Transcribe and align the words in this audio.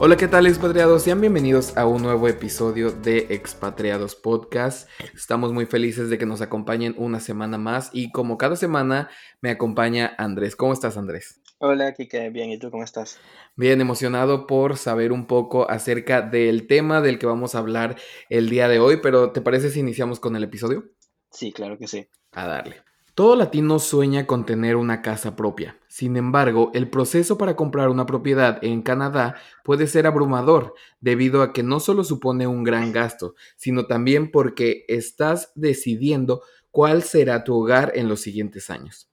Hola, 0.00 0.16
¿qué 0.16 0.28
tal 0.28 0.46
expatriados? 0.46 1.02
Sean 1.02 1.20
bienvenidos 1.20 1.76
a 1.76 1.84
un 1.84 2.02
nuevo 2.02 2.28
episodio 2.28 2.92
de 2.92 3.26
Expatriados 3.30 4.14
Podcast. 4.14 4.88
Estamos 5.12 5.52
muy 5.52 5.66
felices 5.66 6.08
de 6.08 6.18
que 6.18 6.24
nos 6.24 6.40
acompañen 6.40 6.94
una 6.96 7.18
semana 7.18 7.58
más 7.58 7.90
y 7.92 8.12
como 8.12 8.38
cada 8.38 8.54
semana 8.54 9.10
me 9.40 9.50
acompaña 9.50 10.14
Andrés. 10.16 10.54
¿Cómo 10.54 10.72
estás, 10.72 10.96
Andrés? 10.96 11.42
Hola, 11.58 11.94
Kike, 11.94 12.30
bien, 12.30 12.50
¿y 12.50 12.60
tú 12.60 12.70
cómo 12.70 12.84
estás? 12.84 13.18
Bien, 13.56 13.80
emocionado 13.80 14.46
por 14.46 14.76
saber 14.76 15.10
un 15.10 15.26
poco 15.26 15.68
acerca 15.68 16.22
del 16.22 16.68
tema 16.68 17.00
del 17.00 17.18
que 17.18 17.26
vamos 17.26 17.56
a 17.56 17.58
hablar 17.58 17.96
el 18.28 18.50
día 18.50 18.68
de 18.68 18.78
hoy, 18.78 18.98
pero 19.02 19.32
¿te 19.32 19.40
parece 19.40 19.68
si 19.70 19.80
iniciamos 19.80 20.20
con 20.20 20.36
el 20.36 20.44
episodio? 20.44 20.92
Sí, 21.32 21.52
claro 21.52 21.76
que 21.76 21.88
sí. 21.88 22.06
A 22.30 22.46
darle. 22.46 22.87
Todo 23.18 23.34
latino 23.34 23.80
sueña 23.80 24.28
con 24.28 24.46
tener 24.46 24.76
una 24.76 25.02
casa 25.02 25.34
propia. 25.34 25.76
Sin 25.88 26.16
embargo, 26.16 26.70
el 26.72 26.88
proceso 26.88 27.36
para 27.36 27.56
comprar 27.56 27.88
una 27.88 28.06
propiedad 28.06 28.60
en 28.62 28.80
Canadá 28.80 29.34
puede 29.64 29.88
ser 29.88 30.06
abrumador, 30.06 30.74
debido 31.00 31.42
a 31.42 31.52
que 31.52 31.64
no 31.64 31.80
solo 31.80 32.04
supone 32.04 32.46
un 32.46 32.62
gran 32.62 32.92
gasto, 32.92 33.34
sino 33.56 33.88
también 33.88 34.30
porque 34.30 34.84
estás 34.86 35.50
decidiendo 35.56 36.42
cuál 36.70 37.02
será 37.02 37.42
tu 37.42 37.56
hogar 37.56 37.90
en 37.96 38.08
los 38.08 38.20
siguientes 38.20 38.70
años. 38.70 39.10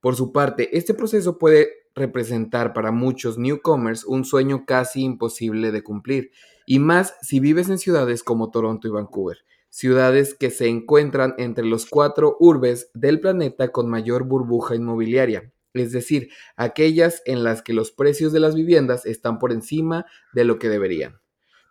Por 0.00 0.16
su 0.16 0.32
parte, 0.32 0.76
este 0.76 0.92
proceso 0.92 1.38
puede 1.38 1.68
representar 1.94 2.72
para 2.72 2.90
muchos 2.90 3.38
newcomers 3.38 4.04
un 4.04 4.24
sueño 4.24 4.64
casi 4.66 5.04
imposible 5.04 5.70
de 5.70 5.84
cumplir, 5.84 6.32
y 6.66 6.80
más 6.80 7.14
si 7.22 7.38
vives 7.38 7.68
en 7.68 7.78
ciudades 7.78 8.24
como 8.24 8.50
Toronto 8.50 8.88
y 8.88 8.90
Vancouver 8.90 9.44
ciudades 9.74 10.34
que 10.34 10.50
se 10.50 10.68
encuentran 10.68 11.34
entre 11.36 11.64
los 11.64 11.86
cuatro 11.86 12.36
urbes 12.38 12.92
del 12.94 13.18
planeta 13.18 13.72
con 13.72 13.90
mayor 13.90 14.22
burbuja 14.22 14.76
inmobiliaria, 14.76 15.50
es 15.72 15.90
decir, 15.90 16.30
aquellas 16.54 17.22
en 17.24 17.42
las 17.42 17.60
que 17.60 17.72
los 17.72 17.90
precios 17.90 18.32
de 18.32 18.38
las 18.38 18.54
viviendas 18.54 19.04
están 19.04 19.40
por 19.40 19.50
encima 19.50 20.06
de 20.32 20.44
lo 20.44 20.60
que 20.60 20.68
deberían. 20.68 21.18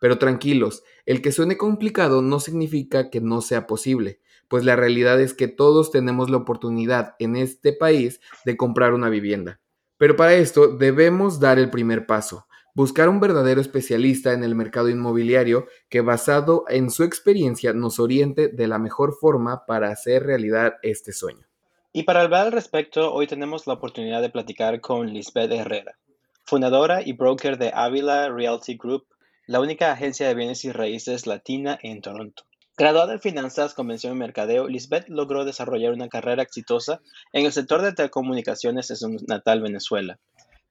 Pero 0.02 0.18
tranquilos, 0.18 0.84
el 1.06 1.22
que 1.22 1.32
suene 1.32 1.56
complicado 1.56 2.22
no 2.22 2.42
significa 2.42 3.10
que 3.10 3.22
no 3.22 3.40
sea 3.40 3.68
posible, 3.68 4.20
pues 4.50 4.66
la 4.66 4.76
realidad 4.76 5.22
es 5.22 5.34
que 5.34 5.48
todos 5.48 5.90
tenemos 5.90 6.30
la 6.30 6.36
oportunidad 6.36 7.16
en 7.20 7.38
este 7.38 7.72
país 7.72 8.20
de 8.44 8.58
comprar 8.58 8.94
una 8.94 9.08
vivienda. 9.08 9.62
Pero 9.98 10.18
para 10.18 10.34
esto 10.34 10.76
debemos 10.76 11.40
dar 11.40 11.58
el 11.58 11.70
primer 11.70 12.06
paso, 12.06 12.48
buscar 12.76 13.08
un 13.10 13.20
verdadero 13.20 13.62
especialista 13.62 14.34
en 14.34 14.44
el 14.44 14.56
mercado 14.56 14.90
inmobiliario 14.90 15.68
que 15.90 16.02
basado 16.02 16.66
en 16.70 16.90
su 16.90 17.04
experiencia 17.04 17.74
nos 17.74 18.00
oriente 18.00 18.48
de 18.48 18.68
la 18.68 18.80
mejor 18.80 19.14
forma 19.20 19.66
para 19.66 19.90
hacer 19.90 20.24
realidad 20.24 20.74
este 20.82 21.14
sueño. 21.14 21.46
Y 21.92 22.04
para 22.04 22.22
hablar 22.22 22.48
al 22.48 22.52
respecto, 22.52 23.14
hoy 23.14 23.28
tenemos 23.28 23.68
la 23.68 23.74
oportunidad 23.74 24.22
de 24.22 24.32
platicar 24.32 24.82
con 24.82 25.14
Lisbeth 25.14 25.52
Herrera, 25.52 25.96
fundadora 26.44 27.04
y 27.06 27.14
broker 27.14 27.60
de 27.60 27.72
Avila 27.72 28.30
Realty 28.30 28.76
Group, 28.78 29.06
la 29.46 29.60
única 29.60 29.92
agencia 29.92 30.28
de 30.28 30.34
bienes 30.34 30.66
y 30.66 30.72
raíces 30.72 31.28
latina 31.28 31.78
en 31.84 32.02
Toronto. 32.02 32.44
Graduada 32.76 33.14
en 33.14 33.20
finanzas, 33.20 33.76
convención 33.76 34.14
y 34.14 34.20
mercadeo, 34.20 34.68
Lisbeth 34.68 35.08
logró 35.08 35.46
desarrollar 35.46 35.94
una 35.94 36.10
carrera 36.10 36.42
exitosa 36.42 37.02
en 37.32 37.46
el 37.46 37.52
sector 37.52 37.84
de 37.84 37.94
telecomunicaciones 37.94 38.90
en 38.90 38.98
su 38.98 39.10
natal 39.28 39.62
Venezuela, 39.62 40.18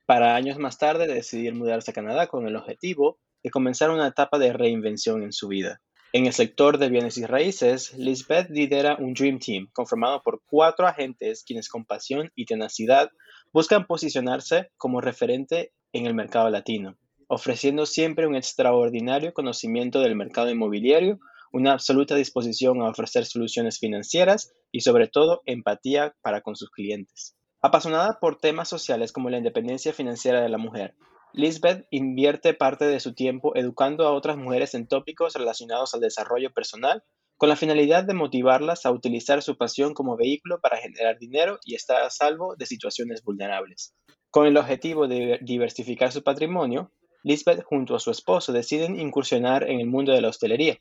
para 0.06 0.36
años 0.36 0.58
más 0.58 0.78
tarde 0.78 1.06
decidir 1.06 1.54
mudarse 1.54 1.90
a 1.90 1.94
Canadá 1.94 2.26
con 2.26 2.46
el 2.46 2.56
objetivo 2.56 3.18
de 3.42 3.50
comenzar 3.50 3.90
una 3.90 4.08
etapa 4.08 4.38
de 4.38 4.52
reinvención 4.52 5.22
en 5.22 5.32
su 5.32 5.48
vida. 5.48 5.80
En 6.14 6.26
el 6.26 6.34
sector 6.34 6.76
de 6.76 6.90
bienes 6.90 7.16
y 7.16 7.24
raíces, 7.24 7.94
Lisbeth 7.96 8.50
lidera 8.50 8.96
un 8.98 9.14
Dream 9.14 9.38
Team 9.38 9.68
conformado 9.72 10.22
por 10.22 10.42
cuatro 10.44 10.86
agentes 10.86 11.42
quienes 11.42 11.70
con 11.70 11.86
pasión 11.86 12.30
y 12.34 12.44
tenacidad 12.44 13.10
buscan 13.50 13.86
posicionarse 13.86 14.70
como 14.76 15.00
referente 15.00 15.72
en 15.92 16.04
el 16.04 16.14
mercado 16.14 16.50
latino, 16.50 16.98
ofreciendo 17.28 17.86
siempre 17.86 18.26
un 18.26 18.36
extraordinario 18.36 19.32
conocimiento 19.32 20.00
del 20.00 20.14
mercado 20.14 20.50
inmobiliario, 20.50 21.19
una 21.50 21.72
absoluta 21.72 22.14
disposición 22.14 22.82
a 22.82 22.90
ofrecer 22.90 23.24
soluciones 23.24 23.78
financieras 23.78 24.52
y 24.70 24.80
sobre 24.82 25.08
todo 25.08 25.40
empatía 25.46 26.14
para 26.20 26.42
con 26.42 26.56
sus 26.56 26.70
clientes. 26.70 27.36
Apasionada 27.64 28.18
por 28.18 28.40
temas 28.40 28.68
sociales 28.68 29.12
como 29.12 29.30
la 29.30 29.38
independencia 29.38 29.92
financiera 29.92 30.40
de 30.40 30.48
la 30.48 30.58
mujer, 30.58 30.96
Lisbeth 31.32 31.86
invierte 31.92 32.54
parte 32.54 32.86
de 32.86 32.98
su 32.98 33.14
tiempo 33.14 33.54
educando 33.54 34.04
a 34.04 34.12
otras 34.12 34.36
mujeres 34.36 34.74
en 34.74 34.88
tópicos 34.88 35.34
relacionados 35.34 35.94
al 35.94 36.00
desarrollo 36.00 36.52
personal, 36.52 37.04
con 37.36 37.48
la 37.48 37.54
finalidad 37.54 38.02
de 38.02 38.14
motivarlas 38.14 38.84
a 38.84 38.90
utilizar 38.90 39.42
su 39.42 39.56
pasión 39.56 39.94
como 39.94 40.16
vehículo 40.16 40.60
para 40.60 40.78
generar 40.78 41.20
dinero 41.20 41.60
y 41.64 41.76
estar 41.76 42.02
a 42.02 42.10
salvo 42.10 42.56
de 42.56 42.66
situaciones 42.66 43.22
vulnerables. 43.22 43.94
Con 44.30 44.46
el 44.46 44.56
objetivo 44.56 45.06
de 45.06 45.38
diversificar 45.40 46.10
su 46.10 46.24
patrimonio, 46.24 46.90
Lisbeth 47.22 47.62
junto 47.62 47.94
a 47.94 48.00
su 48.00 48.10
esposo 48.10 48.52
deciden 48.52 48.98
incursionar 48.98 49.70
en 49.70 49.78
el 49.78 49.86
mundo 49.86 50.12
de 50.12 50.20
la 50.20 50.30
hostelería, 50.30 50.78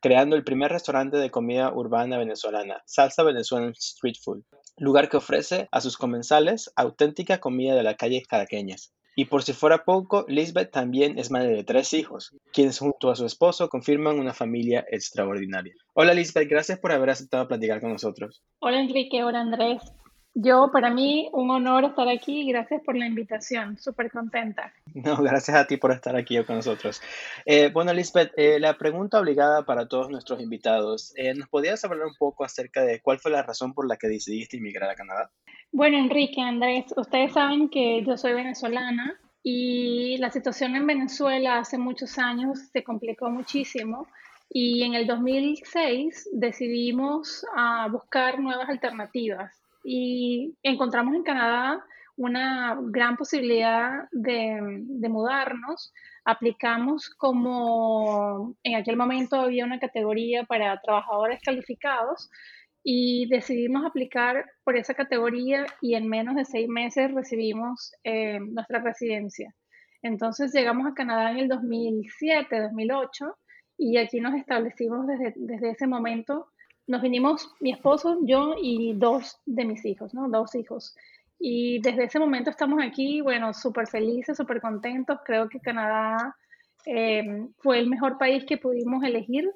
creando 0.00 0.34
el 0.34 0.42
primer 0.42 0.72
restaurante 0.72 1.18
de 1.18 1.30
comida 1.30 1.72
urbana 1.72 2.18
venezolana, 2.18 2.82
Salsa 2.84 3.22
Venezuelan 3.22 3.74
Street 3.78 4.16
Food, 4.20 4.42
lugar 4.78 5.08
que 5.08 5.16
ofrece 5.16 5.68
a 5.70 5.80
sus 5.80 5.96
comensales 5.96 6.72
auténtica 6.76 7.38
comida 7.38 7.74
de 7.74 7.82
la 7.82 7.94
calle 7.94 8.22
caraqueñas. 8.28 8.92
Y 9.18 9.24
por 9.24 9.42
si 9.42 9.54
fuera 9.54 9.84
poco, 9.84 10.26
Lisbeth 10.28 10.70
también 10.70 11.18
es 11.18 11.30
madre 11.30 11.56
de 11.56 11.64
tres 11.64 11.94
hijos, 11.94 12.36
quienes 12.52 12.78
junto 12.78 13.10
a 13.10 13.16
su 13.16 13.24
esposo 13.24 13.70
confirman 13.70 14.18
una 14.18 14.34
familia 14.34 14.84
extraordinaria. 14.90 15.74
Hola 15.94 16.12
Lisbeth, 16.12 16.50
gracias 16.50 16.78
por 16.78 16.92
haber 16.92 17.08
aceptado 17.08 17.48
platicar 17.48 17.80
con 17.80 17.92
nosotros. 17.92 18.42
Hola 18.58 18.78
Enrique, 18.78 19.24
hola 19.24 19.40
Andrés. 19.40 19.82
Yo, 20.38 20.68
para 20.70 20.90
mí, 20.90 21.30
un 21.32 21.50
honor 21.50 21.84
estar 21.84 22.06
aquí. 22.08 22.46
Gracias 22.46 22.82
por 22.82 22.94
la 22.94 23.06
invitación. 23.06 23.78
Súper 23.78 24.10
contenta. 24.10 24.70
No, 24.92 25.16
gracias 25.16 25.56
a 25.56 25.66
ti 25.66 25.78
por 25.78 25.92
estar 25.92 26.14
aquí 26.14 26.36
con 26.44 26.56
nosotros. 26.56 27.00
Eh, 27.46 27.70
bueno, 27.72 27.94
Lisbeth, 27.94 28.32
eh, 28.36 28.60
la 28.60 28.76
pregunta 28.76 29.18
obligada 29.18 29.64
para 29.64 29.88
todos 29.88 30.10
nuestros 30.10 30.42
invitados. 30.42 31.14
Eh, 31.16 31.32
¿Nos 31.34 31.48
podrías 31.48 31.82
hablar 31.86 32.06
un 32.06 32.14
poco 32.18 32.44
acerca 32.44 32.82
de 32.82 33.00
cuál 33.00 33.18
fue 33.18 33.30
la 33.30 33.44
razón 33.44 33.72
por 33.72 33.88
la 33.88 33.96
que 33.96 34.08
decidiste 34.08 34.58
emigrar 34.58 34.90
a 34.90 34.94
Canadá? 34.94 35.30
Bueno, 35.72 35.96
Enrique, 35.96 36.42
Andrés, 36.42 36.84
ustedes 36.94 37.32
saben 37.32 37.70
que 37.70 38.04
yo 38.04 38.18
soy 38.18 38.34
venezolana 38.34 39.18
y 39.42 40.18
la 40.18 40.30
situación 40.30 40.76
en 40.76 40.86
Venezuela 40.86 41.60
hace 41.60 41.78
muchos 41.78 42.18
años 42.18 42.58
se 42.70 42.84
complicó 42.84 43.30
muchísimo. 43.30 44.06
Y 44.50 44.82
en 44.82 44.92
el 44.92 45.06
2006 45.06 46.28
decidimos 46.34 47.42
uh, 47.56 47.90
buscar 47.90 48.38
nuevas 48.38 48.68
alternativas 48.68 49.62
y 49.88 50.56
encontramos 50.64 51.14
en 51.14 51.22
Canadá 51.22 51.80
una 52.16 52.76
gran 52.90 53.16
posibilidad 53.16 54.08
de, 54.10 54.60
mudarnos. 55.08 55.92
Aplicamos 56.24 57.08
como 57.10 58.56
en 58.64 58.74
aquel 58.74 58.96
momento 58.96 59.36
había 59.36 59.64
una 59.64 59.78
categoría 59.78 60.42
para 60.42 60.80
trabajadores 60.80 61.40
calificados 61.40 62.28
y 62.82 63.28
decidimos 63.28 63.86
aplicar 63.86 64.44
por 64.64 64.76
esa 64.76 64.94
categoría 64.94 65.66
y 65.80 65.94
en 65.94 66.08
menos 66.08 66.34
de 66.34 66.44
seis 66.44 66.68
meses 66.68 67.12
recibimos 67.12 67.92
eh, 68.02 68.40
nuestra 68.40 68.80
residencia. 68.80 69.54
Entonces 70.02 70.52
llegamos 70.52 70.88
a 70.88 70.94
Canadá 70.94 71.30
en 71.30 71.38
el 71.38 71.48
2007, 71.48 72.60
2008 72.60 73.36
y 73.78 73.98
aquí 73.98 74.20
nos 74.20 74.34
establecimos 74.34 75.06
desde, 75.06 75.32
desde 75.36 75.70
ese 75.70 75.86
momento 75.86 76.48
nos 76.86 77.02
vinimos 77.02 77.50
mi 77.60 77.72
esposo, 77.72 78.18
yo 78.22 78.54
y 78.60 78.94
dos 78.94 79.38
de 79.44 79.64
mis 79.64 79.84
hijos, 79.84 80.14
¿no? 80.14 80.28
Dos 80.28 80.54
hijos. 80.54 80.94
Y 81.38 81.80
desde 81.80 82.04
ese 82.04 82.18
momento 82.18 82.50
estamos 82.50 82.82
aquí, 82.82 83.20
bueno, 83.20 83.52
súper 83.52 83.86
felices, 83.86 84.36
súper 84.36 84.60
contentos. 84.60 85.18
Creo 85.24 85.48
que 85.48 85.60
Canadá 85.60 86.36
eh, 86.86 87.46
fue 87.58 87.78
el 87.78 87.88
mejor 87.88 88.18
país 88.18 88.44
que 88.46 88.56
pudimos 88.56 89.04
elegir 89.04 89.50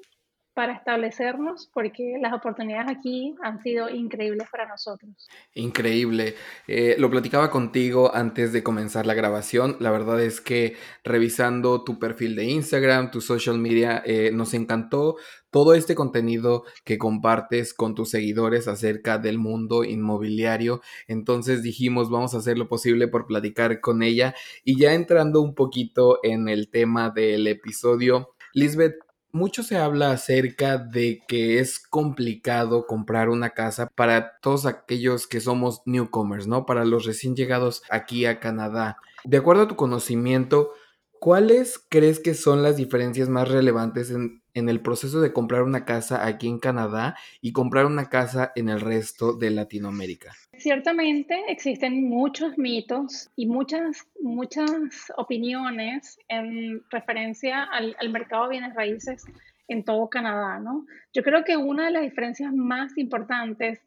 para 0.53 0.73
establecernos 0.73 1.69
porque 1.73 2.17
las 2.21 2.33
oportunidades 2.33 2.91
aquí 2.91 3.33
han 3.41 3.61
sido 3.63 3.89
increíbles 3.89 4.47
para 4.51 4.67
nosotros. 4.67 5.27
Increíble. 5.53 6.35
Eh, 6.67 6.95
lo 6.99 7.09
platicaba 7.09 7.49
contigo 7.49 8.13
antes 8.13 8.51
de 8.51 8.61
comenzar 8.61 9.05
la 9.05 9.13
grabación. 9.13 9.77
La 9.79 9.91
verdad 9.91 10.21
es 10.21 10.41
que 10.41 10.75
revisando 11.03 11.83
tu 11.83 11.99
perfil 11.99 12.35
de 12.35 12.45
Instagram, 12.45 13.11
tu 13.11 13.21
social 13.21 13.57
media, 13.57 14.03
eh, 14.05 14.31
nos 14.33 14.53
encantó 14.53 15.15
todo 15.51 15.73
este 15.73 15.95
contenido 15.95 16.63
que 16.83 16.97
compartes 16.97 17.73
con 17.73 17.93
tus 17.93 18.09
seguidores 18.09 18.67
acerca 18.67 19.17
del 19.17 19.37
mundo 19.37 19.83
inmobiliario. 19.83 20.81
Entonces 21.07 21.61
dijimos, 21.61 22.09
vamos 22.09 22.33
a 22.33 22.37
hacer 22.37 22.57
lo 22.57 22.67
posible 22.67 23.07
por 23.07 23.27
platicar 23.27 23.81
con 23.81 24.01
ella. 24.01 24.33
Y 24.63 24.79
ya 24.79 24.93
entrando 24.93 25.41
un 25.41 25.53
poquito 25.53 26.19
en 26.23 26.49
el 26.49 26.69
tema 26.69 27.09
del 27.09 27.47
episodio, 27.47 28.29
Lisbeth, 28.53 28.95
mucho 29.33 29.63
se 29.63 29.77
habla 29.77 30.11
acerca 30.11 30.77
de 30.77 31.21
que 31.27 31.59
es 31.59 31.79
complicado 31.79 32.85
comprar 32.85 33.29
una 33.29 33.51
casa 33.51 33.87
para 33.87 34.39
todos 34.41 34.65
aquellos 34.65 35.27
que 35.27 35.39
somos 35.39 35.81
newcomers, 35.85 36.47
¿no? 36.47 36.65
Para 36.65 36.83
los 36.83 37.05
recién 37.05 37.35
llegados 37.35 37.83
aquí 37.89 38.25
a 38.25 38.39
Canadá. 38.39 38.97
De 39.23 39.37
acuerdo 39.37 39.63
a 39.63 39.67
tu 39.67 39.75
conocimiento, 39.75 40.73
¿cuáles 41.19 41.79
crees 41.89 42.19
que 42.19 42.33
son 42.33 42.61
las 42.61 42.75
diferencias 42.75 43.29
más 43.29 43.47
relevantes 43.47 44.11
en, 44.11 44.40
en, 44.53 44.69
el 44.69 44.81
proceso 44.81 45.21
de 45.21 45.33
comprar 45.33 45.63
una 45.63 45.85
casa 45.85 46.25
aquí 46.25 46.47
en 46.47 46.59
Canadá 46.59 47.15
y 47.41 47.53
comprar 47.53 47.85
una 47.85 48.09
casa 48.09 48.51
en 48.55 48.69
el 48.69 48.81
resto 48.81 49.33
de 49.33 49.51
Latinoamérica? 49.51 50.33
Ciertamente 50.57 51.43
existen 51.47 52.07
muchos 52.07 52.57
mitos 52.57 53.29
y 53.35 53.47
muchas, 53.47 54.07
muchas 54.21 55.11
opiniones 55.17 56.19
en 56.27 56.83
referencia 56.89 57.63
al, 57.63 57.95
al, 57.99 58.09
mercado 58.09 58.43
de 58.43 58.51
bienes 58.51 58.75
raíces 58.75 59.25
en 59.67 59.83
todo 59.83 60.09
Canadá, 60.09 60.59
¿no? 60.59 60.85
Yo 61.13 61.23
creo 61.23 61.43
que 61.43 61.57
una 61.57 61.85
de 61.85 61.91
las 61.91 62.03
diferencias 62.03 62.53
más 62.53 62.97
importantes 62.97 63.79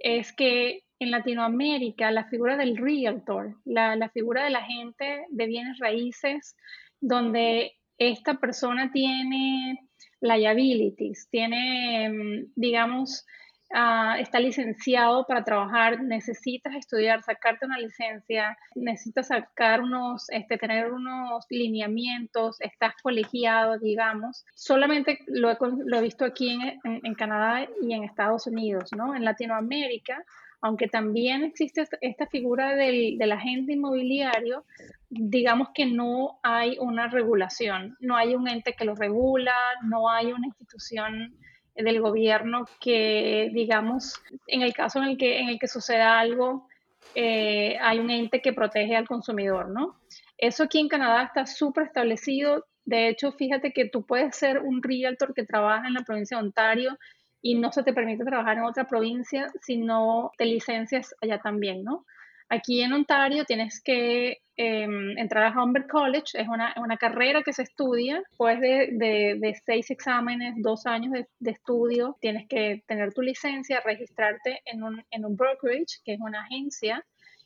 es 0.00 0.32
que 0.32 0.84
en 1.02 1.10
Latinoamérica 1.10 2.10
la 2.10 2.24
figura 2.24 2.56
del 2.56 2.76
realtor, 2.76 3.56
la, 3.64 3.96
la 3.96 4.08
figura 4.10 4.44
de 4.44 4.50
la 4.50 4.62
gente 4.62 5.26
de 5.30 5.46
bienes 5.46 5.78
raíces, 5.78 6.56
donde 7.00 7.72
esta 7.98 8.34
persona 8.34 8.90
tiene 8.92 9.80
liabilities, 10.22 11.28
tiene, 11.30 12.08
mm, 12.08 12.52
digamos, 12.56 13.26
uh, 13.74 14.20
está 14.20 14.38
licenciado 14.38 15.26
para 15.26 15.44
trabajar, 15.44 16.02
necesitas 16.02 16.74
estudiar, 16.74 17.22
sacarte 17.22 17.66
una 17.66 17.78
licencia, 17.78 18.56
necesitas 18.74 19.28
sacar 19.28 19.80
unos, 19.80 20.30
este, 20.30 20.58
tener 20.58 20.92
unos 20.92 21.44
lineamientos, 21.50 22.60
estás 22.60 22.94
colegiado, 23.02 23.78
digamos. 23.78 24.44
Solamente 24.54 25.18
lo 25.26 25.50
he, 25.50 25.56
lo 25.60 25.98
he 25.98 26.02
visto 26.02 26.24
aquí 26.24 26.50
en, 26.50 26.62
en, 26.84 27.00
en, 27.02 27.14
Canadá 27.14 27.68
y 27.82 27.92
en 27.92 28.04
Estados 28.04 28.46
Unidos, 28.46 28.90
¿no? 28.96 29.14
En 29.14 29.24
Latinoamérica, 29.24 30.24
aunque 30.62 30.86
también 30.86 31.42
existe 31.42 31.86
esta 32.00 32.26
figura 32.28 32.76
del, 32.76 33.20
agente 33.32 33.72
inmobiliario, 33.72 34.64
digamos 35.10 35.70
que 35.74 35.86
no 35.86 36.38
hay 36.44 36.78
una 36.78 37.08
regulación, 37.08 37.96
no 37.98 38.16
hay 38.16 38.36
un 38.36 38.48
ente 38.48 38.74
que 38.74 38.84
lo 38.84 38.94
regula, 38.94 39.52
no 39.82 40.08
hay 40.08 40.32
una 40.32 40.46
institución 40.46 41.34
del 41.74 42.00
gobierno 42.00 42.64
que, 42.80 43.50
digamos, 43.52 44.22
en 44.46 44.62
el 44.62 44.72
caso 44.72 45.00
en 45.00 45.08
el 45.08 45.18
que, 45.18 45.40
en 45.40 45.48
el 45.48 45.58
que 45.58 45.66
suceda 45.66 46.20
algo, 46.20 46.68
eh, 47.16 47.76
hay 47.80 47.98
un 47.98 48.10
ente 48.10 48.40
que 48.40 48.52
protege 48.52 48.94
al 48.94 49.08
consumidor, 49.08 49.68
¿no? 49.68 49.96
Eso 50.38 50.62
aquí 50.62 50.78
en 50.78 50.88
Canadá 50.88 51.24
está 51.24 51.44
súper 51.44 51.84
establecido. 51.84 52.66
De 52.84 53.08
hecho, 53.08 53.32
fíjate 53.32 53.72
que 53.72 53.86
tú 53.86 54.06
puedes 54.06 54.36
ser 54.36 54.60
un 54.60 54.80
realtor 54.80 55.34
que 55.34 55.44
trabaja 55.44 55.88
en 55.88 55.94
la 55.94 56.02
provincia 56.02 56.36
de 56.36 56.44
Ontario 56.44 56.98
y 57.42 57.56
no 57.56 57.72
se 57.72 57.82
te 57.82 57.92
permite 57.92 58.24
trabajar 58.24 58.56
en 58.56 58.64
otra 58.64 58.84
provincia 58.84 59.50
si 59.60 59.76
no 59.76 60.30
te 60.38 60.46
licencias 60.46 61.14
allá 61.20 61.38
también, 61.40 61.82
¿no? 61.82 62.06
Aquí 62.48 62.82
en 62.82 62.92
Ontario 62.92 63.44
tienes 63.46 63.82
que 63.82 64.42
eh, 64.56 64.86
entrar 65.16 65.44
a 65.44 65.62
Humber 65.62 65.86
College, 65.86 66.38
es 66.38 66.46
una, 66.46 66.74
una, 66.76 66.98
carrera 66.98 67.42
que 67.42 67.54
se 67.54 67.62
estudia, 67.62 68.22
después 68.28 68.60
de, 68.60 68.90
de, 68.92 69.36
de 69.40 69.54
seis 69.64 69.90
exámenes, 69.90 70.54
dos 70.58 70.84
años 70.84 71.12
de, 71.12 71.26
de, 71.38 71.50
estudio, 71.50 72.16
tienes 72.20 72.46
que 72.48 72.82
tener 72.86 73.14
tu 73.14 73.22
licencia, 73.22 73.80
registrarte 73.80 74.60
en 74.66 74.82
un, 74.82 75.02
en 75.10 75.24
un 75.24 75.34
brokerage, 75.34 76.00
que 76.04 76.12
es 76.12 76.20
una 76.20 76.42
agencia, 76.42 77.02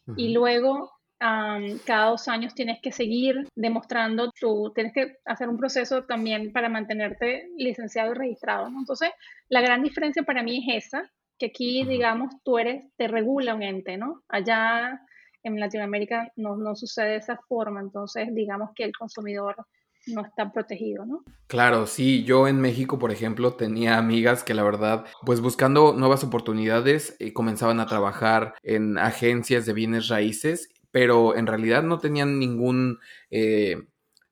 uh 0.06 0.12
-huh. 0.12 0.14
y 0.16 0.32
luego 0.34 0.90
Um, 1.18 1.78
cada 1.86 2.10
dos 2.10 2.28
años 2.28 2.54
tienes 2.54 2.78
que 2.82 2.92
seguir 2.92 3.48
demostrando 3.54 4.30
tu, 4.38 4.70
tienes 4.74 4.92
que 4.92 5.16
hacer 5.24 5.48
un 5.48 5.56
proceso 5.56 6.04
también 6.04 6.52
para 6.52 6.68
mantenerte 6.68 7.48
licenciado 7.56 8.12
y 8.12 8.14
registrado. 8.14 8.68
¿no? 8.68 8.80
Entonces, 8.80 9.10
la 9.48 9.62
gran 9.62 9.82
diferencia 9.82 10.24
para 10.24 10.42
mí 10.42 10.66
es 10.68 10.86
esa, 10.86 11.10
que 11.38 11.46
aquí, 11.46 11.84
digamos, 11.84 12.34
tú 12.44 12.58
eres, 12.58 12.84
te 12.96 13.08
regula 13.08 13.54
un 13.54 13.62
ente, 13.62 13.96
¿no? 13.96 14.22
Allá 14.28 15.00
en 15.42 15.60
Latinoamérica 15.60 16.32
no, 16.36 16.56
no 16.56 16.74
sucede 16.74 17.10
de 17.10 17.16
esa 17.16 17.38
forma, 17.48 17.80
entonces 17.80 18.28
digamos 18.34 18.70
que 18.74 18.84
el 18.84 18.92
consumidor 18.96 19.54
no 20.06 20.22
está 20.22 20.52
protegido, 20.52 21.04
¿no? 21.04 21.24
Claro, 21.46 21.86
sí, 21.86 22.24
yo 22.24 22.48
en 22.48 22.60
México, 22.60 22.98
por 22.98 23.10
ejemplo, 23.10 23.54
tenía 23.54 23.98
amigas 23.98 24.44
que 24.44 24.54
la 24.54 24.62
verdad, 24.62 25.04
pues 25.24 25.40
buscando 25.40 25.94
nuevas 25.94 26.24
oportunidades, 26.24 27.16
eh, 27.18 27.32
comenzaban 27.32 27.80
a 27.80 27.86
trabajar 27.86 28.54
en 28.62 28.98
agencias 28.98 29.66
de 29.66 29.72
bienes 29.72 30.08
raíces, 30.08 30.70
pero 30.96 31.36
en 31.36 31.46
realidad 31.46 31.82
no 31.82 31.98
tenían 31.98 32.38
ningún... 32.38 33.00
Eh, 33.30 33.76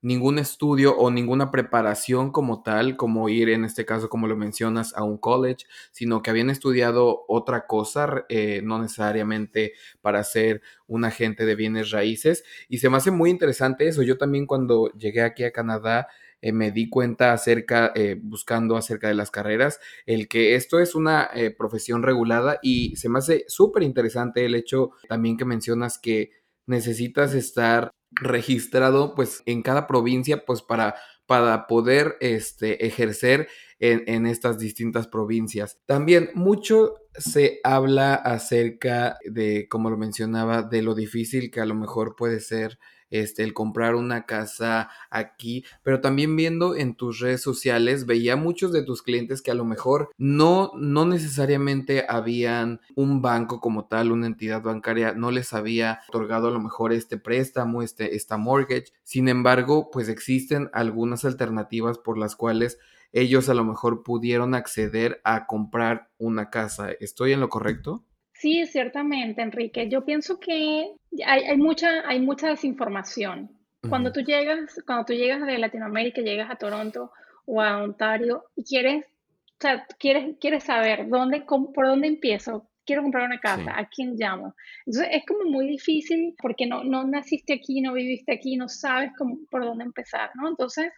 ningún 0.00 0.38
estudio 0.38 0.94
o 0.98 1.10
ninguna 1.10 1.50
preparación 1.50 2.30
como 2.30 2.62
tal, 2.62 2.94
como 2.98 3.30
ir 3.30 3.48
en 3.48 3.64
este 3.64 3.86
caso, 3.86 4.10
como 4.10 4.26
lo 4.26 4.36
mencionas, 4.36 4.94
a 4.94 5.02
un 5.02 5.16
college, 5.16 5.64
sino 5.92 6.20
que 6.22 6.28
habían 6.28 6.50
estudiado 6.50 7.24
otra 7.26 7.66
cosa, 7.66 8.26
eh, 8.28 8.60
no 8.62 8.78
necesariamente 8.78 9.72
para 10.02 10.22
ser 10.22 10.60
un 10.86 11.06
agente 11.06 11.46
de 11.46 11.54
bienes 11.54 11.90
raíces. 11.90 12.44
Y 12.68 12.78
se 12.78 12.90
me 12.90 12.98
hace 12.98 13.10
muy 13.10 13.30
interesante 13.30 13.88
eso. 13.88 14.02
Yo 14.02 14.18
también 14.18 14.44
cuando 14.44 14.92
llegué 14.92 15.22
aquí 15.22 15.44
a 15.44 15.52
Canadá, 15.52 16.08
eh, 16.42 16.52
me 16.52 16.70
di 16.70 16.90
cuenta 16.90 17.32
acerca, 17.32 17.90
eh, 17.94 18.18
buscando 18.20 18.76
acerca 18.76 19.08
de 19.08 19.14
las 19.14 19.30
carreras, 19.30 19.80
el 20.04 20.28
que 20.28 20.54
esto 20.54 20.80
es 20.80 20.94
una 20.94 21.30
profesión 21.56 22.02
regulada 22.02 22.58
y 22.62 22.94
se 22.96 23.08
me 23.08 23.20
hace 23.20 23.46
súper 23.48 23.82
interesante 23.82 24.44
el 24.44 24.54
hecho 24.54 24.90
también 25.08 25.38
que 25.38 25.46
mencionas 25.46 25.98
que 25.98 26.43
necesitas 26.66 27.34
estar 27.34 27.90
registrado 28.12 29.14
pues 29.14 29.42
en 29.46 29.62
cada 29.62 29.86
provincia 29.86 30.44
pues 30.44 30.62
para, 30.62 30.94
para 31.26 31.66
poder 31.66 32.16
este, 32.20 32.86
ejercer 32.86 33.48
en, 33.78 34.04
en, 34.06 34.26
estas 34.26 34.58
distintas 34.58 35.08
provincias. 35.08 35.80
También 35.86 36.30
mucho 36.34 36.94
se 37.16 37.60
habla 37.64 38.14
acerca 38.14 39.18
de, 39.24 39.66
como 39.68 39.90
lo 39.90 39.96
mencionaba, 39.96 40.62
de 40.62 40.82
lo 40.82 40.94
difícil 40.94 41.50
que 41.50 41.60
a 41.60 41.66
lo 41.66 41.74
mejor 41.74 42.14
puede 42.16 42.40
ser 42.40 42.78
este, 43.14 43.44
el 43.44 43.54
comprar 43.54 43.94
una 43.94 44.26
casa 44.26 44.90
aquí, 45.08 45.64
pero 45.84 46.00
también 46.00 46.34
viendo 46.34 46.74
en 46.74 46.96
tus 46.96 47.20
redes 47.20 47.42
sociales, 47.42 48.06
veía 48.06 48.34
muchos 48.34 48.72
de 48.72 48.82
tus 48.82 49.02
clientes 49.02 49.40
que 49.40 49.52
a 49.52 49.54
lo 49.54 49.64
mejor 49.64 50.10
no, 50.18 50.72
no 50.76 51.06
necesariamente 51.06 52.06
habían 52.08 52.80
un 52.96 53.22
banco 53.22 53.60
como 53.60 53.86
tal, 53.86 54.10
una 54.10 54.26
entidad 54.26 54.62
bancaria, 54.62 55.14
no 55.14 55.30
les 55.30 55.52
había 55.52 56.00
otorgado 56.08 56.48
a 56.48 56.50
lo 56.50 56.58
mejor 56.58 56.92
este 56.92 57.16
préstamo, 57.16 57.82
este, 57.82 58.16
esta 58.16 58.36
mortgage. 58.36 58.92
Sin 59.04 59.28
embargo, 59.28 59.90
pues 59.92 60.08
existen 60.08 60.68
algunas 60.72 61.24
alternativas 61.24 61.98
por 61.98 62.18
las 62.18 62.34
cuales 62.34 62.78
ellos 63.12 63.48
a 63.48 63.54
lo 63.54 63.62
mejor 63.62 64.02
pudieron 64.02 64.56
acceder 64.56 65.20
a 65.22 65.46
comprar 65.46 66.10
una 66.18 66.50
casa. 66.50 66.90
¿Estoy 66.98 67.32
en 67.32 67.38
lo 67.38 67.48
correcto? 67.48 68.04
Sí, 68.34 68.66
ciertamente, 68.66 69.42
Enrique. 69.42 69.88
Yo 69.88 70.04
pienso 70.04 70.38
que 70.38 70.92
hay, 71.24 71.44
hay 71.44 71.56
mucha, 71.56 72.06
hay 72.06 72.20
mucha 72.20 72.48
desinformación. 72.48 73.50
Cuando 73.88 74.12
tú 74.12 74.20
llegas, 74.20 74.80
cuando 74.86 75.04
tú 75.04 75.12
llegas 75.12 75.46
de 75.46 75.58
Latinoamérica, 75.58 76.22
llegas 76.22 76.50
a 76.50 76.56
Toronto 76.56 77.12
o 77.46 77.60
a 77.60 77.82
Ontario 77.82 78.44
y 78.56 78.64
quieres, 78.64 79.04
o 79.04 79.60
sea, 79.60 79.86
quieres, 79.98 80.36
quieres 80.40 80.64
saber 80.64 81.08
dónde, 81.08 81.42
por 81.42 81.86
dónde 81.86 82.08
empiezo, 82.08 82.68
quiero 82.86 83.02
comprar 83.02 83.26
una 83.26 83.40
casa, 83.40 83.62
sí. 83.62 83.70
¿a 83.70 83.86
quién 83.86 84.14
llamo? 84.16 84.54
Entonces 84.86 85.12
es 85.12 85.24
como 85.26 85.50
muy 85.50 85.66
difícil 85.66 86.34
porque 86.40 86.66
no, 86.66 86.82
no 86.84 87.04
naciste 87.06 87.54
aquí, 87.54 87.80
no 87.80 87.92
viviste 87.92 88.32
aquí, 88.32 88.56
no 88.56 88.68
sabes 88.68 89.12
cómo, 89.18 89.38
por 89.50 89.64
dónde 89.64 89.84
empezar, 89.84 90.30
¿no? 90.34 90.48
Entonces 90.48 90.90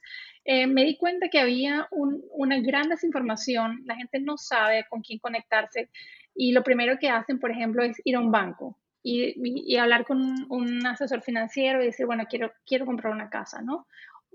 eh, 0.44 0.66
me 0.66 0.84
di 0.84 0.96
cuenta 0.96 1.28
que 1.28 1.40
había 1.40 1.88
un, 1.90 2.22
una 2.30 2.60
gran 2.60 2.88
desinformación, 2.88 3.82
la 3.84 3.96
gente 3.96 4.20
no 4.20 4.36
sabe 4.36 4.84
con 4.88 5.00
quién 5.02 5.18
conectarse 5.18 5.90
y 6.36 6.52
lo 6.52 6.62
primero 6.62 6.98
que 6.98 7.08
hacen, 7.08 7.38
por 7.38 7.50
ejemplo, 7.50 7.82
es 7.82 8.00
ir 8.04 8.16
a 8.16 8.20
un 8.20 8.30
banco 8.30 8.76
y, 9.02 9.24
y, 9.36 9.74
y 9.74 9.76
hablar 9.76 10.04
con 10.04 10.20
un, 10.50 10.86
asesor 10.86 11.22
financiero 11.22 11.82
y 11.82 11.86
decir, 11.86 12.06
bueno, 12.06 12.24
quiero, 12.28 12.52
quiero 12.66 12.86
comprar 12.86 13.12
una 13.12 13.30
casa, 13.30 13.62
¿no? 13.62 13.86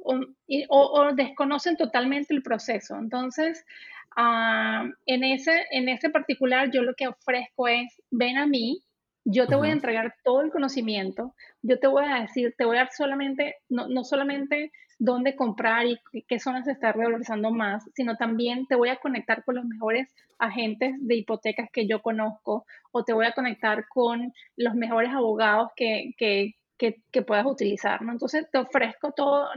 O, 0.04 0.20
y, 0.48 0.66
o, 0.70 0.80
o 0.94 1.14
desconocen 1.14 1.78
totalmente 1.78 2.34
el 2.34 2.42
proceso. 2.42 2.98
Entonces, 2.98 3.66
uh, 4.18 4.90
en, 5.06 5.24
ese, 5.24 5.66
en 5.72 5.90
ese 5.90 6.10
particular, 6.10 6.72
yo 6.72 6.82
lo 6.82 6.96
que 6.96 7.08
ofrezco 7.08 7.68
es, 7.68 8.02
ven 8.10 8.38
a 8.38 8.48
mí, 8.48 8.82
Yo 9.24 9.46
te 9.46 9.56
voy 9.56 9.70
a 9.70 9.74
entregar 9.74 10.16
todo 10.24 10.42
el 10.42 10.50
conocimiento, 10.50 11.36
yo 11.62 11.78
te 11.78 11.88
voy 11.88 12.06
a 12.06 12.22
decir, 12.22 12.56
te 12.58 12.66
voy 12.66 12.78
a 12.78 12.82
dar 12.82 12.92
solamente, 12.92 13.56
no, 13.70 13.88
no 13.88 14.04
solamente 14.04 14.72
dónde 15.02 15.36
comprar 15.36 15.88
y 15.88 16.00
qué 16.28 16.40
zonas 16.40 16.66
se 16.66 16.74
está 16.74 16.92
revalorizando 16.92 17.50
más, 17.50 17.90
sino 17.96 18.18
también 18.18 18.68
te 18.68 18.76
voy 18.76 18.90
a 18.90 18.98
conectar 18.98 19.44
con 19.44 19.56
los 19.56 19.66
mejores 19.66 20.14
agentes 20.38 20.94
de 21.00 21.16
hipotecas 21.16 21.70
que 21.74 21.88
yo 21.88 22.04
conozco 22.04 22.66
o 22.92 23.04
te 23.04 23.12
voy 23.12 23.26
a 23.26 23.32
conectar 23.32 23.88
con 23.88 24.32
los 24.56 24.76
mejores 24.76 25.12
abogados 25.12 25.72
que, 25.76 26.12
que, 26.18 26.54
que, 27.12 27.22
puedas 27.22 27.46
utilizar, 27.46 28.02
¿no? 28.02 28.12
Entonces 28.12 28.50
te 28.52 28.58
ofrezco 28.58 29.12
todo, 29.12 29.48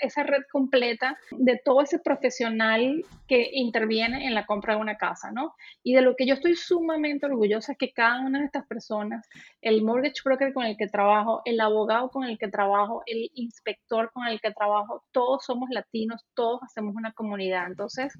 esa 0.00 0.24
red 0.24 0.42
completa 0.50 1.16
de 1.30 1.60
todo 1.64 1.82
ese 1.82 2.00
profesional 2.00 3.04
que 3.28 3.50
interviene 3.52 4.26
en 4.26 4.34
la 4.34 4.46
compra 4.46 4.74
de 4.74 4.80
una 4.80 4.96
casa, 4.96 5.30
¿no? 5.30 5.54
Y 5.84 5.94
de 5.94 6.02
lo 6.02 6.16
que 6.16 6.26
yo 6.26 6.34
estoy 6.34 6.56
sumamente 6.56 7.26
orgullosa 7.26 7.72
es 7.72 7.78
que 7.78 7.92
cada 7.92 8.20
una 8.20 8.40
de 8.40 8.46
estas 8.46 8.66
personas, 8.66 9.28
el 9.62 9.82
mortgage 9.82 10.22
broker 10.24 10.52
con 10.52 10.64
el 10.64 10.76
que 10.76 10.88
trabajo, 10.88 11.42
el 11.44 11.60
abogado 11.60 12.10
con 12.10 12.24
el 12.24 12.36
que 12.36 12.48
trabajo, 12.48 13.02
el 13.06 13.30
inspector 13.34 14.10
con 14.12 14.26
el 14.26 14.40
que 14.40 14.50
trabajo, 14.50 15.04
todos 15.12 15.44
somos 15.44 15.70
latinos, 15.70 16.24
todos 16.34 16.60
hacemos 16.64 16.96
una 16.96 17.12
comunidad. 17.12 17.68
Entonces, 17.68 18.12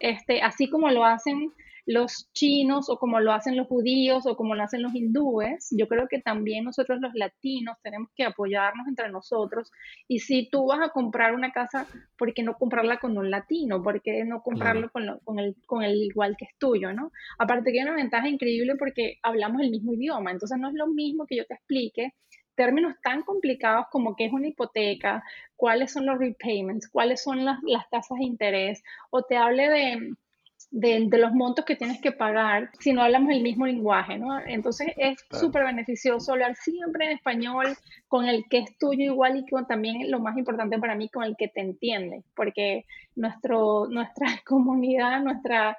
este, 0.00 0.42
así 0.42 0.68
como 0.68 0.90
lo 0.90 1.06
hacen 1.06 1.52
los 1.86 2.30
chinos 2.32 2.88
o 2.88 2.98
como 2.98 3.20
lo 3.20 3.32
hacen 3.32 3.56
los 3.56 3.66
judíos 3.66 4.26
o 4.26 4.36
como 4.36 4.54
lo 4.54 4.62
hacen 4.62 4.82
los 4.82 4.94
hindúes, 4.94 5.68
yo 5.70 5.86
creo 5.86 6.08
que 6.08 6.20
también 6.20 6.64
nosotros 6.64 7.00
los 7.00 7.14
latinos 7.14 7.76
tenemos 7.82 8.10
que 8.14 8.24
apoyarnos 8.24 8.88
entre 8.88 9.10
nosotros. 9.10 9.70
Y 10.08 10.20
si 10.20 10.48
tú 10.48 10.66
vas 10.66 10.80
a 10.80 10.90
comprar 10.90 11.34
una 11.34 11.52
casa, 11.52 11.86
¿por 12.16 12.32
qué 12.32 12.42
no 12.42 12.54
comprarla 12.54 12.98
con 12.98 13.16
un 13.18 13.30
latino? 13.30 13.82
¿Por 13.82 14.00
qué 14.00 14.24
no 14.24 14.42
comprarlo 14.42 14.90
con, 14.90 15.18
con, 15.24 15.38
el, 15.38 15.56
con 15.66 15.82
el 15.82 15.96
igual 16.02 16.36
que 16.38 16.46
es 16.46 16.56
tuyo? 16.58 16.92
¿no? 16.92 17.12
Aparte 17.38 17.72
que 17.72 17.80
hay 17.80 17.86
una 17.86 17.96
ventaja 17.96 18.28
increíble 18.28 18.76
porque 18.76 19.18
hablamos 19.22 19.60
el 19.60 19.70
mismo 19.70 19.92
idioma, 19.92 20.30
entonces 20.30 20.58
no 20.58 20.68
es 20.68 20.74
lo 20.74 20.86
mismo 20.86 21.26
que 21.26 21.36
yo 21.36 21.44
te 21.46 21.54
explique 21.54 22.14
términos 22.54 22.94
tan 23.02 23.22
complicados 23.22 23.86
como 23.90 24.14
qué 24.14 24.26
es 24.26 24.32
una 24.32 24.46
hipoteca, 24.46 25.24
cuáles 25.56 25.92
son 25.92 26.06
los 26.06 26.18
repayments, 26.18 26.88
cuáles 26.88 27.22
son 27.22 27.44
las, 27.44 27.58
las 27.64 27.88
tasas 27.90 28.18
de 28.18 28.24
interés, 28.24 28.82
o 29.10 29.22
te 29.22 29.36
hable 29.36 29.68
de 29.68 30.14
de, 30.74 31.08
los 31.18 31.32
montos 31.32 31.64
que 31.64 31.76
tienes 31.76 32.00
que 32.00 32.10
pagar 32.10 32.68
si 32.80 32.92
no 32.92 33.02
hablamos 33.02 33.30
el 33.30 33.42
mismo 33.42 33.64
lenguaje, 33.64 34.18
¿no? 34.18 34.40
Entonces 34.40 34.88
es 34.96 35.24
súper 35.30 35.62
beneficioso 35.64 36.32
hablar 36.32 36.56
siempre 36.56 37.06
en 37.06 37.12
español 37.12 37.76
con 38.08 38.26
el 38.26 38.44
que 38.50 38.58
es 38.58 38.76
tuyo 38.76 39.04
igual 39.04 39.36
y 39.36 39.48
con 39.48 39.68
también 39.68 40.10
lo 40.10 40.18
más 40.18 40.36
importante 40.36 40.76
para 40.80 40.96
mí, 40.96 41.08
con 41.08 41.22
el 41.22 41.36
que 41.36 41.46
te 41.46 41.60
entiende, 41.60 42.24
porque 42.34 42.86
nuestro, 43.14 43.86
nuestra 43.88 44.26
comunidad, 44.44 45.22
nuestra 45.22 45.76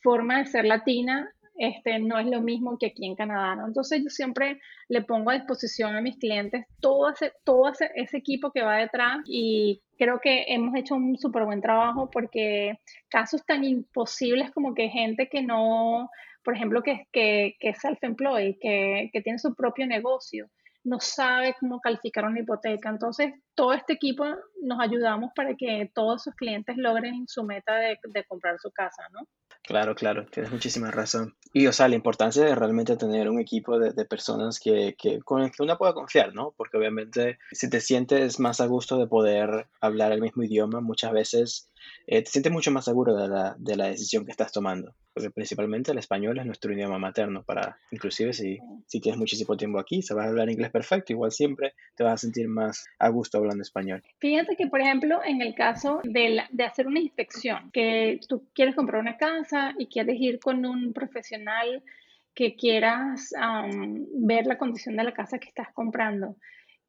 forma 0.00 0.38
de 0.38 0.46
ser 0.46 0.64
latina 0.64 1.32
este, 1.56 1.98
no 1.98 2.18
es 2.18 2.26
lo 2.26 2.40
mismo 2.40 2.78
que 2.78 2.86
aquí 2.86 3.06
en 3.06 3.14
Canadá, 3.14 3.54
¿no? 3.56 3.66
Entonces 3.66 4.02
yo 4.02 4.10
siempre 4.10 4.60
le 4.88 5.02
pongo 5.02 5.30
a 5.30 5.34
disposición 5.34 5.94
a 5.94 6.00
mis 6.00 6.16
clientes 6.18 6.66
todo 6.80 7.10
ese, 7.10 7.32
todo 7.44 7.70
ese, 7.70 8.16
equipo 8.16 8.50
que 8.50 8.62
va 8.62 8.76
detrás 8.76 9.18
y 9.26 9.82
creo 9.98 10.20
que 10.20 10.44
hemos 10.48 10.74
hecho 10.76 10.94
un 10.94 11.16
súper 11.18 11.44
buen 11.44 11.60
trabajo 11.60 12.10
porque 12.10 12.78
casos 13.08 13.44
tan 13.44 13.64
imposibles 13.64 14.50
como 14.52 14.74
que 14.74 14.88
gente 14.88 15.28
que 15.28 15.42
no, 15.42 16.10
por 16.42 16.56
ejemplo, 16.56 16.82
que, 16.82 17.06
que, 17.12 17.56
que 17.60 17.70
es 17.70 17.78
self-employed, 17.78 18.56
que, 18.60 19.10
que 19.12 19.22
tiene 19.22 19.38
su 19.38 19.54
propio 19.54 19.86
negocio, 19.86 20.48
no 20.84 20.98
sabe 21.00 21.54
cómo 21.60 21.80
calificar 21.80 22.24
una 22.24 22.40
hipoteca. 22.40 22.88
Entonces, 22.88 23.32
todo 23.54 23.72
este 23.72 23.94
equipo 23.94 24.24
nos 24.62 24.80
ayudamos 24.80 25.30
para 25.34 25.54
que 25.54 25.90
todos 25.94 26.24
sus 26.24 26.34
clientes 26.34 26.76
logren 26.76 27.26
su 27.28 27.44
meta 27.44 27.76
de, 27.76 27.98
de 28.02 28.24
comprar 28.24 28.58
su 28.58 28.70
casa, 28.72 29.04
¿no? 29.12 29.20
Claro, 29.64 29.94
claro, 29.94 30.26
tienes 30.26 30.50
muchísima 30.50 30.90
razón. 30.90 31.36
Y, 31.52 31.68
o 31.68 31.72
sea, 31.72 31.86
la 31.86 31.94
importancia 31.94 32.44
de 32.44 32.54
realmente 32.54 32.96
tener 32.96 33.30
un 33.30 33.38
equipo 33.38 33.78
de, 33.78 33.92
de 33.92 34.04
personas 34.04 34.58
que, 34.58 34.96
que, 34.98 35.20
con 35.20 35.40
el 35.40 35.52
que 35.52 35.62
uno 35.62 35.78
pueda 35.78 35.94
confiar, 35.94 36.34
¿no? 36.34 36.52
Porque 36.56 36.76
obviamente 36.78 37.38
si 37.52 37.70
te 37.70 37.80
sientes 37.80 38.40
más 38.40 38.60
a 38.60 38.66
gusto 38.66 38.98
de 38.98 39.06
poder 39.06 39.68
hablar 39.80 40.10
el 40.10 40.20
mismo 40.20 40.42
idioma, 40.42 40.80
muchas 40.80 41.12
veces 41.12 41.70
eh, 42.06 42.22
te 42.22 42.30
sientes 42.30 42.52
mucho 42.52 42.70
más 42.70 42.84
seguro 42.84 43.14
de 43.14 43.28
la, 43.28 43.54
de 43.58 43.76
la, 43.76 43.88
decisión 43.88 44.24
que 44.24 44.30
estás 44.30 44.52
tomando, 44.52 44.94
porque 45.14 45.30
principalmente 45.30 45.92
el 45.92 45.98
español 45.98 46.38
es 46.38 46.46
nuestro 46.46 46.72
idioma 46.72 46.98
materno, 46.98 47.42
para 47.42 47.78
inclusive 47.90 48.32
si, 48.32 48.58
si 48.86 49.00
tienes 49.00 49.18
muchísimo 49.18 49.56
tiempo 49.56 49.78
aquí, 49.78 50.00
a 50.10 50.22
hablar 50.24 50.50
inglés 50.50 50.70
perfecto, 50.70 51.12
igual 51.12 51.30
siempre 51.30 51.74
te 51.96 52.04
vas 52.04 52.14
a 52.14 52.18
sentir 52.18 52.48
más 52.48 52.84
a 52.98 53.08
gusto 53.08 53.38
hablando 53.38 53.62
español. 53.62 54.02
Fíjate 54.18 54.56
que, 54.56 54.66
por 54.66 54.80
ejemplo, 54.80 55.20
en 55.24 55.42
el 55.42 55.54
caso 55.54 56.00
de, 56.04 56.42
de 56.50 56.64
hacer 56.64 56.86
una 56.86 57.00
inspección, 57.00 57.70
que 57.72 58.20
tú 58.28 58.48
quieres 58.54 58.74
comprar 58.74 59.00
una 59.00 59.16
casa 59.16 59.74
y 59.78 59.86
quieres 59.86 60.20
ir 60.20 60.40
con 60.40 60.64
un 60.66 60.92
profesional 60.92 61.82
que 62.34 62.56
quieras 62.56 63.32
ver 64.14 64.46
la 64.46 64.58
condición 64.58 64.96
de 64.96 65.04
la 65.04 65.12
casa 65.12 65.38
que 65.38 65.48
estás 65.48 65.68
comprando. 65.72 66.36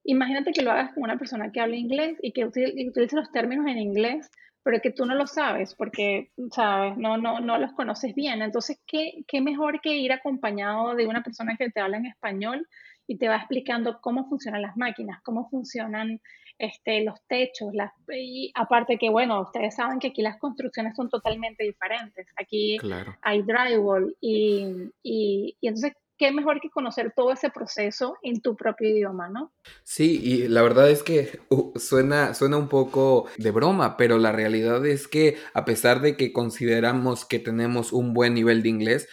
Imagínate 0.05 0.51
que 0.51 0.61
lo 0.61 0.71
hagas 0.71 0.93
con 0.93 1.03
una 1.03 1.17
persona 1.17 1.51
que 1.51 1.59
habla 1.59 1.75
inglés 1.75 2.17
y 2.21 2.31
que 2.31 2.45
utilice 2.45 3.15
los 3.15 3.31
términos 3.31 3.65
en 3.67 3.77
inglés 3.77 4.29
pero 4.63 4.79
que 4.81 4.91
tú 4.91 5.05
no 5.05 5.13
lo 5.13 5.27
sabes 5.27 5.75
porque, 5.75 6.31
sabes, 6.51 6.97
no, 6.97 7.17
no, 7.17 7.39
no 7.39 7.57
los 7.57 7.73
conoces 7.73 8.15
bien. 8.15 8.41
Entonces, 8.41 8.79
¿qué, 8.87 9.23
¿qué 9.27 9.41
mejor 9.41 9.81
que 9.81 9.97
ir 9.97 10.11
acompañado 10.11 10.95
de 10.95 11.05
una 11.05 11.21
persona 11.21 11.55
que 11.57 11.69
te 11.69 11.81
habla 11.81 11.97
en 11.97 12.05
español 12.05 12.67
y 13.05 13.17
te 13.17 13.27
va 13.27 13.35
explicando 13.35 13.99
cómo 14.01 14.27
funcionan 14.29 14.61
las 14.61 14.77
máquinas, 14.77 15.21
cómo 15.23 15.49
funcionan 15.49 16.21
este, 16.57 17.03
los 17.03 17.19
techos, 17.27 17.73
las, 17.73 17.91
y 18.07 18.51
aparte 18.55 18.97
que, 18.97 19.09
bueno, 19.09 19.41
ustedes 19.41 19.75
saben 19.75 19.99
que 19.99 20.07
aquí 20.07 20.21
las 20.21 20.37
construcciones 20.37 20.95
son 20.95 21.09
totalmente 21.09 21.63
diferentes. 21.63 22.27
Aquí 22.37 22.77
hay 23.21 23.41
drywall 23.41 24.15
y, 24.21 24.91
y, 25.01 25.57
y 25.59 25.67
entonces 25.67 25.93
qué 26.23 26.31
mejor 26.31 26.61
que 26.61 26.69
conocer 26.69 27.11
todo 27.13 27.33
ese 27.33 27.49
proceso 27.49 28.15
en 28.21 28.39
tu 28.41 28.55
propio 28.55 28.87
idioma, 28.87 29.27
¿no? 29.27 29.51
Sí, 29.83 30.21
y 30.23 30.47
la 30.47 30.61
verdad 30.61 30.89
es 30.89 31.03
que 31.03 31.41
uh, 31.49 31.77
suena, 31.77 32.33
suena 32.33 32.55
un 32.55 32.69
poco 32.69 33.27
de 33.37 33.51
broma, 33.51 33.97
pero 33.97 34.17
la 34.17 34.31
realidad 34.31 34.85
es 34.85 35.09
que 35.09 35.35
a 35.53 35.65
pesar 35.65 35.99
de 35.99 36.15
que 36.15 36.31
consideramos 36.31 37.25
que 37.25 37.39
tenemos 37.39 37.91
un 37.91 38.13
buen 38.13 38.35
nivel 38.35 38.63
de 38.63 38.69
inglés, 38.69 39.09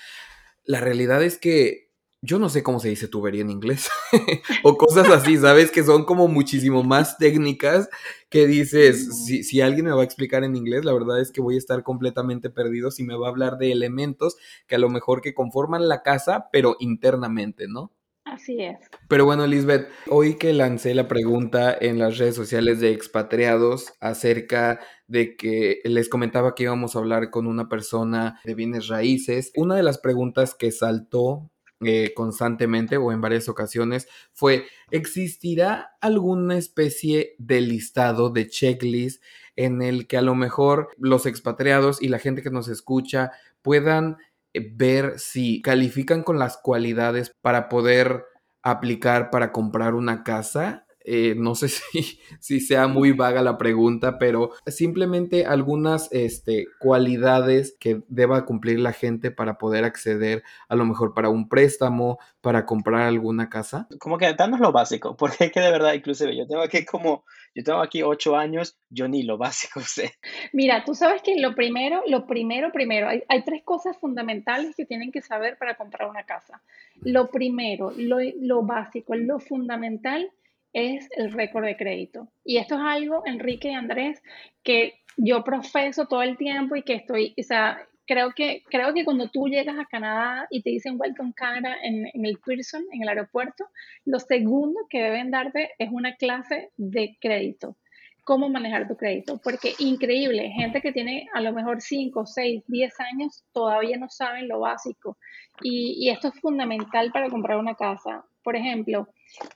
la 0.64 0.79
realidad 0.79 1.21
es 1.25 1.37
que 1.37 1.89
yo 2.23 2.39
no 2.39 2.49
sé 2.50 2.62
cómo 2.62 2.81
se 2.81 2.89
dice 2.91 3.09
tubería 3.09 3.41
en 3.41 3.50
inglés, 3.50 3.89
o 4.62 4.77
cosas 4.77 5.09
así, 5.09 5.39
¿sabes? 5.39 5.71
Que 5.71 5.83
son 5.83 6.05
como 6.05 6.29
muchísimo 6.29 6.83
más 6.83 7.17
técnicas 7.17 7.89
que 8.29 8.47
dices, 8.47 9.25
si, 9.27 9.43
si, 9.43 9.61
alguien 9.61 9.87
me 9.87 9.93
va 9.93 10.03
a 10.03 10.05
explicar 10.05 10.45
en 10.45 10.55
inglés, 10.55 10.85
la 10.85 10.93
verdad 10.93 11.21
es 11.21 11.33
que 11.33 11.41
voy 11.41 11.55
a 11.55 11.59
estar 11.59 11.83
completamente 11.83 12.50
perdido 12.50 12.91
si 12.91 13.05
me 13.05 13.17
va 13.17 13.27
a 13.27 13.31
hablar 13.31 13.57
de 13.57 13.73
elementos 13.73 14.37
que 14.67 14.75
a 14.75 14.79
lo 14.79 14.91
mejor 14.91 15.23
que 15.23 15.35
conforman 15.35 15.89
la 15.89 16.03
casa, 16.03 16.49
pero 16.53 16.77
internamente, 16.79 17.67
¿no? 17.69 17.93
Así 18.25 18.61
es. 18.61 18.79
Pero 19.09 19.25
bueno, 19.25 19.47
Lisbeth, 19.47 19.89
hoy 20.09 20.35
que 20.35 20.53
lancé 20.53 20.95
la 20.95 21.09
pregunta 21.09 21.77
en 21.81 21.99
las 21.99 22.19
redes 22.19 22.37
sociales 22.37 22.79
de 22.79 22.93
expatriados 22.93 23.95
acerca 23.99 24.79
de 25.09 25.37
que 25.37 25.81
les 25.85 26.09
comentaba 26.09 26.55
que 26.55 26.65
íbamos 26.65 26.95
a 26.95 27.00
hablar 27.00 27.31
con 27.31 27.47
una 27.47 27.69
persona 27.69 28.39
de 28.45 28.55
bienes 28.55 28.87
raíces, 28.89 29.50
una 29.57 29.75
de 29.75 29.83
las 29.83 29.99
preguntas 29.99 30.55
que 30.55 30.71
saltó 30.71 31.50
eh, 31.83 32.13
constantemente 32.15 32.97
o 32.99 33.11
en 33.13 33.21
varias 33.21 33.49
ocasiones 33.49 34.07
fue, 34.33 34.67
¿existirá 34.91 35.97
alguna 36.01 36.59
especie 36.59 37.35
de 37.39 37.61
listado, 37.63 38.31
de 38.31 38.49
checklist 38.49 39.23
en 39.57 39.83
el 39.83 40.07
que 40.07 40.19
a 40.19 40.23
lo 40.23 40.35
mejor 40.35 40.91
los 40.99 41.27
expatriados 41.27 42.03
y 42.03 42.09
la 42.09 42.19
gente 42.19 42.43
que 42.43 42.51
nos 42.51 42.69
escucha 42.69 43.33
puedan 43.63 44.19
eh, 44.53 44.71
ver 44.75 45.19
si 45.19 45.63
califican 45.63 46.23
con 46.23 46.39
las 46.39 46.59
cualidades 46.59 47.35
para 47.41 47.69
poder 47.69 48.25
aplicar 48.63 49.31
para 49.31 49.53
comprar 49.53 49.95
una 49.95 50.23
casa? 50.23 50.87
Eh, 51.04 51.35
no 51.37 51.54
sé 51.54 51.69
si, 51.69 52.21
si, 52.40 52.61
sea 52.61 52.87
muy 52.87 53.12
vaga 53.12 53.42
la 53.42 53.57
pregunta, 53.57 54.19
pero 54.19 54.50
simplemente 54.66 55.47
algunas 55.47 56.12
este, 56.12 56.66
cualidades 56.78 57.75
que 57.80 58.02
deba 58.09 58.45
cumplir 58.45 58.80
la 58.80 58.92
gente 58.92 59.30
para 59.30 59.57
poder 59.57 59.85
acceder 59.85 60.42
a 60.69 60.76
lo 60.76 60.85
mejor 60.85 61.14
para 61.14 61.30
un 61.30 61.49
préstamo, 61.49 62.19
para 62.40 62.66
comprar 62.66 63.02
alguna 63.02 63.49
casa. 63.49 63.88
Como 63.99 64.19
que 64.19 64.33
danos 64.35 64.61
lo 64.61 64.73
básico, 64.73 65.16
porque 65.19 65.47
es 65.47 65.52
que 65.52 65.61
de 65.61 65.71
verdad, 65.71 65.95
inclusive 65.95 66.37
yo 66.37 66.47
tengo 66.47 66.62
aquí 66.62 66.85
como, 66.85 67.25
yo 67.54 67.64
tengo 67.64 67.80
aquí 67.80 68.02
ocho 68.02 68.37
años, 68.37 68.76
yo 68.90 69.09
ni 69.09 69.23
lo 69.23 69.38
básico 69.38 69.80
sé. 69.85 70.14
Mira, 70.52 70.85
tú 70.85 70.95
sabes 70.95 71.23
que 71.23 71.37
lo 71.37 71.54
primero, 71.54 72.02
lo 72.07 72.26
primero, 72.26 72.73
primero, 72.73 73.09
hay, 73.09 73.23
hay 73.28 73.42
tres 73.45 73.62
cosas 73.64 73.97
fundamentales 73.99 74.76
que 74.76 74.85
tienen 74.85 75.12
que 75.12 75.23
saber 75.23 75.57
para 75.57 75.76
comprar 75.76 76.11
una 76.11 76.25
casa. 76.25 76.61
Lo 77.02 77.30
primero, 77.30 77.92
lo, 77.97 78.19
lo 78.40 78.62
básico, 78.62 79.14
lo 79.14 79.38
fundamental 79.38 80.30
es 80.73 81.09
el 81.17 81.33
récord 81.33 81.65
de 81.65 81.77
crédito. 81.77 82.29
Y 82.45 82.59
esto 82.59 82.77
es 82.77 82.81
algo, 82.81 83.23
Enrique 83.27 83.71
y 83.71 83.75
Andrés, 83.75 84.23
que 84.62 84.95
yo 85.17 85.45
profeso 85.45 86.07
todo 86.07 86.23
el 86.23 86.37
tiempo 86.37 86.77
y 86.77 86.83
que 86.83 86.95
estoy, 86.95 87.35
o 87.39 87.43
sea, 87.43 87.87
creo 88.07 88.33
que, 88.33 88.65
creo 88.69 88.93
que 88.93 89.05
cuando 89.05 89.29
tú 89.29 89.47
llegas 89.47 89.79
a 89.79 89.85
Canadá 89.85 90.47
y 90.50 90.62
te 90.62 90.71
dicen 90.71 90.97
Welcome 90.99 91.33
Canada 91.35 91.77
en, 91.83 92.09
el 92.25 92.39
Pearson, 92.45 92.85
en 92.93 93.03
el 93.03 93.09
aeropuerto, 93.09 93.69
lo 94.05 94.19
segundo 94.19 94.81
que 94.89 95.03
deben 95.03 95.31
darte 95.31 95.71
es 95.79 95.91
una 95.93 96.17
clase 96.17 96.71
de 96.77 97.17
crédito 97.21 97.77
cómo 98.23 98.49
manejar 98.49 98.87
tu 98.87 98.97
crédito, 98.97 99.41
porque 99.43 99.73
increíble, 99.79 100.50
gente 100.50 100.81
que 100.81 100.93
tiene 100.93 101.29
a 101.35 101.41
lo 101.41 101.53
mejor 101.53 101.81
5, 101.81 102.27
6, 102.27 102.62
10 102.67 103.00
años 103.00 103.45
todavía 103.53 103.97
no 103.97 104.09
saben 104.09 104.47
lo 104.47 104.61
básico 104.61 105.17
y, 105.62 106.09
esto 106.11 106.29
es 106.29 106.41
fundamental 106.41 107.11
para 107.12 107.29
comprar 107.29 107.59
una 107.59 107.75
casa. 107.75 108.25
Por 108.42 108.56
ejemplo, 108.56 109.09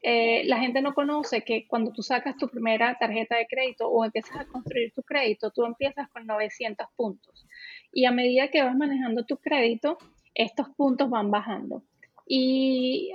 eh, 0.03 0.43
la 0.45 0.59
gente 0.59 0.83
no 0.83 0.95
conoce 0.95 1.43
que 1.43 1.67
cuando 1.67 1.93
tú 1.93 2.03
sacas 2.03 2.37
tu 2.37 2.49
primera 2.49 2.97
tarjeta 2.99 3.37
de 3.37 3.47
crédito 3.47 3.89
o 3.89 4.05
empiezas 4.05 4.41
a 4.41 4.47
construir 4.47 4.93
tu 4.93 5.03
crédito, 5.03 5.51
tú 5.51 5.65
empiezas 5.65 6.09
con 6.11 6.27
900 6.27 6.87
puntos 6.97 7.47
y 7.93 8.05
a 8.05 8.11
medida 8.11 8.49
que 8.49 8.63
vas 8.63 8.77
manejando 8.77 9.25
tu 9.25 9.39
crédito, 9.39 9.99
estos 10.35 10.69
puntos 10.71 11.09
van 11.09 11.31
bajando. 11.31 11.85
Y, 12.27 13.13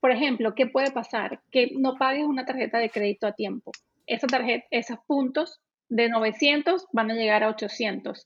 por 0.00 0.10
ejemplo, 0.10 0.54
¿qué 0.54 0.66
puede 0.66 0.90
pasar? 0.92 1.40
Que 1.50 1.72
no 1.76 1.96
pagues 1.96 2.24
una 2.24 2.44
tarjeta 2.44 2.78
de 2.78 2.90
crédito 2.90 3.26
a 3.26 3.32
tiempo. 3.32 3.72
Esa 4.06 4.26
tarjeta, 4.26 4.66
esos 4.70 4.98
puntos 5.06 5.60
de 5.88 6.08
900 6.08 6.86
van 6.92 7.10
a 7.10 7.14
llegar 7.14 7.42
a 7.42 7.48
800. 7.48 8.24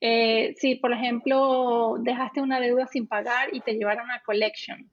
Eh, 0.00 0.54
si, 0.58 0.74
por 0.76 0.92
ejemplo, 0.92 1.96
dejaste 2.00 2.40
una 2.40 2.60
deuda 2.60 2.86
sin 2.86 3.06
pagar 3.06 3.54
y 3.54 3.60
te 3.60 3.74
llevaron 3.74 4.10
a 4.10 4.22
collection, 4.24 4.90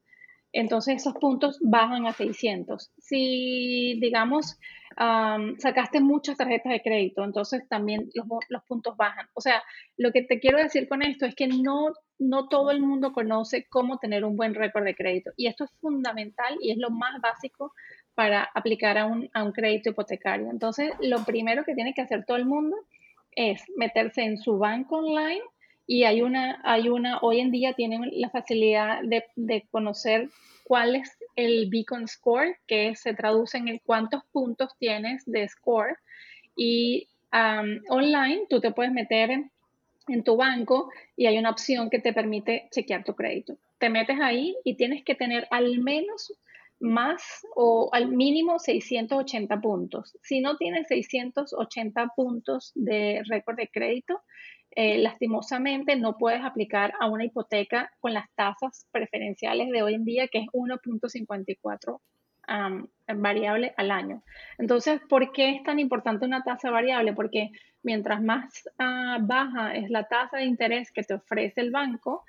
entonces 0.56 0.96
esos 0.96 1.14
puntos 1.16 1.60
bajan 1.62 2.06
a 2.06 2.14
600. 2.14 2.92
Si, 2.98 4.00
digamos, 4.00 4.58
sacaste 5.58 6.00
muchas 6.00 6.38
tarjetas 6.38 6.72
de 6.72 6.82
crédito, 6.82 7.26
entonces 7.26 7.68
también 7.68 8.10
los, 8.14 8.26
los, 8.48 8.64
puntos 8.64 8.96
bajan. 8.96 9.28
O 9.34 9.42
sea, 9.42 9.62
lo 9.98 10.14
que 10.14 10.22
te 10.22 10.40
quiero 10.40 10.58
decir 10.58 10.88
con 10.88 11.02
esto 11.02 11.26
es 11.26 11.36
que 11.36 11.48
no, 11.48 11.88
no 12.20 12.48
todo 12.48 12.72
el 12.72 12.80
mundo 12.80 13.12
conoce 13.12 13.68
cómo 13.70 13.98
tener 13.98 14.24
un 14.24 14.38
buen 14.38 14.56
récord 14.56 14.86
de 14.86 14.96
crédito. 14.96 15.32
Y 15.36 15.48
esto 15.48 15.66
es 15.66 15.72
fundamental 15.82 16.56
y 16.62 16.72
es 16.72 16.78
lo 16.78 16.90
más 16.90 17.20
básico 17.22 17.74
para 18.14 18.50
aplicar 18.56 18.98
a 18.98 19.08
un, 19.08 19.30
a 19.34 19.44
un 19.44 19.52
crédito 19.52 19.90
hipotecario. 19.90 20.50
Entonces, 20.50 20.94
lo 21.02 21.26
primero 21.26 21.66
que 21.66 21.76
tiene 21.76 21.94
que 21.94 22.02
hacer 22.02 22.24
todo 22.26 22.38
el 22.38 22.46
mundo 22.46 22.78
es 23.32 23.62
meterse 23.76 24.24
en 24.24 24.38
su 24.38 24.58
banco 24.58 25.00
online 25.00 25.42
y 25.88 26.04
hay 26.04 26.22
una, 26.22 26.62
hay 26.64 26.90
una, 26.90 27.20
hoy 27.20 27.40
en 27.40 27.52
día 27.52 27.74
tienen 27.74 28.10
la 28.14 28.30
facilidad 28.30 29.02
de, 29.04 29.26
de 29.36 29.68
conocer 29.72 30.30
cuál 30.64 30.96
es 30.96 31.18
el 31.36 31.70
Beacon 31.70 32.08
Score, 32.08 32.58
que 32.68 32.96
se 32.96 33.14
traduce 33.14 33.58
en 33.58 33.68
el 33.68 33.82
cuántos 33.82 34.24
puntos 34.32 34.76
tienes 34.80 35.24
de 35.26 35.48
score. 35.48 35.98
Y 36.56 37.08
online 37.90 38.46
tú 38.50 38.62
te 38.62 38.72
puedes 38.72 38.94
meter 38.94 39.30
en, 39.30 39.52
en 40.08 40.24
tu 40.24 40.38
banco 40.38 40.90
y 41.16 41.26
hay 41.26 41.38
una 41.38 41.52
opción 41.52 41.90
que 41.90 42.00
te 42.00 42.14
permite 42.14 42.68
chequear 42.72 43.04
tu 43.04 43.14
crédito. 43.14 43.58
Te 43.78 43.90
metes 43.90 44.20
ahí 44.22 44.56
y 44.64 44.76
tienes 44.76 45.04
que 45.04 45.16
tener 45.16 45.48
al 45.52 45.80
menos 45.80 46.34
más 46.80 47.46
o 47.56 47.90
al 47.94 48.08
mínimo 48.08 48.60
680 48.60 49.62
puntos. 49.62 50.18
Si 50.22 50.42
no 50.42 50.58
tienes 50.58 50.88
680 50.88 52.08
puntos 52.16 52.72
de 52.76 53.22
récord 53.26 53.58
de 53.58 53.68
crédito, 53.68 54.22
eh, 54.76 54.98
lastimosamente 54.98 55.96
no 55.96 56.18
puedes 56.18 56.44
aplicar 56.44 56.94
a 57.00 57.08
una 57.08 57.26
hipoteca 57.26 57.92
con 58.00 58.14
las 58.14 58.30
tasas 58.36 58.88
preferenciales 58.92 59.70
de 59.72 59.82
hoy 59.82 59.94
en 59.94 60.06
día, 60.06 60.28
que 60.28 60.40
es 60.40 60.48
1.54 60.48 62.00
variable 63.16 63.74
al 63.78 63.92
año. 63.92 64.24
Entonces, 64.58 65.02
¿por 65.10 65.32
qué 65.32 65.52
es 65.52 65.64
tan 65.64 65.80
importante 65.80 66.26
una 66.26 66.44
tasa 66.44 66.70
variable? 66.70 67.14
Porque 67.14 67.52
mientras 67.84 68.22
más 68.22 68.70
ah, 68.78 69.18
baja 69.22 69.76
es 69.76 69.90
la 69.90 70.04
tasa 70.04 70.38
de 70.38 70.46
interés 70.46 70.92
que 70.92 71.04
te 71.04 71.16
ofrece 71.16 71.62
el 71.62 71.72
banco, 71.72 72.24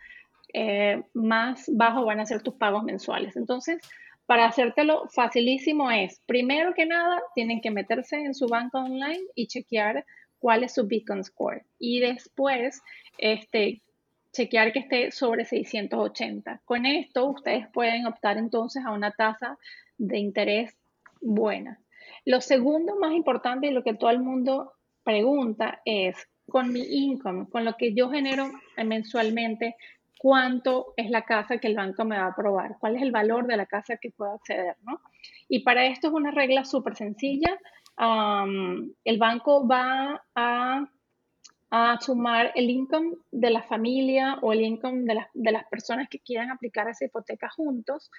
eh, 0.52 1.02
más 1.14 1.70
bajo 1.74 2.04
van 2.04 2.20
a 2.20 2.26
ser 2.26 2.42
tus 2.42 2.54
pagos 2.54 2.84
mensuales. 2.84 3.36
Entonces, 3.36 3.80
para 4.26 4.46
hacértelo 4.46 5.08
facilísimo 5.08 5.90
es, 5.90 6.20
primero 6.26 6.74
que 6.74 6.86
nada, 6.86 7.20
tienen 7.34 7.60
que 7.60 7.70
meterse 7.70 8.16
en 8.16 8.34
su 8.34 8.46
banco 8.48 8.78
online 8.78 9.22
y 9.34 9.46
chequear 9.46 10.04
cuál 10.46 10.62
es 10.62 10.74
su 10.74 10.86
Beacon 10.86 11.24
Score. 11.24 11.64
Y 11.76 11.98
después, 11.98 12.80
este, 13.18 13.82
chequear 14.30 14.72
que 14.72 14.78
esté 14.78 15.10
sobre 15.10 15.44
680. 15.44 16.60
Con 16.64 16.86
esto, 16.86 17.26
ustedes 17.26 17.66
pueden 17.72 18.06
optar 18.06 18.38
entonces 18.38 18.84
a 18.86 18.92
una 18.92 19.10
tasa 19.10 19.58
de 19.98 20.18
interés 20.18 20.76
buena. 21.20 21.80
Lo 22.24 22.40
segundo 22.40 22.94
más 22.94 23.10
importante 23.10 23.66
y 23.66 23.72
lo 23.72 23.82
que 23.82 23.94
todo 23.94 24.10
el 24.10 24.20
mundo 24.20 24.74
pregunta 25.02 25.82
es, 25.84 26.14
con 26.48 26.72
mi 26.72 26.82
income, 26.82 27.48
con 27.50 27.64
lo 27.64 27.76
que 27.76 27.92
yo 27.92 28.08
genero 28.08 28.48
mensualmente, 28.76 29.74
cuánto 30.16 30.94
es 30.96 31.10
la 31.10 31.22
casa 31.22 31.58
que 31.58 31.66
el 31.66 31.74
banco 31.74 32.04
me 32.04 32.18
va 32.18 32.26
a 32.26 32.30
aprobar, 32.30 32.76
cuál 32.78 32.94
es 32.94 33.02
el 33.02 33.10
valor 33.10 33.48
de 33.48 33.56
la 33.56 33.66
casa 33.66 33.96
que 33.96 34.12
puedo 34.12 34.34
acceder, 34.34 34.76
¿no? 34.84 35.00
Y 35.48 35.64
para 35.64 35.86
esto 35.86 36.06
es 36.06 36.12
una 36.12 36.30
regla 36.30 36.64
súper 36.64 36.94
sencilla 36.94 37.58
el 37.98 39.18
banco 39.18 39.66
va 39.66 40.22
a, 40.34 40.88
sumar 42.00 42.52
el 42.54 42.70
income 42.70 43.16
de 43.30 43.50
la 43.50 43.62
familia 43.62 44.38
o 44.40 44.52
el 44.52 44.62
income 44.62 45.04
de, 45.34 45.52
las 45.52 45.64
personas 45.66 46.08
que 46.08 46.20
quieran 46.20 46.50
aplicar 46.50 46.88
esa 46.88 47.04
hipoteca 47.04 47.50
juntos. 47.50 48.10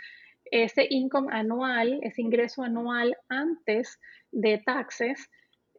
Ese 0.46 0.86
income 0.90 1.30
anual, 1.32 2.00
ese 2.04 2.22
ingreso 2.22 2.64
anual 2.64 3.18
antes 3.30 4.00
de 4.32 4.60
taxes, 4.60 5.30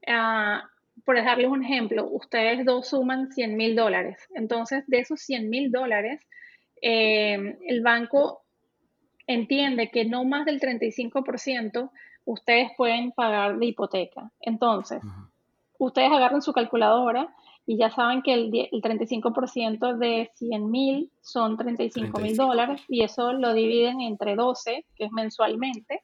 uh, 0.06 0.60
por 1.04 1.16
dejarles 1.16 1.48
un 1.48 1.64
ejemplo, 1.64 2.08
ustedes 2.10 2.64
dos 2.64 2.88
suman 2.88 3.30
100 3.32 3.56
mil 3.56 3.76
dólares. 3.76 4.18
Entonces, 4.34 4.84
de 4.86 5.00
esos 5.00 5.20
100 5.20 5.48
mil 5.48 5.70
dólares, 5.70 6.20
em, 6.80 7.56
el 7.66 7.82
banco 7.82 8.44
entiende 9.26 9.90
que 9.90 10.04
no 10.04 10.24
más 10.24 10.46
del 10.46 10.60
35% 10.60 11.92
ustedes 12.28 12.70
pueden 12.76 13.10
pagar 13.12 13.58
de 13.58 13.66
hipoteca. 13.66 14.30
Entonces, 14.40 15.00
ustedes 15.78 16.12
agarran 16.12 16.42
su 16.42 16.52
calculadora 16.52 17.34
y 17.64 17.78
ya 17.78 17.90
saben 17.90 18.20
que 18.20 18.34
el, 18.34 18.50
35% 18.50 19.96
de 19.96 20.30
100 20.34 20.70
mil 20.70 21.10
son 21.22 21.56
35 21.56 22.18
mil 22.20 22.36
dólares 22.36 22.82
y 22.86 23.02
eso 23.02 23.32
lo 23.32 23.54
dividen 23.54 24.02
entre 24.02 24.36
12, 24.36 24.84
que 24.94 25.04
es 25.06 25.12
mensualmente. 25.12 26.02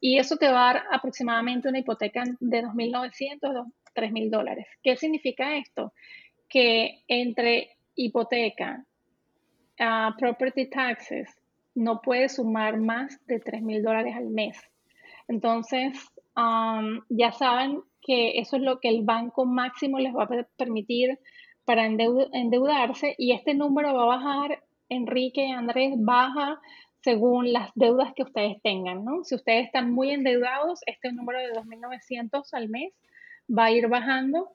Y 0.00 0.18
eso 0.18 0.36
te 0.36 0.50
va 0.50 0.70
a 0.70 0.74
dar 0.74 0.82
aproximadamente 0.90 1.68
una 1.68 1.78
hipoteca 1.78 2.24
de 2.40 2.64
2.900, 2.64 3.72
3.000 3.94 4.30
dólares. 4.30 4.66
¿Qué 4.82 4.96
significa 4.96 5.56
esto? 5.56 5.92
Que 6.48 7.04
entre 7.06 7.70
hipoteca, 7.94 8.84
uh, 9.78 10.16
property 10.18 10.68
taxes, 10.68 11.30
no 11.76 12.00
puedes 12.00 12.34
sumar 12.34 12.76
más 12.76 13.24
de 13.26 13.40
3.000 13.40 13.82
dólares 13.82 14.16
al 14.16 14.26
mes. 14.26 14.58
Entonces, 15.28 15.92
ya 17.08 17.32
saben 17.32 17.82
que 18.02 18.38
eso 18.38 18.56
es 18.56 18.62
lo 18.62 18.80
que 18.80 18.88
el 18.88 19.02
banco 19.02 19.46
máximo 19.46 19.98
les 19.98 20.14
va 20.14 20.24
a 20.24 20.46
permitir 20.56 21.18
para 21.64 21.86
endeudarse 21.86 23.14
y 23.16 23.32
este 23.32 23.54
número 23.54 23.94
va 23.94 24.02
a 24.02 24.16
bajar, 24.18 24.62
Enrique 24.88 25.50
Andrés, 25.50 25.94
baja 25.96 26.60
según 27.02 27.52
las 27.52 27.70
deudas 27.74 28.12
que 28.14 28.22
ustedes 28.22 28.60
tengan, 28.62 29.04
¿no? 29.04 29.24
Si 29.24 29.34
ustedes 29.34 29.66
están 29.66 29.92
muy 29.92 30.10
endeudados, 30.10 30.80
este 30.86 31.12
número 31.12 31.38
de 31.38 31.52
2.900 31.52 32.48
al 32.52 32.68
mes 32.68 32.92
va 33.46 33.66
a 33.66 33.70
ir 33.70 33.88
bajando 33.88 34.48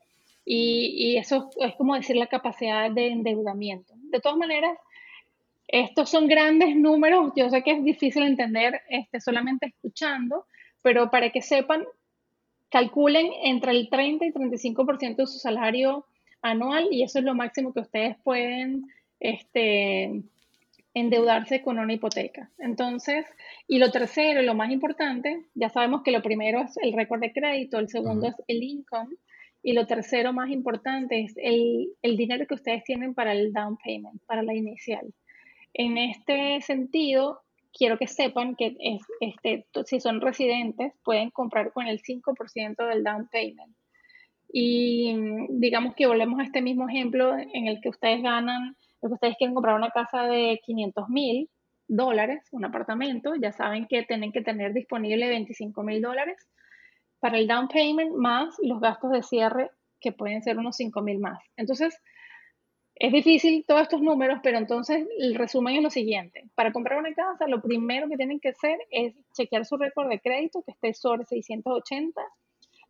y, 0.45 0.95
y, 0.97 1.17
eso 1.17 1.49
es 1.59 1.75
como 1.75 1.95
decir 1.95 2.15
la 2.15 2.25
capacidad 2.25 2.89
de 2.89 3.07
endeudamiento. 3.07 3.93
De 3.95 4.19
todas 4.19 4.37
maneras, 4.37 4.77
estos 5.67 6.09
son 6.09 6.27
grandes 6.27 6.75
números, 6.75 7.31
yo 7.35 7.49
sé 7.51 7.61
que 7.61 7.71
es 7.71 7.83
difícil 7.83 8.23
entender 8.23 8.81
este, 8.89 9.21
solamente 9.21 9.67
escuchando, 9.67 10.45
pero 10.81 11.09
para 11.09 11.31
que 11.31 11.41
sepan, 11.41 11.85
calculen 12.69 13.31
entre 13.43 13.71
el 13.71 13.89
30 13.89 14.25
y 14.25 14.31
35% 14.31 15.15
de 15.15 15.27
su 15.27 15.39
salario 15.39 16.05
anual 16.41 16.87
y 16.91 17.03
eso 17.03 17.19
es 17.19 17.25
lo 17.25 17.35
máximo 17.35 17.73
que 17.73 17.81
ustedes 17.81 18.17
pueden 18.23 18.87
este, 19.19 20.23
endeudarse 20.93 21.61
con 21.61 21.79
una 21.79 21.93
hipoteca. 21.93 22.49
Entonces, 22.57 23.25
y 23.67 23.79
lo 23.79 23.91
tercero, 23.91 24.41
lo 24.41 24.55
más 24.55 24.71
importante, 24.71 25.45
ya 25.53 25.69
sabemos 25.69 26.03
que 26.03 26.11
lo 26.11 26.21
primero 26.21 26.61
es 26.61 26.77
el 26.77 26.93
récord 26.93 27.21
de 27.21 27.33
crédito, 27.33 27.79
el 27.79 27.89
segundo 27.89 28.27
es 28.27 28.35
el 28.47 28.63
income 28.63 29.15
y 29.61 29.73
lo 29.73 29.85
tercero 29.85 30.31
más 30.31 30.49
importante 30.49 31.21
es 31.21 31.33
el, 31.37 31.89
el 32.01 32.15
dinero 32.15 32.47
que 32.47 32.55
ustedes 32.55 32.83
tienen 32.83 33.13
para 33.13 33.33
el 33.33 33.51
down 33.51 33.77
payment, 33.83 34.21
para 34.25 34.43
la 34.43 34.53
inicial. 34.53 35.13
En 35.73 35.97
este 35.97 36.61
sentido, 36.61 37.41
quiero 37.73 37.97
que 37.97 38.07
sepan 38.07 38.55
que 38.55 38.75
es, 38.79 39.01
este, 39.19 39.65
si 39.85 39.99
son 39.99 40.21
residentes 40.21 40.93
pueden 41.03 41.29
comprar 41.29 41.71
con 41.71 41.87
el 41.87 42.01
5% 42.01 42.87
del 42.87 43.03
down 43.03 43.27
payment. 43.31 43.75
Y 44.51 45.15
digamos 45.49 45.93
que 45.95 46.07
volvemos 46.07 46.39
a 46.39 46.43
este 46.43 46.61
mismo 46.61 46.89
ejemplo 46.89 47.37
en 47.37 47.67
el 47.67 47.79
que 47.81 47.89
ustedes 47.89 48.23
ganan, 48.23 48.75
que 48.99 49.07
ustedes 49.07 49.37
quieren 49.37 49.53
comprar 49.53 49.75
una 49.75 49.91
casa 49.91 50.23
de 50.23 50.59
500 50.65 51.09
mil 51.09 51.49
dólares, 51.87 52.47
un 52.51 52.65
apartamento, 52.65 53.33
ya 53.35 53.51
saben 53.51 53.87
que 53.87 54.03
tienen 54.03 54.31
que 54.31 54.41
tener 54.41 54.73
disponible 54.73 55.27
25 55.27 55.83
mil 55.83 56.01
dólares 56.01 56.37
para 57.19 57.37
el 57.37 57.47
down 57.47 57.67
payment 57.67 58.15
más 58.15 58.55
los 58.61 58.79
gastos 58.79 59.11
de 59.11 59.23
cierre 59.23 59.71
que 59.99 60.11
pueden 60.11 60.41
ser 60.41 60.57
unos 60.57 60.77
5 60.77 61.01
mil 61.01 61.19
más. 61.19 61.39
Entonces, 61.57 61.99
es 62.99 63.13
difícil 63.13 63.63
todos 63.65 63.83
estos 63.83 64.01
números, 64.01 64.39
pero 64.43 64.57
entonces 64.57 65.07
el 65.17 65.35
resumen 65.35 65.77
es 65.77 65.83
lo 65.83 65.89
siguiente. 65.89 66.43
Para 66.53 66.73
comprar 66.73 66.99
una 66.99 67.13
casa, 67.13 67.47
lo 67.47 67.61
primero 67.61 68.09
que 68.09 68.17
tienen 68.17 68.41
que 68.41 68.49
hacer 68.49 68.77
es 68.91 69.15
chequear 69.33 69.65
su 69.65 69.77
récord 69.77 70.09
de 70.09 70.19
crédito, 70.19 70.61
que 70.63 70.71
esté 70.71 70.93
sobre 70.93 71.23
680. 71.23 72.21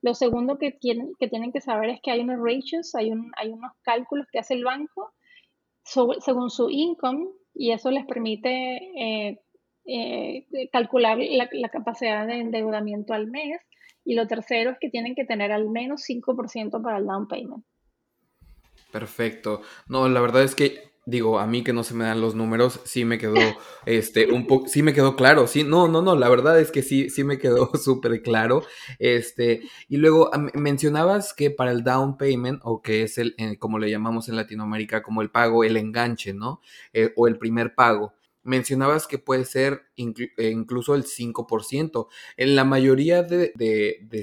Lo 0.02 0.16
segundo 0.16 0.58
que 0.58 0.72
tienen 0.72 1.14
que, 1.20 1.28
tienen 1.28 1.52
que 1.52 1.62
saber 1.62 1.92
es 1.92 2.02
que 2.02 2.10
hay 2.10 2.22
unos 2.22 2.40
ratios, 2.40 2.96
hay, 2.96 3.12
un, 3.12 3.32
hay 3.38 3.50
unos 3.50 3.72
cálculos 3.84 4.26
que 4.32 4.40
hace 4.40 4.56
el 4.56 4.64
banco 4.64 5.14
según 5.84 6.50
su 6.50 6.70
income 6.70 7.28
y 7.54 7.72
eso 7.72 7.90
les 7.90 8.06
permite 8.06 8.78
eh, 8.96 9.40
eh, 9.86 10.46
calcular 10.72 11.18
la, 11.18 11.50
la, 11.52 11.70
capacidad 11.70 12.26
de 12.26 12.40
endeudamiento 12.40 13.14
al 13.14 13.28
mes. 13.28 13.62
Y 14.06 14.16
lo 14.16 14.26
tercero 14.28 14.72
es 14.72 14.80
que 14.80 14.90
tienen 14.90 15.14
que 15.14 15.26
tener 15.26 15.52
al 15.52 15.70
menos 15.70 16.04
5% 16.08 16.82
para 16.82 16.98
el 16.98 17.06
down 17.06 17.28
payment. 17.28 17.64
Perfecto. 18.92 19.62
No, 19.88 20.10
la 20.10 20.20
verdad 20.22 20.44
es 20.44 20.56
que 20.56 20.90
digo, 21.06 21.40
a 21.40 21.48
mí 21.48 21.64
que 21.64 21.74
no 21.74 21.84
se 21.84 21.96
me 21.96 22.06
dan 22.06 22.22
los 22.22 22.36
números, 22.36 22.82
sí 22.86 23.04
me 23.04 23.18
quedó, 23.18 23.34
este, 23.86 24.32
un 24.32 24.46
poco, 24.46 24.68
sí 24.68 24.84
me 24.84 24.94
quedó 24.94 25.16
claro, 25.16 25.48
sí, 25.48 25.64
no, 25.64 25.88
no, 25.88 26.04
no, 26.04 26.16
la 26.16 26.30
verdad 26.30 26.60
es 26.60 26.72
que 26.72 26.84
sí, 26.84 27.10
sí 27.10 27.24
me 27.24 27.40
quedó 27.40 27.72
súper 27.84 28.22
claro, 28.22 28.62
este, 29.00 29.62
y 29.88 29.98
luego 29.98 30.30
mencionabas 30.54 31.34
que 31.34 31.50
para 31.50 31.72
el 31.72 31.84
down 31.84 32.16
payment, 32.18 32.62
o 32.64 32.82
que 32.84 33.04
es 33.04 33.18
el, 33.18 33.34
eh, 33.40 33.58
como 33.58 33.80
le 33.80 33.90
llamamos 33.90 34.30
en 34.30 34.36
Latinoamérica, 34.36 35.02
como 35.02 35.24
el 35.24 35.32
pago, 35.32 35.64
el 35.64 35.78
enganche, 35.78 36.34
¿no? 36.34 36.62
Eh, 36.94 37.12
o 37.16 37.28
el 37.28 37.40
primer 37.40 37.74
pago, 37.74 38.14
mencionabas 38.44 39.08
que 39.08 39.18
puede 39.18 39.46
ser 39.46 39.84
eh, 39.98 40.50
incluso 40.52 40.96
el 40.96 41.04
5%. 41.04 42.08
En 42.38 42.56
la 42.56 42.64
mayoría 42.64 43.24
de, 43.24 43.54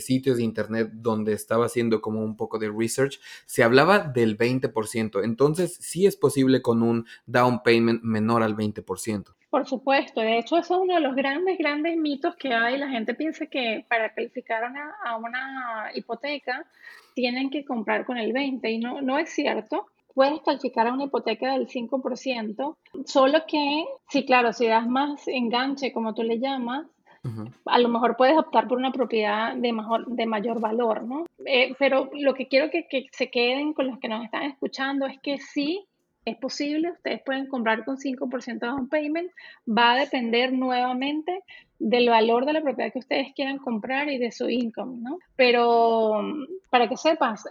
sitios 0.01 0.37
de 0.37 0.43
internet 0.43 0.91
donde 0.93 1.33
estaba 1.33 1.67
haciendo 1.67 2.01
como 2.01 2.23
un 2.23 2.37
poco 2.37 2.59
de 2.59 2.71
research, 2.71 3.21
se 3.47 3.63
hablaba 3.63 4.01
del 4.01 4.37
20%. 4.37 5.25
Entonces, 5.25 5.77
sí 5.81 6.07
es 6.07 6.17
posible 6.17 6.63
con 6.63 6.83
un 6.83 7.07
down 7.27 7.63
payment 7.63 8.03
menor 8.03 8.43
al 8.43 8.57
20%. 8.57 9.35
Por 9.49 9.67
supuesto, 9.67 10.21
de 10.21 10.39
hecho, 10.39 10.59
eso 10.59 10.75
es 10.75 10.81
uno 10.83 10.95
de 10.95 11.01
los 11.01 11.15
grandes, 11.15 11.57
grandes 11.57 11.97
mitos 11.97 12.37
que 12.37 12.53
hay. 12.53 12.77
La 12.79 12.89
gente 12.89 13.15
piensa 13.15 13.47
que 13.47 13.87
para 13.89 14.13
calificar 14.13 14.65
a 15.05 15.17
una 15.17 15.91
hipoteca 15.95 16.67
tienen 17.15 17.49
que 17.49 17.65
comprar 17.65 18.05
con 18.05 18.19
el 18.19 18.33
20% 18.33 18.71
y 18.71 18.79
no, 18.79 19.01
no 19.01 19.19
es 19.19 19.31
cierto 19.31 19.87
puedes 20.17 20.41
calificar 20.41 20.87
a 20.87 20.95
una 20.95 21.05
hipoteca 21.05 21.53
del 21.53 21.69
5%, 21.69 22.77
solo 23.05 23.39
que, 23.47 23.85
sí, 24.09 24.25
claro, 24.25 24.55
si 24.55 24.67
das 24.67 24.89
más 24.89 25.29
enganche, 25.29 25.93
como 25.93 26.15
tú 26.15 26.23
le 26.23 26.39
llamas, 26.39 26.87
a 27.67 27.79
lo 27.79 27.89
mejor 27.91 28.17
puedes 28.17 28.39
optar 28.39 28.67
por 28.67 28.79
una 28.79 28.93
propiedad 28.93 29.55
de, 29.55 29.73
mejor, 29.75 30.07
de 30.07 30.25
mayor 30.25 30.59
valor, 30.59 31.03
¿no? 31.03 31.27
Eh, 31.45 31.75
pero 31.79 32.09
lo 32.15 32.33
que 32.33 32.49
quiero 32.49 32.71
que, 32.71 32.87
que 32.89 33.09
se 33.13 33.31
queden 33.31 33.75
con 33.75 33.89
los 33.89 33.99
que 33.99 34.09
nos 34.09 34.25
están 34.25 34.45
escuchando 34.45 35.05
es 35.05 35.19
que 35.21 35.39
sí, 35.39 35.85
es 36.25 36.39
posible, 36.39 36.93
ustedes 36.93 37.21
pueden 37.23 37.47
comprar 37.47 37.85
con 37.85 37.99
5% 37.99 38.59
de 38.59 38.67
down 38.67 38.89
payment, 38.89 39.31
va 39.69 39.93
a 39.93 39.99
depender 39.99 40.51
nuevamente 40.51 41.43
del 41.79 42.09
valor 42.09 42.47
de 42.47 42.55
la 42.55 42.63
propiedad 42.63 42.93
que 42.93 43.01
ustedes 43.01 43.33
quieran 43.35 43.59
comprar 43.59 44.09
y 44.09 44.19
de 44.19 44.33
su 44.33 44.49
income, 44.49 44.99
¿no? 45.01 45.19
Pero 45.37 46.23
para 46.71 46.89
que 46.89 46.97
sepas, 46.97 47.45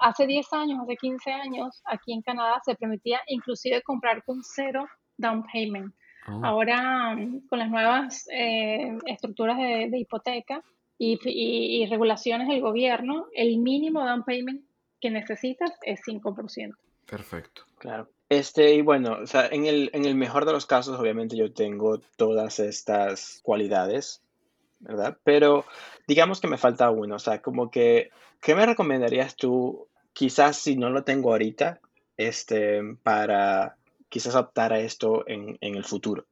hace 0.00 0.26
10 0.26 0.52
años, 0.52 0.80
hace 0.82 0.96
15 0.96 1.32
años, 1.32 1.82
aquí 1.84 2.12
en 2.12 2.22
Canadá 2.22 2.60
se 2.64 2.74
permitía 2.74 3.20
inclusive 3.28 3.82
comprar 3.82 4.22
con 4.24 4.42
cero 4.42 4.86
down 5.16 5.44
payment. 5.52 5.94
Oh. 6.26 6.40
Ahora, 6.42 7.16
con 7.48 7.58
las 7.58 7.70
nuevas 7.70 8.26
eh, 8.32 8.96
estructuras 9.06 9.58
de, 9.58 9.98
hipoteca 9.98 10.62
y, 10.98 11.18
y, 11.24 11.86
regulaciones 11.86 12.48
del 12.48 12.60
gobierno, 12.60 13.26
el 13.34 13.58
mínimo 13.58 14.04
down 14.04 14.24
payment 14.24 14.64
que 15.00 15.10
necesitas 15.10 15.70
es 15.82 16.00
5%. 16.06 16.74
Perfecto. 17.06 17.62
Claro. 17.78 18.08
Este, 18.28 18.74
y 18.74 18.82
bueno, 18.82 19.18
o 19.22 19.26
sea, 19.26 19.46
en 19.46 19.66
el, 19.66 19.90
en 19.92 20.04
el 20.06 20.14
mejor 20.14 20.46
de 20.46 20.52
los 20.52 20.66
casos, 20.66 20.98
obviamente 20.98 21.36
yo 21.36 21.52
tengo 21.52 21.98
todas 22.16 22.58
estas 22.58 23.40
cualidades, 23.42 24.22
¿verdad? 24.80 25.18
Pero 25.24 25.64
digamos 26.06 26.40
que 26.40 26.48
me 26.48 26.58
falta 26.58 26.90
uno, 26.90 27.16
o 27.16 27.18
sea, 27.18 27.42
como 27.42 27.70
que, 27.70 28.10
¿qué 28.40 28.54
me 28.54 28.66
recomendarías 28.66 29.36
tú, 29.36 29.88
quizás 30.12 30.56
si 30.56 30.76
no 30.76 30.90
lo 30.90 31.04
tengo 31.04 31.32
ahorita, 31.32 31.80
este, 32.16 32.80
para 33.02 33.76
quizás 34.08 34.34
optar 34.34 34.72
a 34.72 34.80
esto 34.80 35.24
en, 35.28 35.58
en 35.60 35.74
el 35.74 35.84
futuro? 35.84 36.26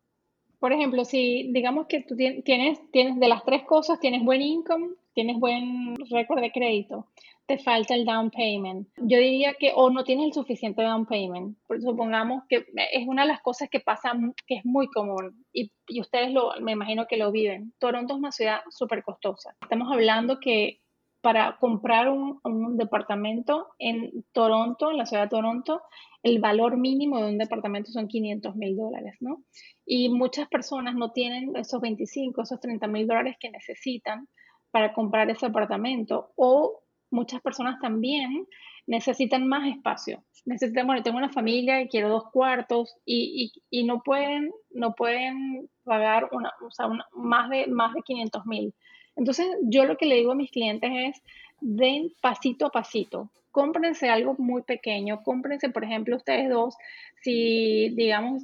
Por 0.62 0.72
ejemplo, 0.72 1.04
si 1.04 1.50
digamos 1.50 1.88
que 1.88 2.02
tú 2.02 2.14
tienes, 2.14 2.44
tienes 2.92 3.18
de 3.18 3.26
las 3.26 3.42
tres 3.42 3.64
cosas, 3.64 3.98
tienes 3.98 4.22
buen 4.22 4.40
income, 4.40 4.90
tienes 5.12 5.40
buen 5.40 5.96
récord 6.08 6.40
de 6.40 6.52
crédito, 6.52 7.08
te 7.46 7.58
falta 7.58 7.96
el 7.96 8.04
down 8.04 8.30
payment. 8.30 8.86
Yo 8.98 9.18
diría 9.18 9.54
que 9.54 9.72
o 9.74 9.90
no 9.90 10.04
tienes 10.04 10.26
el 10.26 10.32
suficiente 10.32 10.84
down 10.84 11.04
payment. 11.04 11.58
supongamos 11.80 12.44
que 12.48 12.64
es 12.92 13.08
una 13.08 13.22
de 13.22 13.28
las 13.32 13.42
cosas 13.42 13.68
que 13.70 13.80
pasa, 13.80 14.12
que 14.46 14.54
es 14.54 14.64
muy 14.64 14.86
común 14.86 15.44
y, 15.52 15.72
y 15.88 16.00
ustedes 16.00 16.30
lo, 16.30 16.52
me 16.60 16.70
imagino 16.70 17.08
que 17.08 17.16
lo 17.16 17.32
viven. 17.32 17.72
Toronto 17.80 18.14
es 18.14 18.20
una 18.20 18.30
ciudad 18.30 18.60
súper 18.70 19.02
costosa. 19.02 19.56
Estamos 19.62 19.90
hablando 19.90 20.38
que 20.38 20.78
para 21.22 21.56
comprar 21.58 22.08
un, 22.08 22.40
un, 22.44 22.76
departamento 22.76 23.68
en 23.78 24.24
Toronto, 24.32 24.90
en 24.90 24.98
la 24.98 25.06
ciudad 25.06 25.24
de 25.24 25.28
Toronto, 25.30 25.80
el 26.22 26.40
valor 26.40 26.76
mínimo 26.76 27.18
de 27.18 27.30
un 27.30 27.38
departamento 27.38 27.90
son 27.90 28.08
500 28.08 28.54
mil 28.56 28.76
dólares, 28.76 29.16
¿no? 29.20 29.42
Y 29.86 30.08
muchas 30.08 30.48
personas 30.48 30.94
no 30.94 31.12
tienen 31.12 31.56
esos 31.56 31.80
25, 31.80 32.42
esos 32.42 32.60
30 32.60 32.86
mil 32.88 33.06
dólares 33.06 33.36
que 33.40 33.50
necesitan 33.50 34.28
para 34.70 34.92
comprar 34.92 35.30
ese 35.30 35.46
apartamento 35.46 36.32
o 36.36 36.82
muchas 37.10 37.40
personas 37.40 37.78
también 37.80 38.46
necesitan 38.86 39.46
más 39.46 39.68
espacio. 39.68 40.24
Necesitan, 40.44 40.86
bueno, 40.86 41.02
tengo 41.02 41.18
una 41.18 41.28
familia 41.28 41.80
y 41.80 41.88
quiero 41.88 42.08
dos 42.08 42.24
cuartos 42.32 42.96
y, 43.04 43.52
y, 43.70 43.84
no, 43.84 44.02
pueden, 44.02 44.50
no 44.70 44.94
pueden 44.94 45.68
pagar 45.84 46.28
una, 46.32 46.50
o 46.66 46.70
sea, 46.70 46.88
más, 47.12 47.48
de, 47.50 47.68
más 47.68 47.94
de 47.94 48.02
500 48.02 48.46
mil. 48.46 48.74
Entonces, 49.16 49.46
yo 49.62 49.84
lo 49.84 49.96
que 49.96 50.06
le 50.06 50.16
digo 50.16 50.32
a 50.32 50.36
mis 50.36 50.50
clientes 50.50 50.90
es, 50.92 51.22
den 51.60 52.12
pasito 52.20 52.66
a 52.66 52.70
pasito. 52.70 53.30
Cómprense 53.50 54.08
algo 54.08 54.34
muy 54.38 54.62
pequeño. 54.62 55.22
Cómprense, 55.22 55.68
por 55.68 55.84
ejemplo, 55.84 56.16
ustedes 56.16 56.48
dos, 56.48 56.76
si, 57.20 57.90
digamos, 57.90 58.42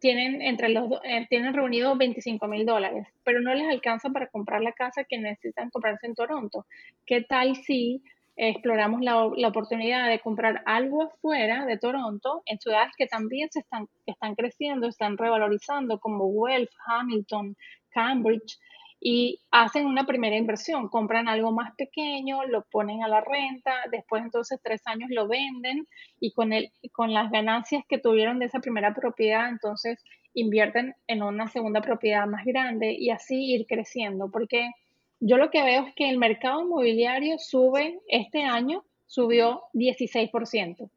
tienen 0.00 0.40
entre 0.42 0.70
los 0.70 0.90
eh, 1.04 1.26
tienen 1.28 1.54
reunido 1.54 1.94
25 1.94 2.48
mil 2.48 2.66
dólares, 2.66 3.06
pero 3.22 3.40
no 3.40 3.54
les 3.54 3.68
alcanza 3.68 4.08
para 4.10 4.26
comprar 4.28 4.62
la 4.62 4.72
casa 4.72 5.04
que 5.04 5.18
necesitan 5.18 5.70
comprarse 5.70 6.06
en 6.06 6.14
Toronto. 6.14 6.66
¿Qué 7.06 7.20
tal 7.20 7.54
si 7.54 8.02
exploramos 8.36 9.02
la, 9.02 9.30
la, 9.36 9.48
oportunidad 9.48 10.08
de 10.08 10.20
comprar 10.20 10.62
algo 10.64 11.02
afuera 11.02 11.66
de 11.66 11.76
Toronto, 11.76 12.42
en 12.46 12.58
ciudades 12.58 12.92
que 12.96 13.06
también 13.06 13.50
se 13.50 13.60
están, 13.60 13.86
están 14.06 14.34
creciendo, 14.34 14.88
están 14.88 15.18
revalorizando, 15.18 16.00
como 16.00 16.32
Guelph, 16.32 16.70
Hamilton, 16.86 17.54
Cambridge, 17.90 18.58
y 19.00 19.40
hacen 19.50 19.86
una 19.86 20.04
primera 20.04 20.36
inversión, 20.36 20.88
compran 20.88 21.26
algo 21.26 21.52
más 21.52 21.74
pequeño, 21.74 22.44
lo 22.44 22.62
ponen 22.70 23.02
a 23.02 23.08
la 23.08 23.22
renta, 23.22 23.74
después 23.90 24.22
entonces 24.22 24.60
tres 24.62 24.82
años 24.84 25.08
lo 25.10 25.26
venden 25.26 25.86
y 26.20 26.32
con, 26.32 26.52
el, 26.52 26.70
con 26.92 27.14
las 27.14 27.30
ganancias 27.30 27.82
que 27.88 27.98
tuvieron 27.98 28.38
de 28.38 28.46
esa 28.46 28.60
primera 28.60 28.94
propiedad, 28.94 29.48
entonces 29.48 30.04
invierten 30.34 30.94
en 31.06 31.22
una 31.22 31.48
segunda 31.48 31.80
propiedad 31.80 32.26
más 32.26 32.44
grande 32.44 32.92
y 32.92 33.08
así 33.10 33.54
ir 33.54 33.66
creciendo, 33.66 34.30
porque 34.30 34.70
yo 35.18 35.38
lo 35.38 35.50
que 35.50 35.62
veo 35.62 35.86
es 35.86 35.94
que 35.94 36.10
el 36.10 36.18
mercado 36.18 36.62
inmobiliario 36.62 37.38
sube 37.38 38.00
este 38.08 38.42
año, 38.42 38.84
subió 39.06 39.62
16%. 39.72 40.90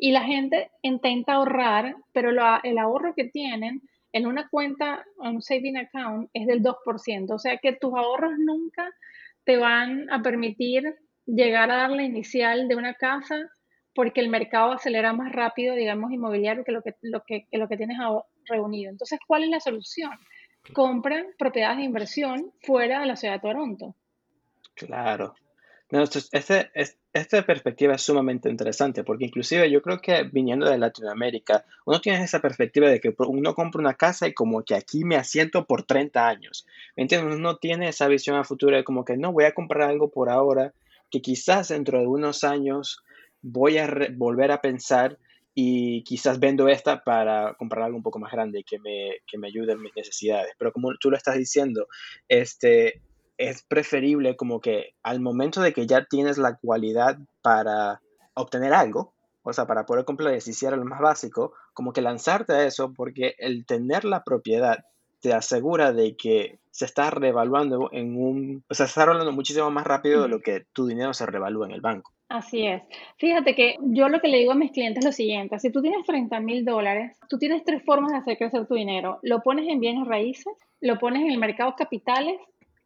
Y 0.00 0.12
la 0.12 0.22
gente 0.22 0.70
intenta 0.82 1.34
ahorrar, 1.34 1.96
pero 2.12 2.30
el 2.30 2.78
ahorro 2.78 3.14
que 3.14 3.24
tienen 3.24 3.82
en 4.12 4.26
una 4.26 4.48
cuenta, 4.48 5.04
un 5.16 5.42
saving 5.42 5.76
account, 5.76 6.30
es 6.32 6.46
del 6.46 6.62
2%. 6.62 7.30
O 7.30 7.38
sea 7.38 7.58
que 7.58 7.72
tus 7.72 7.94
ahorros 7.94 8.32
nunca 8.38 8.90
te 9.44 9.56
van 9.56 10.10
a 10.10 10.22
permitir 10.22 10.96
llegar 11.26 11.70
a 11.70 11.76
dar 11.76 11.90
la 11.90 12.02
inicial 12.02 12.68
de 12.68 12.76
una 12.76 12.94
casa 12.94 13.50
porque 13.94 14.20
el 14.20 14.28
mercado 14.28 14.72
acelera 14.72 15.12
más 15.12 15.32
rápido, 15.32 15.74
digamos, 15.74 16.12
inmobiliario 16.12 16.64
que 16.64 16.72
lo 16.72 16.82
que, 16.82 16.94
lo 17.02 17.22
que, 17.26 17.46
lo 17.50 17.68
que 17.68 17.76
tienes 17.76 17.98
reunido. 18.44 18.90
Entonces, 18.90 19.18
¿cuál 19.26 19.42
es 19.42 19.50
la 19.50 19.60
solución? 19.60 20.12
Compra 20.72 21.24
propiedades 21.36 21.78
de 21.78 21.84
inversión 21.84 22.52
fuera 22.62 23.00
de 23.00 23.06
la 23.06 23.16
ciudad 23.16 23.34
de 23.34 23.40
Toronto. 23.40 23.96
Claro. 24.74 25.34
No, 25.90 26.02
este, 26.02 26.70
esta 27.14 27.42
perspectiva 27.46 27.94
es 27.94 28.02
sumamente 28.02 28.50
interesante 28.50 29.04
porque 29.04 29.24
inclusive 29.24 29.70
yo 29.70 29.80
creo 29.80 30.00
que 30.02 30.24
viniendo 30.24 30.68
de 30.68 30.76
Latinoamérica, 30.76 31.64
uno 31.86 31.98
tiene 32.00 32.22
esa 32.22 32.40
perspectiva 32.40 32.90
de 32.90 33.00
que 33.00 33.14
uno 33.18 33.54
compra 33.54 33.80
una 33.80 33.94
casa 33.94 34.28
y 34.28 34.34
como 34.34 34.62
que 34.62 34.74
aquí 34.74 35.04
me 35.04 35.16
asiento 35.16 35.64
por 35.64 35.84
30 35.84 36.28
años. 36.28 36.66
¿Me 36.94 37.04
entiendes? 37.04 37.36
Uno 37.36 37.56
tiene 37.56 37.88
esa 37.88 38.06
visión 38.06 38.36
a 38.36 38.44
futuro 38.44 38.76
de 38.76 38.84
como 38.84 39.04
que 39.04 39.16
no, 39.16 39.32
voy 39.32 39.44
a 39.44 39.54
comprar 39.54 39.88
algo 39.88 40.10
por 40.10 40.28
ahora 40.28 40.74
que 41.10 41.22
quizás 41.22 41.68
dentro 41.68 42.00
de 42.00 42.06
unos 42.06 42.44
años 42.44 43.02
voy 43.40 43.78
a 43.78 43.88
volver 44.14 44.52
a 44.52 44.60
pensar 44.60 45.18
y 45.54 46.04
quizás 46.04 46.38
vendo 46.38 46.68
esta 46.68 47.02
para 47.02 47.54
comprar 47.54 47.86
algo 47.86 47.96
un 47.96 48.02
poco 48.02 48.18
más 48.18 48.30
grande 48.30 48.62
que 48.62 48.78
me, 48.78 49.16
que 49.26 49.38
me 49.38 49.48
ayude 49.48 49.72
en 49.72 49.80
mis 49.80 49.96
necesidades. 49.96 50.52
Pero 50.58 50.70
como 50.70 50.94
tú 51.00 51.10
lo 51.10 51.16
estás 51.16 51.36
diciendo, 51.36 51.88
este, 52.28 53.00
es 53.38 53.62
preferible 53.62 54.36
como 54.36 54.60
que 54.60 54.94
al 55.02 55.20
momento 55.20 55.60
de 55.62 55.72
que 55.72 55.86
ya 55.86 56.04
tienes 56.04 56.36
la 56.36 56.56
cualidad 56.56 57.18
para 57.40 58.02
obtener 58.34 58.74
algo, 58.74 59.14
o 59.42 59.52
sea, 59.52 59.66
para 59.66 59.86
poder 59.86 60.04
hiciera 60.36 60.76
lo 60.76 60.84
más 60.84 61.00
básico, 61.00 61.54
como 61.72 61.92
que 61.92 62.02
lanzarte 62.02 62.52
a 62.52 62.66
eso, 62.66 62.92
porque 62.92 63.34
el 63.38 63.64
tener 63.64 64.04
la 64.04 64.24
propiedad 64.24 64.84
te 65.20 65.32
asegura 65.32 65.92
de 65.92 66.16
que 66.16 66.58
se 66.70 66.84
está 66.84 67.10
revaluando 67.10 67.88
en 67.92 68.16
un, 68.16 68.64
o 68.68 68.74
sea, 68.74 68.86
se 68.86 68.90
está 68.90 69.06
revaluando 69.06 69.32
muchísimo 69.32 69.70
más 69.70 69.86
rápido 69.86 70.22
de 70.22 70.28
lo 70.28 70.40
que 70.40 70.66
tu 70.72 70.86
dinero 70.86 71.14
se 71.14 71.26
revalúa 71.26 71.66
en 71.66 71.72
el 71.72 71.80
banco. 71.80 72.12
Así 72.28 72.66
es. 72.66 72.82
Fíjate 73.16 73.54
que 73.54 73.76
yo 73.80 74.08
lo 74.08 74.20
que 74.20 74.28
le 74.28 74.38
digo 74.38 74.52
a 74.52 74.54
mis 74.54 74.70
clientes 74.70 74.98
es 74.98 75.04
lo 75.06 75.12
siguiente, 75.12 75.58
si 75.58 75.72
tú 75.72 75.80
tienes 75.80 76.04
30 76.04 76.40
mil 76.40 76.64
dólares, 76.64 77.18
tú 77.28 77.38
tienes 77.38 77.64
tres 77.64 77.82
formas 77.84 78.12
de 78.12 78.18
hacer 78.18 78.36
crecer 78.36 78.66
tu 78.66 78.74
dinero. 78.74 79.18
Lo 79.22 79.40
pones 79.42 79.66
en 79.66 79.80
bienes 79.80 80.06
raíces, 80.06 80.52
lo 80.80 80.98
pones 80.98 81.22
en 81.22 81.30
el 81.30 81.38
mercado 81.38 81.74
capitales 81.76 82.38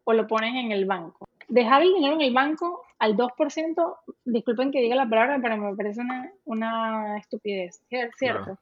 o 0.05 0.13
lo 0.13 0.27
pones 0.27 0.55
en 0.55 0.73
el 0.73 0.85
banco. 0.85 1.27
Dejar 1.49 1.83
el 1.83 1.95
dinero 1.95 2.15
en 2.15 2.23
el 2.23 2.33
banco 2.33 2.83
al 2.99 3.17
2%, 3.17 3.97
disculpen 4.25 4.71
que 4.71 4.81
diga 4.81 4.97
la 4.97 5.09
palabra, 5.09 5.39
pero 5.43 5.57
me 5.57 5.77
parece 5.77 6.01
una, 6.01 6.33
una 6.45 7.19
estupidez, 7.19 7.83
¿cierto? 8.17 8.59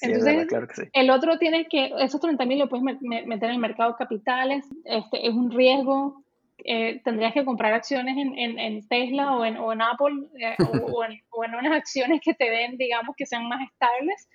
Entonces, 0.00 0.48
el 0.92 1.10
otro 1.10 1.38
tiene 1.38 1.66
que, 1.66 1.92
esos 1.98 2.20
30 2.20 2.44
mil 2.46 2.58
lo 2.58 2.68
puedes 2.68 2.82
meter 2.82 3.48
en 3.48 3.54
el 3.54 3.58
mercado 3.58 3.92
de 3.92 3.98
capitales, 3.98 4.66
este, 4.84 5.26
es 5.26 5.34
un 5.34 5.50
riesgo, 5.50 6.24
eh, 6.64 7.00
tendrías 7.04 7.32
que 7.32 7.44
comprar 7.44 7.72
acciones 7.74 8.16
en, 8.16 8.58
en, 8.58 8.88
Tesla 8.88 9.36
o 9.36 9.44
en, 9.44 9.56
o 9.56 9.72
en 9.72 9.82
Apple 9.82 10.28
eh, 10.38 10.56
o, 10.92 11.04
en, 11.04 11.20
o, 11.30 11.44
en, 11.44 11.54
unas 11.54 11.72
acciones 11.72 12.20
que 12.20 12.34
te 12.34 12.48
den, 12.48 12.76
digamos, 12.76 13.16
que 13.16 13.26
sean 13.26 13.48
más 13.48 13.60
estables, 13.62 14.28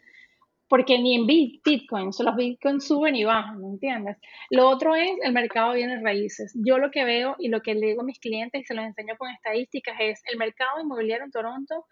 porque 0.67 0.99
ni 0.99 1.15
en 1.15 1.25
Bitcoin, 1.25 2.11
los 2.19 2.35
Bitcoins 2.35 2.85
suben 2.85 3.15
y 3.15 3.23
bajan, 3.23 3.61
¿me 3.61 3.67
entiendes? 3.67 4.17
Lo 4.49 4.67
otro 4.67 4.95
es 4.95 5.09
el 5.23 5.31
mercado 5.31 5.71
de 5.71 5.77
bienes 5.77 6.03
raíces. 6.03 6.53
Yo 6.55 6.77
lo 6.77 6.91
que 6.91 7.05
veo 7.05 7.35
y 7.39 7.47
lo 7.47 7.61
que 7.61 7.73
le 7.73 7.87
digo 7.87 8.01
a 8.01 8.05
mis 8.05 8.19
clientes 8.19 8.61
y 8.61 8.65
se 8.65 8.73
los 8.73 8.85
enseño 8.85 9.15
con 9.17 9.29
estadísticas 9.29 9.95
es 9.99 10.21
el 10.31 10.37
mercado 10.37 10.81
inmobiliario 10.81 11.25
en 11.25 11.31
Toronto 11.31 11.85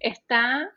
está 0.00 0.70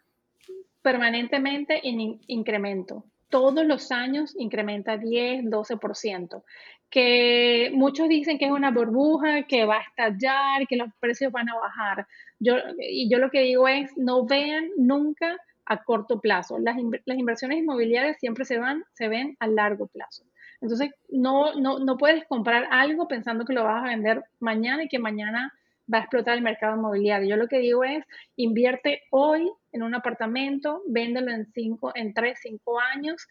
permanentemente 0.81 1.87
en 1.87 2.19
incremento. 2.27 3.05
Todos 3.29 3.65
los 3.65 3.91
años 3.91 4.35
incrementa 4.37 4.97
10, 4.97 5.45
12%. 5.45 6.43
Que 6.89 7.71
muchos 7.73 8.07
dicen 8.07 8.37
que 8.37 8.45
es 8.45 8.51
una 8.51 8.71
burbuja, 8.71 9.43
que 9.43 9.65
va 9.65 9.77
a 9.77 9.81
estallar, 9.81 10.67
que 10.67 10.75
los 10.75 10.89
precios 10.99 11.31
van 11.31 11.49
a 11.49 11.55
bajar. 11.55 12.05
Yo, 12.39 12.55
y 12.79 13.09
yo 13.09 13.17
lo 13.17 13.31
que 13.31 13.41
digo 13.41 13.67
es, 13.67 13.91
no 13.97 14.25
vean 14.25 14.69
nunca 14.77 15.37
a 15.65 15.83
corto 15.83 16.19
plazo. 16.19 16.59
Las, 16.59 16.77
las 17.05 17.17
inversiones 17.17 17.59
inmobiliarias 17.59 18.17
siempre 18.19 18.45
se, 18.45 18.57
van, 18.57 18.83
se 18.93 19.07
ven 19.07 19.35
a 19.39 19.47
largo 19.47 19.87
plazo. 19.87 20.23
Entonces, 20.61 20.91
no, 21.09 21.55
no, 21.55 21.79
no 21.79 21.97
puedes 21.97 22.25
comprar 22.25 22.67
algo 22.71 23.07
pensando 23.07 23.45
que 23.45 23.53
lo 23.53 23.63
vas 23.63 23.83
a 23.83 23.87
vender 23.87 24.23
mañana 24.39 24.83
y 24.83 24.87
que 24.87 24.99
mañana 24.99 25.51
va 25.91 25.99
a 25.99 26.01
explotar 26.01 26.35
el 26.35 26.43
mercado 26.43 26.75
inmobiliario. 26.75 27.29
Yo 27.29 27.37
lo 27.37 27.47
que 27.47 27.59
digo 27.59 27.83
es, 27.83 28.03
invierte 28.35 29.01
hoy 29.11 29.51
en 29.71 29.83
un 29.83 29.93
apartamento, 29.93 30.81
véndelo 30.87 31.31
en, 31.31 31.45
cinco, 31.53 31.91
en 31.95 32.13
3, 32.13 32.39
5 32.41 32.79
años, 32.79 33.27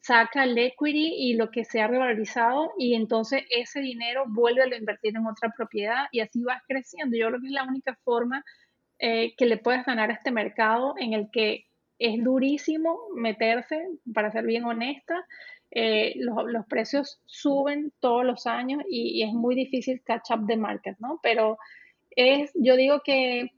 saca 0.00 0.44
el 0.44 0.56
equity 0.56 1.14
y 1.14 1.34
lo 1.34 1.50
que 1.50 1.64
se 1.64 1.80
ha 1.80 1.86
revalorizado 1.86 2.72
y 2.78 2.94
entonces 2.94 3.42
ese 3.50 3.80
dinero 3.80 4.24
vuelve 4.28 4.62
a 4.62 4.78
invertir 4.78 5.14
en 5.14 5.26
otra 5.26 5.52
propiedad 5.54 6.06
y 6.10 6.20
así 6.20 6.42
vas 6.42 6.62
creciendo. 6.66 7.16
Yo 7.16 7.28
creo 7.28 7.40
que 7.40 7.48
es 7.48 7.52
la 7.52 7.64
única 7.64 7.98
forma 8.02 8.42
eh, 8.98 9.34
que 9.36 9.46
le 9.46 9.58
puedes 9.58 9.84
ganar 9.84 10.10
a 10.10 10.14
este 10.14 10.30
mercado 10.30 10.94
en 10.98 11.12
el 11.12 11.28
que 11.30 11.66
es 12.00 12.24
durísimo 12.24 12.98
meterse, 13.14 13.86
para 14.12 14.32
ser 14.32 14.44
bien 14.46 14.64
honesta. 14.64 15.24
Eh, 15.70 16.14
los, 16.16 16.66
precios 16.66 17.20
suben 17.26 17.92
todos 18.00 18.24
los 18.24 18.46
años 18.46 18.82
y, 18.90 19.22
es 19.22 19.32
muy 19.32 19.54
difícil 19.54 20.02
catch 20.02 20.32
up 20.32 20.46
the 20.48 20.56
market, 20.56 20.96
¿no? 20.98 21.20
Pero 21.22 21.58
es, 22.16 22.50
yo 22.54 22.74
digo 22.74 23.02
que 23.04 23.50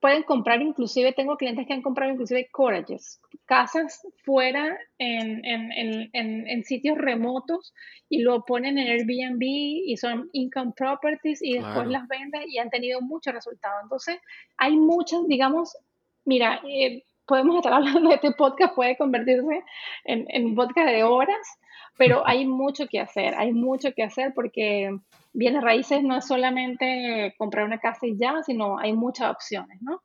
pueden 0.00 0.22
comprar 0.24 0.62
inclusive, 0.62 1.12
tengo 1.12 1.36
clientes 1.36 1.66
que 1.66 1.72
han 1.72 1.82
comprado 1.82 2.12
inclusive 2.12 2.48
cottages, 2.52 3.20
casas 3.46 4.06
fuera 4.24 4.76
en, 4.98 5.44
en, 5.44 5.72
en, 6.12 6.48
en, 6.48 6.64
sitios 6.64 6.98
remotos 6.98 7.72
y 8.08 8.22
lo 8.22 8.44
ponen 8.44 8.78
en 8.78 8.88
Airbnb 8.88 9.42
y 9.42 9.96
son 9.96 10.28
income 10.32 10.72
properties 10.76 11.40
y 11.42 11.54
después 11.54 11.86
las 11.88 12.06
venden 12.08 12.42
y 12.48 12.58
han 12.58 12.70
tenido 12.70 13.00
muchos 13.00 13.32
resultados. 13.32 13.78
Entonces, 13.82 14.18
hay 14.56 14.76
muchas, 14.76 15.26
digamos, 15.28 15.76
mira, 16.24 16.60
eh, 16.68 17.04
podemos 17.26 17.56
estar 17.56 17.72
hablando 17.72 18.08
de 18.08 18.16
este 18.16 18.32
podcast, 18.32 18.74
puede 18.74 18.96
convertirse 18.96 19.62
en, 20.04 20.26
en 20.28 20.46
un 20.46 20.54
podcast 20.54 20.88
de 20.88 21.04
horas, 21.04 21.58
pero 21.96 22.26
hay 22.26 22.46
mucho 22.46 22.86
que 22.86 23.00
hacer, 23.00 23.34
hay 23.36 23.52
mucho 23.52 23.92
que 23.92 24.02
hacer 24.02 24.32
porque 24.34 24.90
bienes 25.32 25.62
raíces 25.62 26.02
no 26.02 26.16
es 26.16 26.26
solamente 26.26 27.34
comprar 27.38 27.64
una 27.64 27.78
casa 27.78 28.06
y 28.06 28.16
ya, 28.16 28.42
sino 28.42 28.78
hay 28.78 28.92
muchas 28.92 29.30
opciones, 29.30 29.80
¿no? 29.82 30.02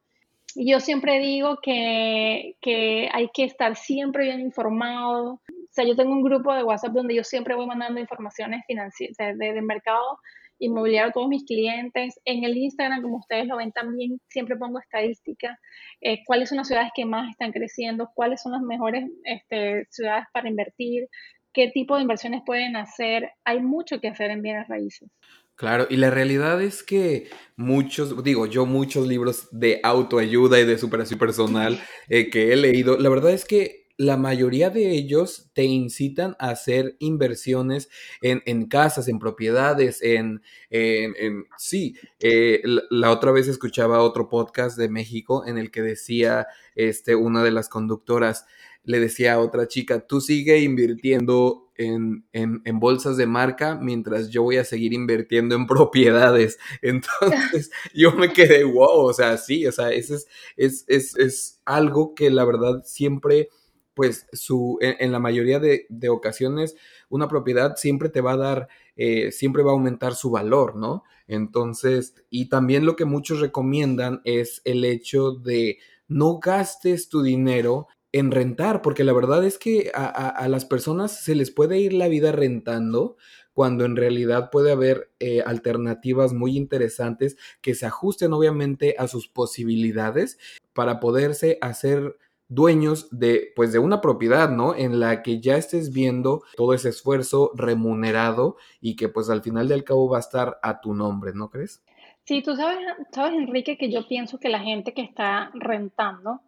Y 0.55 0.69
yo 0.69 0.79
siempre 0.79 1.19
digo 1.19 1.59
que, 1.61 2.57
que 2.61 3.09
hay 3.13 3.29
que 3.33 3.45
estar 3.45 3.75
siempre 3.75 4.25
bien 4.25 4.41
informado. 4.41 5.33
O 5.33 5.39
sea, 5.69 5.85
yo 5.85 5.95
tengo 5.95 6.11
un 6.11 6.23
grupo 6.23 6.53
de 6.53 6.63
WhatsApp 6.63 6.91
donde 6.91 7.15
yo 7.15 7.23
siempre 7.23 7.55
voy 7.55 7.67
mandando 7.67 8.01
informaciones 8.01 8.65
financieras, 8.67 9.15
de, 9.17 9.53
de 9.53 9.61
mercado 9.61 10.19
inmobiliario 10.61 11.09
a 11.09 11.11
todos 11.11 11.27
mis 11.27 11.43
clientes. 11.43 12.19
En 12.23 12.43
el 12.43 12.55
Instagram, 12.55 13.01
como 13.01 13.17
ustedes 13.17 13.47
lo 13.47 13.57
ven 13.57 13.71
también, 13.71 14.21
siempre 14.29 14.55
pongo 14.55 14.79
estadísticas, 14.79 15.59
eh, 15.99 16.19
cuáles 16.25 16.49
son 16.49 16.59
las 16.59 16.67
ciudades 16.67 16.91
que 16.95 17.05
más 17.05 17.29
están 17.29 17.51
creciendo, 17.51 18.09
cuáles 18.13 18.41
son 18.41 18.53
las 18.53 18.61
mejores 18.61 19.05
este, 19.25 19.85
ciudades 19.89 20.25
para 20.31 20.47
invertir, 20.47 21.07
qué 21.53 21.69
tipo 21.73 21.95
de 21.95 22.03
inversiones 22.03 22.43
pueden 22.45 22.75
hacer. 22.75 23.31
Hay 23.43 23.61
mucho 23.61 23.99
que 23.99 24.07
hacer 24.07 24.31
en 24.31 24.41
bienes 24.41 24.67
raíces. 24.67 25.09
Claro, 25.55 25.85
y 25.89 25.97
la 25.97 26.09
realidad 26.09 26.61
es 26.61 26.81
que 26.81 27.29
muchos, 27.55 28.23
digo, 28.23 28.47
yo 28.47 28.65
muchos 28.65 29.07
libros 29.07 29.47
de 29.51 29.79
autoayuda 29.83 30.59
y 30.59 30.65
de 30.65 30.77
superación 30.77 31.19
personal 31.19 31.79
eh, 32.09 32.29
que 32.31 32.51
he 32.51 32.55
leído, 32.55 32.97
la 32.97 33.09
verdad 33.09 33.31
es 33.31 33.45
que 33.45 33.80
la 33.97 34.17
mayoría 34.17 34.69
de 34.69 34.91
ellos 34.91 35.49
te 35.53 35.63
incitan 35.63 36.35
a 36.39 36.49
hacer 36.49 36.95
inversiones 36.99 37.89
en, 38.21 38.65
casas, 38.65 39.07
en 39.07 39.19
propiedades, 39.19 40.01
en, 40.01 40.41
en, 40.69 41.45
sí. 41.57 41.95
Eh, 42.19 42.61
la, 42.89 43.11
otra 43.11 43.31
vez 43.31 43.47
escuchaba 43.47 44.01
otro 44.01 44.29
podcast 44.29 44.77
de 44.77 44.89
México 44.89 45.45
en 45.45 45.57
el 45.57 45.71
que 45.71 45.81
decía 45.81 46.47
este, 46.75 47.15
una 47.15 47.43
de 47.43 47.51
las 47.51 47.69
conductoras, 47.69 48.45
le 48.83 48.99
decía 48.99 49.33
a 49.33 49.39
otra 49.39 49.67
chica, 49.67 50.07
tú 50.07 50.21
sigue 50.21 50.59
invirtiendo 50.59 51.71
en, 51.75 52.25
en, 52.33 52.79
bolsas 52.79 53.17
de 53.17 53.25
marca 53.25 53.75
mientras 53.75 54.29
yo 54.29 54.43
voy 54.43 54.57
a 54.57 54.63
seguir 54.65 54.93
invirtiendo 54.93 55.55
en 55.55 55.67
propiedades. 55.67 56.59
Entonces 56.81 57.71
yo 57.93 58.11
me 58.13 58.31
quedé, 58.33 58.63
wow, 58.63 59.05
o 59.05 59.13
sea, 59.13 59.37
sí, 59.37 59.65
o 59.65 59.71
sea, 59.71 59.91
eso 59.91 60.15
es, 60.15 60.27
es, 60.57 60.85
es, 60.87 61.15
es 61.17 61.61
algo 61.65 62.13
que 62.15 62.29
la 62.29 62.45
verdad 62.45 62.83
siempre 62.85 63.49
pues 63.93 64.27
su, 64.31 64.77
en, 64.81 65.11
la 65.11 65.19
mayoría 65.19 65.59
de, 65.59 65.87
ocasiones 66.09 66.75
una 67.09 67.27
propiedad 67.27 67.75
siempre 67.75 68.09
te 68.09 68.21
va 68.21 68.33
a 68.33 68.37
dar, 68.37 68.67
eh, 68.95 69.31
siempre 69.31 69.63
va 69.63 69.71
a 69.71 69.73
aumentar 69.73 70.15
su 70.15 70.31
valor, 70.31 70.75
¿no? 70.75 71.03
Entonces, 71.27 72.15
y 72.29 72.49
también 72.49 72.85
lo 72.85 72.95
que 72.95 73.05
muchos 73.05 73.39
recomiendan 73.39 74.21
es 74.23 74.61
el 74.65 74.85
hecho 74.85 75.31
de 75.31 75.79
no 76.07 76.39
gastes 76.39 77.09
tu 77.09 77.21
dinero 77.21 77.87
en 78.11 78.31
rentar, 78.31 78.81
porque 78.81 79.03
la 79.03 79.13
verdad 79.13 79.45
es 79.45 79.57
que 79.57 79.91
a, 79.93 80.47
las 80.49 80.65
personas 80.65 81.23
se 81.23 81.35
les 81.35 81.51
puede 81.51 81.79
ir 81.79 81.93
la 81.93 82.09
vida 82.09 82.31
rentando 82.31 83.15
cuando 83.53 83.85
en 83.85 83.95
realidad 83.95 84.49
puede 84.51 84.71
haber 84.71 85.11
eh, 85.19 85.41
alternativas 85.45 86.33
muy 86.33 86.57
interesantes 86.57 87.37
que 87.61 87.75
se 87.75 87.85
ajusten 87.85 88.33
obviamente 88.33 88.95
a 88.97 89.07
sus 89.07 89.27
posibilidades 89.27 90.37
para 90.73 90.99
poderse 90.99 91.57
hacer 91.61 92.17
dueños 92.51 93.07
de, 93.11 93.53
pues, 93.55 93.71
de 93.71 93.79
una 93.79 94.01
propiedad, 94.01 94.49
¿no? 94.49 94.75
En 94.75 94.99
la 94.99 95.23
que 95.23 95.39
ya 95.39 95.55
estés 95.55 95.93
viendo 95.93 96.43
todo 96.57 96.73
ese 96.73 96.89
esfuerzo 96.89 97.51
remunerado 97.55 98.57
y 98.81 98.97
que 98.97 99.07
pues 99.07 99.29
al 99.29 99.41
final 99.41 99.69
del 99.69 99.85
cabo 99.85 100.09
va 100.09 100.17
a 100.17 100.19
estar 100.19 100.59
a 100.61 100.81
tu 100.81 100.93
nombre, 100.93 101.31
¿no 101.33 101.49
crees? 101.49 101.81
Sí, 102.25 102.41
tú 102.41 102.55
sabes, 102.57 102.77
sabes, 103.13 103.39
Enrique, 103.39 103.77
que 103.77 103.89
yo 103.89 104.05
pienso 104.05 104.37
que 104.37 104.49
la 104.49 104.59
gente 104.59 104.93
que 104.93 105.01
está 105.01 105.49
rentando 105.53 106.41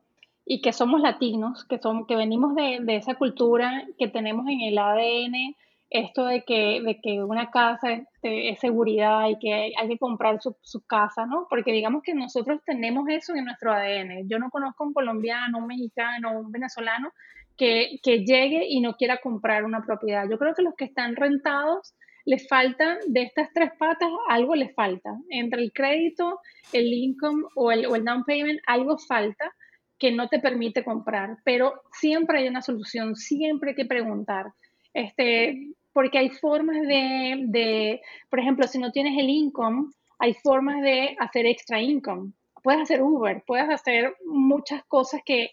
y 0.45 0.61
que 0.61 0.73
somos 0.73 0.99
latinos, 0.99 1.63
que, 1.63 1.79
son, 1.79 2.05
que 2.05 2.17
venimos 2.17 2.53
de, 2.53 2.79
de 2.81 2.97
esa 2.97 3.15
cultura 3.15 3.87
que 3.97 4.09
tenemos 4.09 4.45
en 4.47 4.59
el 4.59 4.77
ADN, 4.77 5.55
esto 5.93 6.25
de 6.25 6.43
que, 6.43 6.81
de 6.81 6.99
que 6.99 7.23
una 7.23 7.51
casa 7.51 7.91
este, 7.91 8.49
es, 8.49 8.59
seguridad 8.59 9.29
y 9.29 9.37
que 9.37 9.53
hay, 9.53 9.87
que 9.87 9.97
comprar 9.99 10.41
su, 10.41 10.57
su, 10.61 10.81
casa, 10.85 11.27
¿no? 11.27 11.45
Porque 11.49 11.71
digamos 11.71 12.01
que 12.01 12.15
nosotros 12.15 12.61
tenemos 12.65 13.07
eso 13.09 13.35
en 13.35 13.45
nuestro 13.45 13.71
ADN. 13.71 14.27
Yo 14.27 14.39
no 14.39 14.49
conozco 14.49 14.83
un 14.83 14.93
colombiano, 14.93 15.59
un 15.59 15.67
mexicano, 15.67 16.39
un 16.39 16.51
venezolano 16.51 17.13
que, 17.55 17.99
que 18.01 18.25
llegue 18.25 18.65
y 18.67 18.81
no 18.81 18.95
quiera 18.95 19.17
comprar 19.17 19.65
una 19.65 19.83
propiedad. 19.85 20.27
Yo 20.27 20.39
creo 20.39 20.55
que 20.55 20.63
los 20.63 20.73
que 20.75 20.85
están 20.85 21.15
rentados 21.15 21.93
les 22.25 22.47
falta 22.47 22.97
de 23.07 23.21
estas 23.21 23.53
tres 23.53 23.71
patas, 23.77 24.09
algo 24.29 24.55
les 24.55 24.73
falta. 24.73 25.15
Entre 25.29 25.61
el 25.61 25.71
crédito, 25.71 26.39
el 26.71 26.91
income 26.91 27.43
o 27.55 27.71
el, 27.71 27.85
o 27.85 27.95
el 27.95 28.03
down 28.03 28.23
payment, 28.23 28.59
algo 28.65 28.97
falta 28.97 29.53
que 29.99 30.11
no 30.11 30.27
te 30.27 30.39
permite 30.39 30.83
comprar. 30.83 31.37
Pero 31.43 31.83
siempre 31.91 32.39
hay 32.39 32.47
una 32.47 32.63
solución, 32.63 33.15
siempre 33.15 33.71
hay 33.71 33.75
que 33.75 33.85
preguntar. 33.85 34.47
Este, 34.93 35.73
porque 35.93 36.17
hay 36.17 36.29
formas 36.29 36.81
de, 36.81 38.01
por 38.29 38.39
ejemplo, 38.39 38.67
si 38.67 38.79
no 38.79 38.91
tienes 38.91 39.17
el 39.17 39.29
income, 39.29 39.91
hay 40.19 40.33
formas 40.33 40.81
de 40.81 41.15
hacer 41.19 41.45
extra 41.45 41.81
income. 41.81 42.33
Puedes 42.61 42.81
hacer 42.81 43.01
Uber, 43.01 43.43
puedes 43.45 43.69
hacer 43.69 44.15
muchas 44.25 44.83
cosas 44.85 45.21
que 45.25 45.51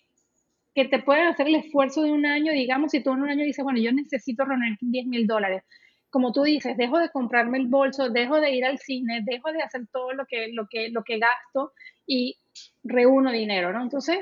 que 0.74 0.85
te 0.85 1.00
pueden 1.00 1.26
hacer 1.26 1.48
el 1.48 1.57
esfuerzo 1.57 2.03
de 2.03 2.12
un 2.12 2.26
año, 2.26 2.53
digamos, 2.53 2.92
si 2.92 3.03
tú 3.03 3.12
en 3.12 3.22
un 3.22 3.29
año 3.29 3.44
dices, 3.44 3.64
bueno, 3.64 3.81
yo 3.81 3.92
necesito 3.92 4.44
reunir 4.44 4.79
10 4.81 5.07
mil 5.07 5.26
dólares, 5.26 5.64
como 6.11 6.33
tú 6.33 6.42
dices, 6.42 6.76
dejo 6.76 6.98
de 6.98 7.11
comprarme 7.11 7.59
el 7.59 7.66
bolso, 7.66 8.09
dejo 8.09 8.40
de 8.40 8.53
ir 8.53 8.64
al 8.64 8.79
cine, 8.79 9.20
dejo 9.24 9.53
de 9.53 9.62
hacer 9.62 9.83
todo 9.92 10.12
lo 10.12 10.26
que, 10.26 10.48
lo 10.53 10.66
que, 10.68 10.88
lo 10.90 11.03
que 11.05 11.18
gasto 11.18 11.72
y 12.07 12.37
reúno 12.83 13.31
dinero, 13.31 13.72
¿no? 13.72 13.83
Entonces, 13.83 14.18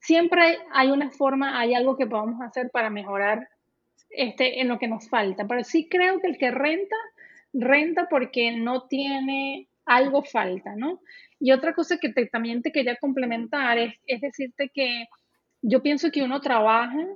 siempre 0.00 0.58
hay 0.72 0.90
una 0.90 1.10
forma, 1.10 1.58
hay 1.58 1.74
algo 1.74 1.96
que 1.96 2.06
podamos 2.06 2.40
hacer 2.42 2.70
para 2.70 2.90
mejorar 2.90 3.48
este, 4.16 4.60
en 4.60 4.68
lo 4.68 4.78
que 4.78 4.88
nos 4.88 5.08
falta. 5.08 5.46
Pero 5.46 5.64
sí 5.64 5.88
creo 5.88 6.20
que 6.20 6.28
el 6.28 6.38
que 6.38 6.50
renta, 6.50 6.96
renta 7.52 8.08
porque 8.08 8.52
no 8.52 8.86
tiene 8.88 9.68
algo 9.84 10.22
falta, 10.22 10.74
¿no? 10.76 11.00
Y 11.40 11.52
otra 11.52 11.74
cosa 11.74 11.98
que 11.98 12.10
también 12.26 12.62
te 12.62 12.72
quería 12.72 12.96
complementar 12.96 13.78
es, 13.78 13.94
es 14.06 14.20
decirte 14.20 14.70
que 14.72 15.06
yo 15.60 15.82
pienso 15.82 16.10
que 16.10 16.22
uno 16.22 16.40
trabaja 16.40 17.06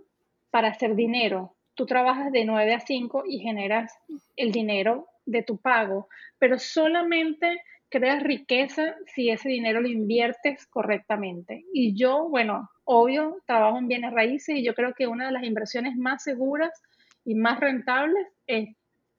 para 0.50 0.68
hacer 0.68 0.94
dinero. 0.94 1.56
Tú 1.74 1.86
trabajas 1.86 2.32
de 2.32 2.44
9 2.44 2.74
a 2.74 2.80
5 2.80 3.24
y 3.28 3.38
generas 3.40 3.92
el 4.36 4.50
dinero 4.50 5.06
de 5.26 5.42
tu 5.42 5.58
pago, 5.58 6.08
pero 6.38 6.58
solamente 6.58 7.60
creas 7.90 8.22
riqueza 8.22 8.94
si 9.14 9.30
ese 9.30 9.48
dinero 9.48 9.80
lo 9.80 9.88
inviertes 9.88 10.66
correctamente. 10.66 11.64
Y 11.72 11.94
yo, 11.98 12.28
bueno, 12.28 12.70
obvio, 12.84 13.38
trabajo 13.46 13.78
en 13.78 13.88
bienes 13.88 14.12
raíces 14.12 14.56
y 14.56 14.64
yo 14.64 14.74
creo 14.74 14.94
que 14.94 15.06
una 15.06 15.26
de 15.26 15.32
las 15.32 15.44
inversiones 15.44 15.96
más 15.96 16.22
seguras 16.22 16.70
y 17.24 17.34
más 17.34 17.60
rentables 17.60 18.26
es 18.46 18.68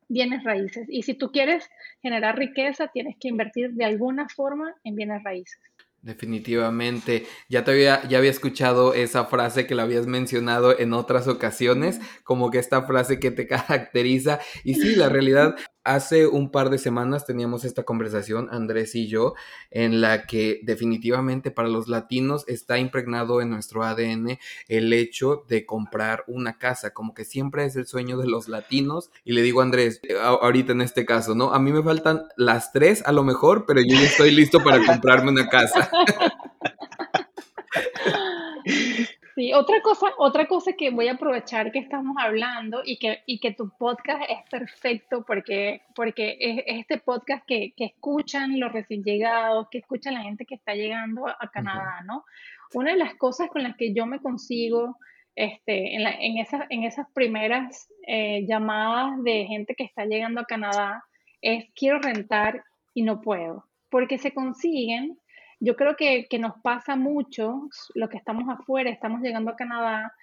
bienes 0.10 0.43
raíces. 0.43 0.88
Y 0.89 1.03
si 1.03 1.13
tú 1.13 1.32
quieres 1.32 1.69
generar 2.01 2.38
riqueza, 2.38 2.88
tienes 2.88 3.15
que 3.19 3.27
invertir 3.27 3.71
de 3.73 3.86
alguna 3.86 4.27
forma 4.30 4.73
en 4.84 4.95
bienes 4.95 5.23
raíces. 5.23 5.60
Definitivamente. 6.01 7.25
Ya 7.49 7.63
te 7.63 7.71
había, 7.71 8.08
ya 8.08 8.19
había 8.19 8.30
escuchado 8.30 8.93
esa 8.93 9.25
frase 9.25 9.67
que 9.67 9.75
la 9.75 9.84
habías 9.84 10.08
mencionado 10.08 10.77
en 10.80 10.93
otras 10.93 11.27
ocasiones, 11.27 11.99
como 12.23 12.49
que 12.49 12.60
esta 12.60 12.84
frase 12.84 13.19
que 13.19 13.32
te 13.32 13.47
caracteriza. 13.47 14.39
Y 14.63 14.75
sí, 14.75 14.95
la 14.95 15.10
realidad, 15.10 15.56
hace 15.88 16.28
un 16.28 16.52
par 16.52 16.69
de 16.69 16.78
semanas 16.78 17.26
teníamos 17.26 17.63
esta 17.63 17.84
conversación, 17.84 18.50
Andrés 18.52 18.93
y 18.95 19.08
yo, 19.08 19.34
en 19.71 20.02
la 20.02 20.26
que 20.26 20.60
definitivamente 20.63 21.50
para 21.50 21.69
los 21.69 21.88
latinos 21.88 22.43
está 22.47 22.78
impregnado 22.78 23.41
en 23.41 23.50
nuestro 23.50 23.84
ADN 23.84 24.38
el 24.67 24.93
hecho 24.93 25.45
de 25.47 25.65
comprar 25.65 26.26
una 26.28 26.58
casa, 26.58 26.93
como 26.93 27.13
que 27.13 27.26
siempre 27.26 27.65
es 27.65 27.76
el 27.78 27.88
sueño 27.88 28.17
de 28.17 28.28
los 28.28 28.50
latinos. 28.50 29.10
Y 29.23 29.34
le 29.34 29.41
digo 29.41 29.62
a 29.62 29.63
Andrés, 29.63 30.02
ahorita 30.21 30.73
en 30.73 30.82
este 30.82 31.06
caso, 31.06 31.36
¿no? 31.36 31.54
A 31.54 31.60
mí 31.60 31.71
me 31.71 31.82
faltan 31.82 32.23
las 32.36 32.73
tres 32.73 33.02
a 33.06 33.12
lo 33.12 33.23
mejor, 33.23 33.65
pero 33.65 33.82
yo 33.82 33.95
ya 33.95 34.04
estoy 34.04 34.32
listo 34.32 34.63
para 34.63 34.86
comprarme 34.86 35.32
una 35.32 35.47
casa. 35.47 35.89
Sí, 39.38 39.54
otra 39.54 39.82
cosa, 39.84 40.08
otra 40.17 40.47
cosa 40.47 40.73
que 40.73 40.89
voy 40.89 41.10
a 41.10 41.12
aprovechar 41.12 41.71
que 41.71 41.78
estamos 41.78 42.17
hablando 42.19 42.82
y 42.84 42.97
que, 42.97 43.21
y 43.28 43.39
que 43.39 43.54
tu 43.54 43.69
podcast 43.69 44.23
es 44.28 44.50
perfecto 44.50 45.23
porque, 45.28 45.84
porque 45.93 46.38
es, 46.39 46.63
este 46.65 46.97
podcast 46.97 47.45
que, 47.45 47.71
que, 47.78 47.86
escuchan 47.86 48.60
los 48.60 48.71
recién 48.73 49.04
llegados, 49.04 49.67
que 49.69 49.78
escuchan 49.78 50.15
la 50.15 50.23
gente 50.23 50.47
que 50.47 50.56
está 50.56 50.73
llegando 50.73 51.28
a, 51.28 51.52
Canadá, 51.54 52.02
¿no? 52.04 52.26
Una 52.73 52.93
de 52.93 52.97
las 52.97 53.13
cosas 53.13 53.47
con 53.52 53.62
las 53.62 53.78
que 53.78 53.93
yo 53.93 54.08
me 54.08 54.23
consigo 54.23 54.97
este, 55.36 55.93
en, 55.93 56.02
la, 56.02 56.13
en, 56.19 56.39
esas, 56.39 56.65
en 56.71 56.84
esas 56.84 57.06
primeras 57.13 57.89
eh, 58.08 58.43
llamadas 58.47 59.23
de 59.23 59.45
gente 59.45 59.76
que 59.76 59.84
está 59.84 60.06
llegando 60.06 60.41
a 60.41 60.45
Canadá 60.45 61.04
es 61.43 61.65
quiero 61.76 62.00
rentar 62.00 62.63
y 62.95 63.04
no 63.04 63.21
puedo, 63.21 63.65
porque 63.91 64.17
se 64.17 64.34
consiguen 64.34 65.19
yo 65.60 65.76
creo 65.76 65.96
que, 65.96 66.28
nos 66.39 66.62
pasa 66.62 66.96
mucho, 66.96 67.70
los 67.96 68.10
que 68.10 68.17
estamos 68.17 68.48
afuera, 68.50 68.89
estamos 68.89 69.22
llegando 69.22 69.52
a 69.52 69.56
Canadá, 69.56 70.13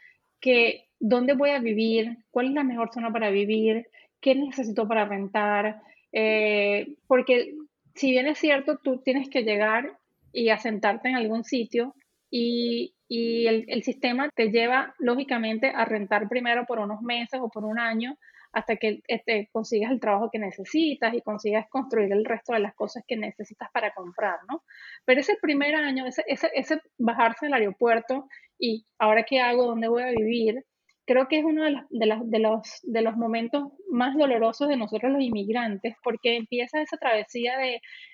que 0.40 0.88
dónde 1.01 1.35
voy 1.35 1.51
a 1.51 1.59
vivir, 1.59 2.18
cuál 2.31 2.47
es 2.47 2.53
la 2.53 2.64
mejor 2.64 2.90
zona 2.92 3.12
para 3.12 3.31
vivir, 3.31 3.87
qué 4.20 4.35
necesito 4.35 4.87
para 4.87 5.05
rentar, 5.05 5.81
eh, 6.12 6.97
porque 7.07 7.55
si 7.94 8.11
bien 8.11 8.27
es 8.27 8.38
cierto, 8.38 8.79
tú 8.83 8.99
tienes 8.99 9.29
que 9.29 9.42
llegar 9.42 9.99
y 10.33 10.49
asentarte 10.49 11.09
en 11.09 11.16
algún 11.16 11.44
sitio 11.44 11.94
y, 12.31 12.94
el, 13.09 13.64
el, 13.68 13.83
sistema 13.85 14.29
te 14.35 14.51
lleva 14.51 14.94
lógicamente 14.99 15.68
a 15.68 15.85
rentar 15.85 16.29
primero 16.29 16.64
por 16.66 16.81
unos 16.81 17.01
meses 17.01 17.38
o 17.40 17.49
por 17.49 17.64
un 17.64 17.79
año 17.79 18.16
hasta 18.55 18.77
que 18.77 19.01
este, 19.09 19.49
consigas 19.53 19.90
el 19.90 20.01
trabajo 20.01 20.31
que 20.31 20.38
necesitas 20.38 21.12
y 21.12 21.21
consigas 21.21 21.67
construir 21.69 22.12
el 22.12 22.25
resto 22.25 22.53
de 22.53 22.61
las 22.61 22.75
cosas 22.75 23.05
que 23.07 23.17
necesitas 23.17 23.69
para 23.73 23.93
comprar, 23.93 24.38
¿no? 24.49 24.62
Pero 25.05 25.21
ese 25.21 25.37
primer 25.43 25.75
año, 25.75 26.07
ese, 26.07 26.25
ese, 26.27 26.51
ese 26.55 26.81
bajarse 26.99 27.47
del 27.47 27.55
aeropuerto 27.55 28.29
y 28.59 28.87
ahora 28.99 29.25
qué 29.25 29.40
hago, 29.40 29.67
dónde 29.67 29.88
voy 29.88 30.05
a 30.05 30.11
vivir, 30.11 30.64
creo 31.05 31.29
que 31.29 31.38
es 31.38 31.45
uno 31.45 31.64
de 31.64 33.03
los, 33.03 33.17
momentos 33.17 33.73
más 33.90 34.17
dolorosos 34.17 34.69
de 34.69 34.77
nosotros 34.77 35.12
los 35.12 35.23
inmigrantes, 35.23 35.97
porque 36.03 36.37
empieza 36.37 36.81
esa 36.81 36.97
travesía 36.97 37.59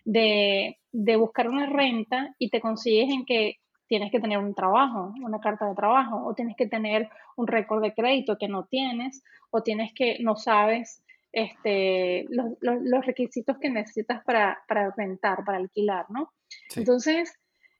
de 0.04 1.16
buscar 1.16 1.48
una 1.48 1.66
renta 1.66 2.34
y 2.38 2.50
te 2.50 2.60
consigues 2.60 3.10
en 3.10 3.24
que 3.24 3.56
tienes 3.90 4.12
que 4.12 4.20
tener 4.20 4.38
un 4.38 4.54
trabajo, 4.54 5.12
una 5.20 5.40
carta 5.40 5.68
de 5.68 5.74
trabajo, 5.74 6.24
o 6.24 6.32
tienes 6.32 6.56
que 6.56 6.68
tener 6.68 7.08
un 7.36 7.48
récord 7.48 7.82
de 7.82 7.92
crédito 7.92 8.38
que 8.38 8.46
no 8.46 8.66
tienes, 8.66 9.24
o 9.50 9.64
tienes 9.64 9.92
que, 9.92 10.18
no 10.20 10.36
sabes 10.36 11.02
este, 11.32 12.24
los, 12.28 12.52
los, 12.60 13.04
requisitos 13.04 13.58
que 13.58 13.68
necesitas 13.68 14.22
para, 14.22 14.62
para, 14.68 14.94
rentar, 14.96 15.44
para 15.44 15.58
alquilar, 15.58 16.06
¿no? 16.08 16.32
Entonces, 16.76 17.34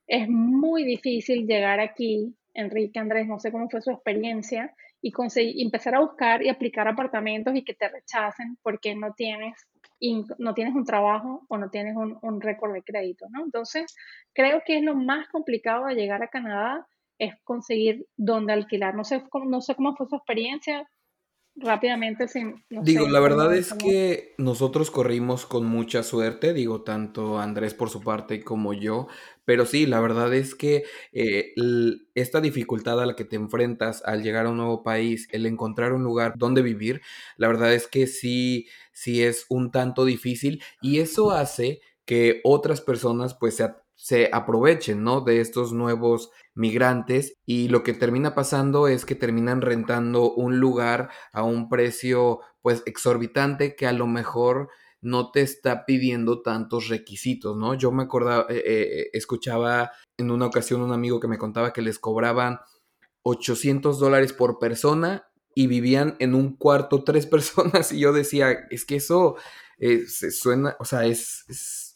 es 0.09 0.29
muy 0.29 0.83
difícil 0.83 1.47
llegar 1.47 1.79
aquí, 1.79 2.35
Enrique, 2.55 2.99
Andrés, 2.99 3.29
no 3.29 3.39
sé 3.39 3.53
cómo 3.53 3.71
fue 3.71 3.81
su 3.81 3.93
experiencia, 3.93 4.75
y 5.01 5.13
conseguir, 5.13 5.65
empezar 5.65 5.95
a 5.95 6.01
buscar 6.01 6.43
y 6.43 6.49
aplicar 6.49 6.89
apartamentos 6.89 7.55
y 7.55 7.63
que 7.63 7.75
te 7.75 7.89
rechacen 7.89 8.59
porque 8.63 8.97
no 8.97 9.13
tienes 9.15 9.55
y 10.01 10.25
no 10.39 10.55
tienes 10.55 10.75
un 10.75 10.85
trabajo 10.85 11.45
o 11.49 11.59
no 11.59 11.71
tienes 11.71 11.95
un, 11.95 12.19
un 12.23 12.41
récord 12.41 12.73
de 12.73 12.83
crédito, 12.83 13.27
¿no? 13.31 13.45
Entonces, 13.45 13.95
creo 14.33 14.63
que 14.65 14.79
es 14.79 14.83
lo 14.83 14.97
más 14.97 15.29
complicado 15.29 15.85
de 15.87 15.95
llegar 15.95 16.23
a 16.23 16.29
Canadá, 16.29 16.87
es 17.19 17.35
conseguir 17.45 18.07
dónde 18.17 18.55
alquilar. 18.55 18.95
No 18.95 19.05
sé, 19.05 19.23
no 19.47 19.61
sé 19.61 19.75
cómo 19.75 19.95
fue 19.95 20.09
su 20.09 20.17
experiencia, 20.17 20.89
rápidamente 21.57 22.29
sin... 22.29 22.65
digo, 22.69 23.09
la 23.09 23.21
verdad 23.21 23.55
es 23.55 23.73
que 23.75 24.35
nosotros 24.39 24.91
corrimos 24.91 25.47
con 25.47 25.67
mucha 25.67 26.03
suerte, 26.03 26.53
digo, 26.53 26.83
tanto 26.83 27.39
Andrés 27.39 27.75
por 27.75 27.91
su 27.91 28.01
parte 28.01 28.43
como 28.43 28.73
yo, 28.73 29.09
pero 29.45 29.67
sí, 29.67 29.87
la 29.87 30.01
verdad 30.01 30.33
es 30.33 30.55
que 30.55 30.85
eh, 31.13 31.55
esta 32.15 32.41
dificultad 32.41 33.01
a 33.01 33.07
la 33.07 33.17
que 33.17 33.25
te 33.25 33.37
enfrentas 33.37 34.03
al 34.05 34.23
llegar 34.23 34.47
a 34.47 34.51
un 34.51 34.57
nuevo 34.57 34.83
país, 34.83 35.29
el 35.33 35.47
encontrar 35.47 35.93
un 35.93 36.03
lugar 36.03 36.35
donde 36.37 36.63
vivir, 36.63 37.03
la 37.37 37.49
verdad 37.49 37.75
es 37.75 37.87
que 37.87 38.07
sí, 38.07 38.69
sí 38.93 39.23
es 39.23 39.47
un 39.49 39.71
tanto 39.71 40.05
difícil 40.05 40.63
y 40.81 41.01
eso 41.01 41.31
hace 41.31 41.81
que 42.05 42.41
otras 42.45 42.81
personas 42.81 43.35
pues 43.35 43.57
se, 43.57 43.71
se 44.03 44.31
aprovechen, 44.33 45.05
¿no? 45.05 45.21
De 45.21 45.41
estos 45.41 45.75
nuevos 45.75 46.31
migrantes 46.55 47.35
y 47.45 47.69
lo 47.69 47.83
que 47.83 47.93
termina 47.93 48.35
pasando 48.35 48.89
es 48.89 49.05
que 49.05 49.15
terminan 49.15 49.61
rentando 49.61 50.33
un 50.33 50.59
lugar 50.59 51.11
a 51.35 51.43
un 51.43 51.69
precio 51.69 52.41
pues 52.63 52.83
exorbitante 52.87 53.77
que 53.77 53.87
a 53.87 53.93
lo 53.93 54.07
mejor 54.07 54.71
no 55.03 55.31
te 55.31 55.43
está 55.43 55.85
pidiendo 55.85 56.41
tantos 56.41 56.89
requisitos, 56.89 57.59
¿no? 57.59 57.75
Yo 57.75 57.93
me 57.93 58.05
acordaba, 58.05 58.47
eh, 58.49 58.63
eh, 58.65 59.11
escuchaba 59.13 59.93
en 60.17 60.31
una 60.31 60.47
ocasión 60.47 60.81
un 60.81 60.93
amigo 60.93 61.21
que 61.21 61.29
me 61.29 61.39
contaba 61.39 61.75
que 61.75 61.83
les 61.83 61.99
cobraban 61.99 62.59
800 63.23 63.99
dólares 63.99 64.33
por 64.33 64.59
persona 64.59 65.29
y 65.55 65.67
vivían 65.67 66.17
en 66.21 66.35
un 66.35 66.57
cuarto 66.57 67.05
tres 67.05 67.27
personas 67.27 67.93
y 67.93 68.01
yo 68.01 68.15
decía, 68.15 68.51
es 68.71 68.87
que 68.87 68.97
eso 68.97 69.37
eh, 69.79 70.07
se 70.07 70.31
suena, 70.31 70.75
o 70.79 70.87
sea, 70.87 71.05
es 71.05 71.45
es 71.49 71.90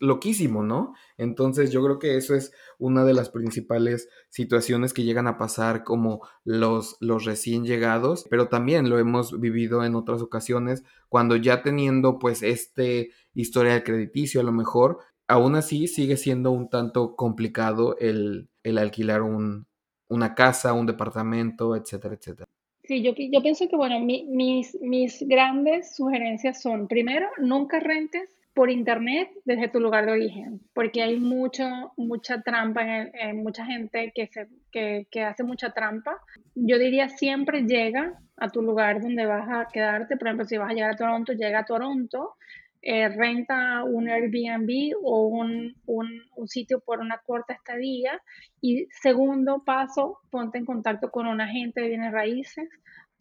loquísimo, 0.00 0.62
¿no? 0.62 0.94
Entonces 1.16 1.70
yo 1.70 1.82
creo 1.82 1.98
que 1.98 2.16
eso 2.16 2.34
es 2.34 2.52
una 2.78 3.04
de 3.04 3.14
las 3.14 3.30
principales 3.30 4.08
situaciones 4.28 4.92
que 4.92 5.04
llegan 5.04 5.26
a 5.26 5.38
pasar 5.38 5.84
como 5.84 6.26
los, 6.44 6.96
los 7.00 7.24
recién 7.24 7.64
llegados, 7.64 8.26
pero 8.28 8.48
también 8.48 8.90
lo 8.90 8.98
hemos 8.98 9.38
vivido 9.40 9.84
en 9.84 9.94
otras 9.94 10.20
ocasiones 10.22 10.84
cuando 11.08 11.36
ya 11.36 11.62
teniendo 11.62 12.18
pues 12.18 12.42
este 12.42 13.10
historial 13.34 13.84
crediticio 13.84 14.40
a 14.40 14.44
lo 14.44 14.52
mejor, 14.52 14.98
aún 15.28 15.54
así 15.54 15.86
sigue 15.86 16.16
siendo 16.16 16.50
un 16.50 16.68
tanto 16.68 17.16
complicado 17.16 17.96
el, 17.98 18.48
el 18.62 18.78
alquilar 18.78 19.22
un, 19.22 19.66
una 20.08 20.34
casa, 20.34 20.72
un 20.72 20.86
departamento, 20.86 21.76
etcétera, 21.76 22.14
etcétera. 22.14 22.48
Sí, 22.84 23.00
yo, 23.02 23.12
yo 23.16 23.40
pienso 23.42 23.68
que, 23.68 23.76
bueno, 23.76 24.00
mis, 24.00 24.76
mis 24.80 25.22
grandes 25.28 25.94
sugerencias 25.94 26.60
son, 26.60 26.88
primero, 26.88 27.28
nunca 27.38 27.78
rentes 27.78 28.28
por 28.54 28.70
internet 28.70 29.30
desde 29.44 29.68
tu 29.68 29.80
lugar 29.80 30.06
de 30.06 30.12
origen, 30.12 30.60
porque 30.74 31.02
hay 31.02 31.18
mucho, 31.18 31.64
mucha 31.96 32.42
trampa, 32.42 32.82
en, 32.84 33.42
mucha 33.42 33.64
gente 33.64 34.12
que, 34.14 35.24
hace 35.24 35.44
mucha 35.44 35.70
trampa. 35.70 36.18
Yo 36.54 36.78
diría 36.78 37.08
siempre 37.08 37.62
llega 37.62 38.18
a 38.36 38.50
tu 38.50 38.60
lugar 38.60 39.00
donde 39.00 39.24
vas 39.24 39.48
a 39.48 39.68
quedarte, 39.72 40.16
por 40.16 40.28
ejemplo, 40.28 40.46
si 40.46 40.58
vas 40.58 40.70
a 40.70 40.74
llegar 40.74 40.92
a 40.92 40.96
Toronto, 40.96 41.32
llega 41.32 41.60
a 41.60 41.64
Toronto, 41.64 42.34
eh, 42.82 43.08
renta 43.08 43.84
un 43.84 44.08
Airbnb 44.08 44.96
o 45.02 45.28
un, 45.28 45.74
un, 45.86 46.48
sitio 46.48 46.80
por 46.80 47.00
una 47.00 47.18
corta 47.24 47.54
estadía. 47.54 48.20
Y 48.60 48.86
segundo 49.00 49.62
paso, 49.64 50.18
ponte 50.30 50.58
en 50.58 50.66
contacto 50.66 51.10
con 51.10 51.26
un 51.26 51.40
agente 51.40 51.80
de 51.80 51.88
bienes 51.88 52.12
raíces, 52.12 52.68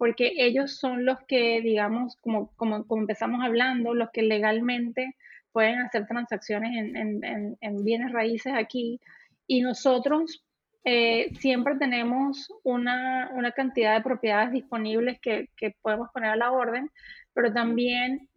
porque 0.02 0.34
ellos 0.38 0.78
son 0.78 1.06
los 1.06 1.20
que, 1.28 1.62
digamos, 1.62 2.18
como, 2.22 2.50
empezamos 2.90 3.46
hablando, 3.46 3.94
los 3.94 4.10
que 4.10 4.24
legalmente 4.24 5.16
pueden 5.52 5.78
hacer 5.78 6.08
transacciones 6.08 6.76
en, 6.76 7.24
en, 7.24 7.58
en, 7.62 7.84
bienes 7.84 8.12
raíces 8.12 8.52
aquí. 8.56 9.00
Y 9.46 9.62
nosotros 9.62 10.44
eh, 10.86 11.32
siempre 11.40 11.76
tenemos 11.76 12.52
una, 12.64 13.30
una, 13.36 13.52
cantidad 13.52 13.94
de 13.94 14.02
propiedades 14.02 14.52
disponibles 14.52 15.20
que, 15.22 15.50
que 15.56 15.76
podemos 15.84 16.10
poner 16.12 16.32
a 16.32 16.36
la 16.36 16.52
orden, 16.52 16.90
pero 17.34 17.54
también 17.54 18.28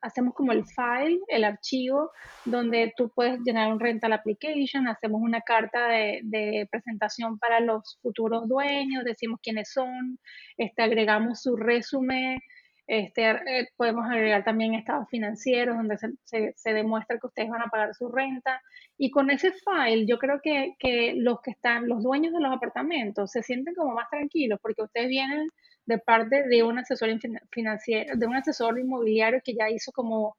hacemos 0.00 0.34
como 0.34 0.52
el 0.52 0.64
file, 0.64 1.20
el 1.28 1.44
archivo, 1.44 2.10
donde 2.44 2.92
tú 2.96 3.12
puedes 3.14 3.40
llenar 3.44 3.72
un 3.72 3.80
rental 3.80 4.12
application, 4.12 4.88
hacemos 4.88 5.20
una 5.22 5.40
carta 5.42 5.88
de, 5.88 6.66
presentación 6.70 7.38
para 7.38 7.60
los 7.60 7.98
futuros 8.02 8.48
dueños, 8.48 9.04
decimos 9.04 9.40
quiénes 9.42 9.70
son, 9.72 10.18
este, 10.56 10.82
agregamos 10.82 11.42
su 11.42 11.56
resumen, 11.56 12.38
este, 12.86 13.30
eh, 13.30 13.68
podemos 13.76 14.04
agregar 14.10 14.44
también 14.44 14.74
estados 14.74 15.08
financieros 15.08 15.76
donde 15.76 15.96
se, 15.96 16.72
demuestra 16.72 17.18
que 17.18 17.26
ustedes 17.26 17.48
van 17.48 17.62
a 17.62 17.70
pagar 17.70 17.94
su 17.94 18.08
renta. 18.10 18.60
Y 18.98 19.10
con 19.10 19.30
ese 19.30 19.52
file, 19.52 20.06
yo 20.06 20.18
creo 20.18 20.40
que, 20.42 20.74
que 20.78 21.14
los 21.16 21.40
que 21.42 21.52
están, 21.52 21.88
los 21.88 22.02
dueños 22.02 22.34
de 22.34 22.40
los 22.40 22.52
apartamentos, 22.52 23.30
se 23.30 23.42
sienten 23.42 23.74
como 23.74 23.94
más 23.94 24.08
tranquilos 24.10 24.58
porque 24.62 24.82
ustedes 24.82 25.08
vienen 25.08 25.48
de 25.86 25.98
parte 25.98 26.48
de 26.48 26.62
un 26.62 26.78
asesor 26.78 27.10
financiero, 27.50 28.16
de 28.16 28.26
un 28.26 28.36
asesor 28.36 28.78
inmobiliario 28.78 29.40
que 29.44 29.54
ya 29.54 29.70
hizo 29.70 29.92
como, 29.92 30.36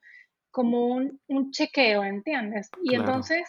como 0.51 0.95
un, 0.95 1.51
chequeo, 1.51 2.03
¿entiendes? 2.03 2.69
Y 2.83 2.95
entonces, 2.95 3.43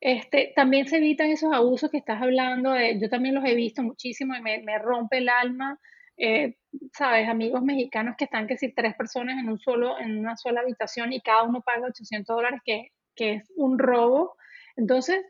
este, 0.00 0.52
también 0.54 0.86
se 0.86 0.98
evitan 0.98 1.30
esos 1.30 1.52
abusos 1.52 1.90
que 1.90 1.98
estás 1.98 2.22
hablando, 2.22 2.74
yo 2.78 3.08
también 3.08 3.34
los 3.34 3.44
he 3.44 3.54
visto 3.54 3.82
muchísimo 3.82 4.34
y 4.36 4.40
me, 4.40 4.78
rompe 4.78 5.18
el 5.18 5.28
alma, 5.28 5.78
eh, 6.16 6.56
sabes, 6.92 7.28
amigos 7.28 7.62
mexicanos 7.62 8.16
que 8.16 8.24
están 8.24 8.46
que 8.46 8.56
si 8.56 8.72
tres 8.72 8.94
personas 8.94 9.38
en 9.38 9.48
un 9.48 9.58
solo, 9.58 9.98
en 9.98 10.18
una 10.18 10.36
sola 10.36 10.60
habitación 10.60 11.12
y 11.12 11.20
cada 11.20 11.42
uno 11.42 11.62
paga 11.62 11.88
800 11.88 12.36
dólares, 12.36 12.60
que, 12.64 12.90
es 13.16 13.52
un 13.56 13.78
robo. 13.78 14.34
Entonces, 14.76 15.22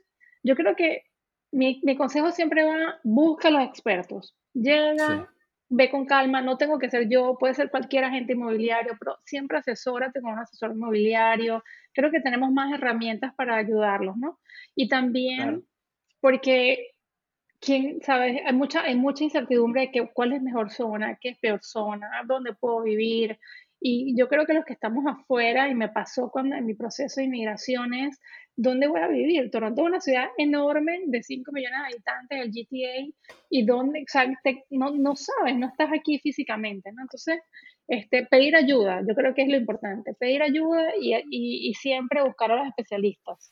yo 0.44 0.54
creo 0.54 0.76
que 0.76 1.02
mi, 1.50 1.80
consejo 1.96 2.30
siempre 2.30 2.64
va, 2.64 3.00
busca 3.02 3.48
a 3.48 3.50
los 3.50 3.64
expertos, 3.64 4.36
llega, 4.52 5.28
ve 5.70 5.88
con 5.88 6.04
calma, 6.04 6.42
no 6.42 6.58
tengo 6.58 6.78
que 6.78 6.90
ser 6.90 7.08
yo, 7.08 7.36
puede 7.38 7.54
ser 7.54 7.70
cualquier 7.70 8.04
agente 8.04 8.32
inmobiliario, 8.32 8.96
pero 8.98 9.16
siempre 9.24 9.58
asesórate 9.58 10.20
con 10.20 10.32
un 10.32 10.40
asesor 10.40 10.72
inmobiliario. 10.72 11.62
Creo 11.94 12.10
que 12.10 12.20
tenemos 12.20 12.50
más 12.50 12.72
herramientas 12.74 13.32
para 13.34 13.56
ayudarlos, 13.56 14.16
¿no? 14.16 14.40
Y 14.74 14.88
también 14.88 15.64
porque, 16.20 16.90
quién 17.60 18.00
sabe, 18.02 18.42
hay 18.44 18.52
mucha, 18.52 18.82
hay 18.82 18.96
mucha 18.96 19.24
incertidumbre 19.24 19.82
de 19.82 19.90
que, 19.92 20.10
cuál 20.12 20.32
es 20.32 20.42
mejor 20.42 20.70
zona, 20.70 21.16
qué 21.20 21.30
es 21.30 21.38
peor 21.38 21.60
zona, 21.62 22.10
dónde 22.26 22.52
puedo 22.52 22.82
vivir. 22.82 23.38
Y 23.80 24.14
yo 24.16 24.28
creo 24.28 24.44
que 24.44 24.52
los 24.52 24.64
que 24.64 24.74
estamos 24.74 25.04
afuera, 25.06 25.68
y 25.68 25.74
me 25.74 25.88
pasó 25.88 26.30
cuando 26.30 26.54
en 26.56 26.66
mi 26.66 26.74
proceso 26.74 27.20
de 27.20 27.26
inmigraciones, 27.26 28.20
¿dónde 28.54 28.88
voy 28.88 29.00
a 29.00 29.08
vivir? 29.08 29.50
Toronto 29.50 29.80
es 29.82 29.88
una 29.88 30.00
ciudad 30.00 30.26
enorme 30.36 31.00
de 31.06 31.22
5 31.22 31.50
millones 31.52 31.78
de 31.80 31.86
habitantes, 31.86 32.40
el 32.40 32.50
GTA, 32.50 33.14
y 33.48 33.64
dónde, 33.64 34.00
o 34.00 34.04
sea, 34.06 34.26
no, 34.70 34.90
no, 34.90 35.16
sabes, 35.16 35.56
no 35.56 35.68
estás 35.68 35.90
aquí 35.92 36.18
físicamente, 36.18 36.92
¿no? 36.92 37.02
Entonces, 37.02 37.40
este, 37.88 38.26
pedir 38.26 38.54
ayuda, 38.54 39.00
yo 39.08 39.14
creo 39.14 39.34
que 39.34 39.42
es 39.42 39.48
lo 39.48 39.56
importante, 39.56 40.14
pedir 40.14 40.42
ayuda 40.42 40.94
y, 41.00 41.14
y, 41.14 41.70
y 41.70 41.74
siempre 41.74 42.22
buscar 42.22 42.52
a 42.52 42.56
los 42.56 42.68
especialistas. 42.68 43.50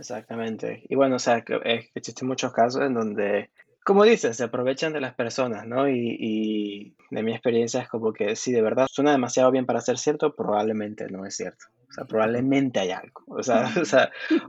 Exactamente. 0.00 0.82
Y 0.88 0.94
bueno, 0.94 1.16
o 1.16 1.18
sea, 1.18 1.42
que 1.42 1.58
existen 1.94 2.26
muchos 2.26 2.52
casos 2.52 2.82
en 2.82 2.94
donde 2.94 3.50
como 3.90 4.04
dices, 4.04 4.36
se 4.36 4.44
aprovechan 4.44 4.92
de 4.92 5.00
las 5.00 5.16
personas, 5.16 5.66
¿no? 5.66 5.88
Y, 5.88 6.94
de 7.10 7.24
mi 7.24 7.32
experiencia 7.32 7.80
es 7.80 7.88
como 7.88 8.12
que 8.12 8.36
si 8.36 8.52
de 8.52 8.62
verdad 8.62 8.86
suena 8.88 9.10
demasiado 9.10 9.50
bien 9.50 9.66
para 9.66 9.80
ser 9.80 9.98
cierto, 9.98 10.36
probablemente 10.36 11.08
no 11.10 11.26
es 11.26 11.34
cierto. 11.34 11.64
O 11.88 11.92
sea, 11.92 12.04
probablemente 12.04 12.78
hay 12.78 12.92
algo. 12.92 13.24
O 13.26 13.42
sea, 13.42 13.68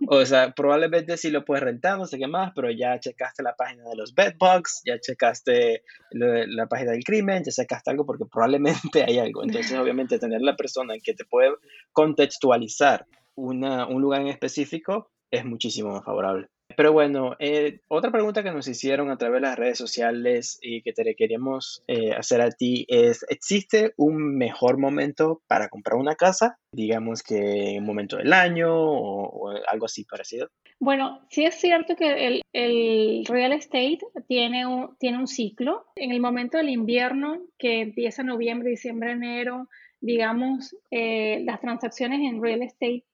o 0.08 0.26
sea, 0.28 0.52
probablemente 0.52 1.18
sí 1.18 1.32
lo 1.32 1.44
puedes 1.44 1.64
rentar, 1.64 1.98
no 1.98 2.06
sé 2.06 2.20
qué 2.20 2.28
más, 2.28 2.52
pero 2.54 2.70
ya 2.70 3.00
checaste 3.00 3.42
la 3.42 3.56
página 3.56 3.90
de 3.90 3.96
los 3.96 4.14
bedbugs, 4.14 4.84
ya 4.86 5.00
checaste 5.00 5.82
la 6.12 6.68
página 6.68 6.92
del 6.92 7.04
crimen, 7.04 7.44
ya 7.44 7.52
checaste 7.52 7.90
algo 7.90 8.06
porque 8.06 8.26
probablemente 8.32 9.04
hay 9.04 9.18
algo. 9.18 9.44
Entonces, 9.44 9.76
obviamente, 9.76 10.20
tener 10.20 10.42
la 10.42 10.56
persona 10.56 10.94
que 11.04 11.16
te 11.16 11.26
puede 11.26 11.50
contextualizar 11.94 13.08
una, 13.34 13.88
un 13.88 14.04
lugar 14.04 14.22
en 14.22 14.28
específico 14.28 15.10
es 15.32 15.44
muchísimo 15.46 15.94
más 15.94 16.06
favorable. 16.06 16.51
Pero 16.76 16.94
bueno, 16.94 17.36
eh, 17.40 17.80
otra 17.88 18.12
pregunta 18.12 18.44
que 18.44 18.52
nos 18.52 18.68
hicieron 18.68 19.10
a 19.10 19.18
través 19.18 19.42
de 19.42 19.48
las 19.48 19.58
redes 19.58 19.78
sociales 19.78 20.60
y 20.62 20.82
que 20.82 20.94
te 20.94 21.16
queríamos 21.16 21.84
eh, 21.88 22.14
hacer 22.14 22.42
a 22.42 22.52
ti 22.52 22.86
es, 22.88 23.26
¿existe 23.30 23.94
un 23.98 24.38
mejor 24.38 24.78
momento 24.78 25.42
para 25.48 25.70
comprar 25.70 25.98
una 25.98 26.16
casa? 26.16 26.58
Digamos 26.72 27.24
que 27.24 27.76
un 27.78 27.86
momento 27.86 28.18
del 28.18 28.34
año 28.34 28.70
o, 28.74 29.52
algo 29.68 29.86
así 29.86 30.06
parecido. 30.06 30.50
Bueno, 30.80 31.22
sí 31.30 31.46
es 31.46 31.56
cierto 31.56 31.96
que 31.96 32.28
el, 32.28 32.42
el, 32.54 33.26
real 33.26 33.54
estate 33.54 34.00
tiene 34.28 34.66
un, 34.66 34.96
tiene 34.98 35.18
un 35.18 35.28
ciclo. 35.28 35.86
En 35.96 36.12
el 36.12 36.20
momento 36.20 36.58
del 36.58 36.70
invierno, 36.70 37.42
que 37.58 37.82
empieza 37.82 38.24
noviembre, 38.24 38.70
diciembre, 38.70 39.12
enero, 39.12 39.68
digamos, 40.00 40.76
eh, 40.90 41.42
las 41.46 41.62
transacciones 41.62 42.22
en 42.22 42.42
real 42.42 42.64
estate 42.64 43.06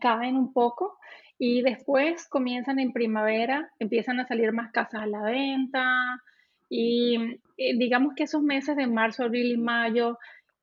caen 0.00 0.36
un 0.36 0.52
poco 0.52 0.98
y 1.38 1.62
después 1.62 2.26
comienzan 2.28 2.80
en 2.80 2.92
primavera, 2.92 3.70
empiezan 3.78 4.18
a 4.18 4.26
salir 4.26 4.52
más 4.52 4.72
casas 4.72 5.02
a 5.02 5.06
la 5.06 5.22
venta 5.22 6.20
y 6.68 7.40
eh, 7.56 7.78
digamos 7.78 8.14
que 8.14 8.24
esos 8.24 8.42
meses 8.42 8.76
de 8.76 8.88
marzo, 8.88 9.24
abril 9.24 9.52
y 9.52 9.56
mayo, 9.56 10.18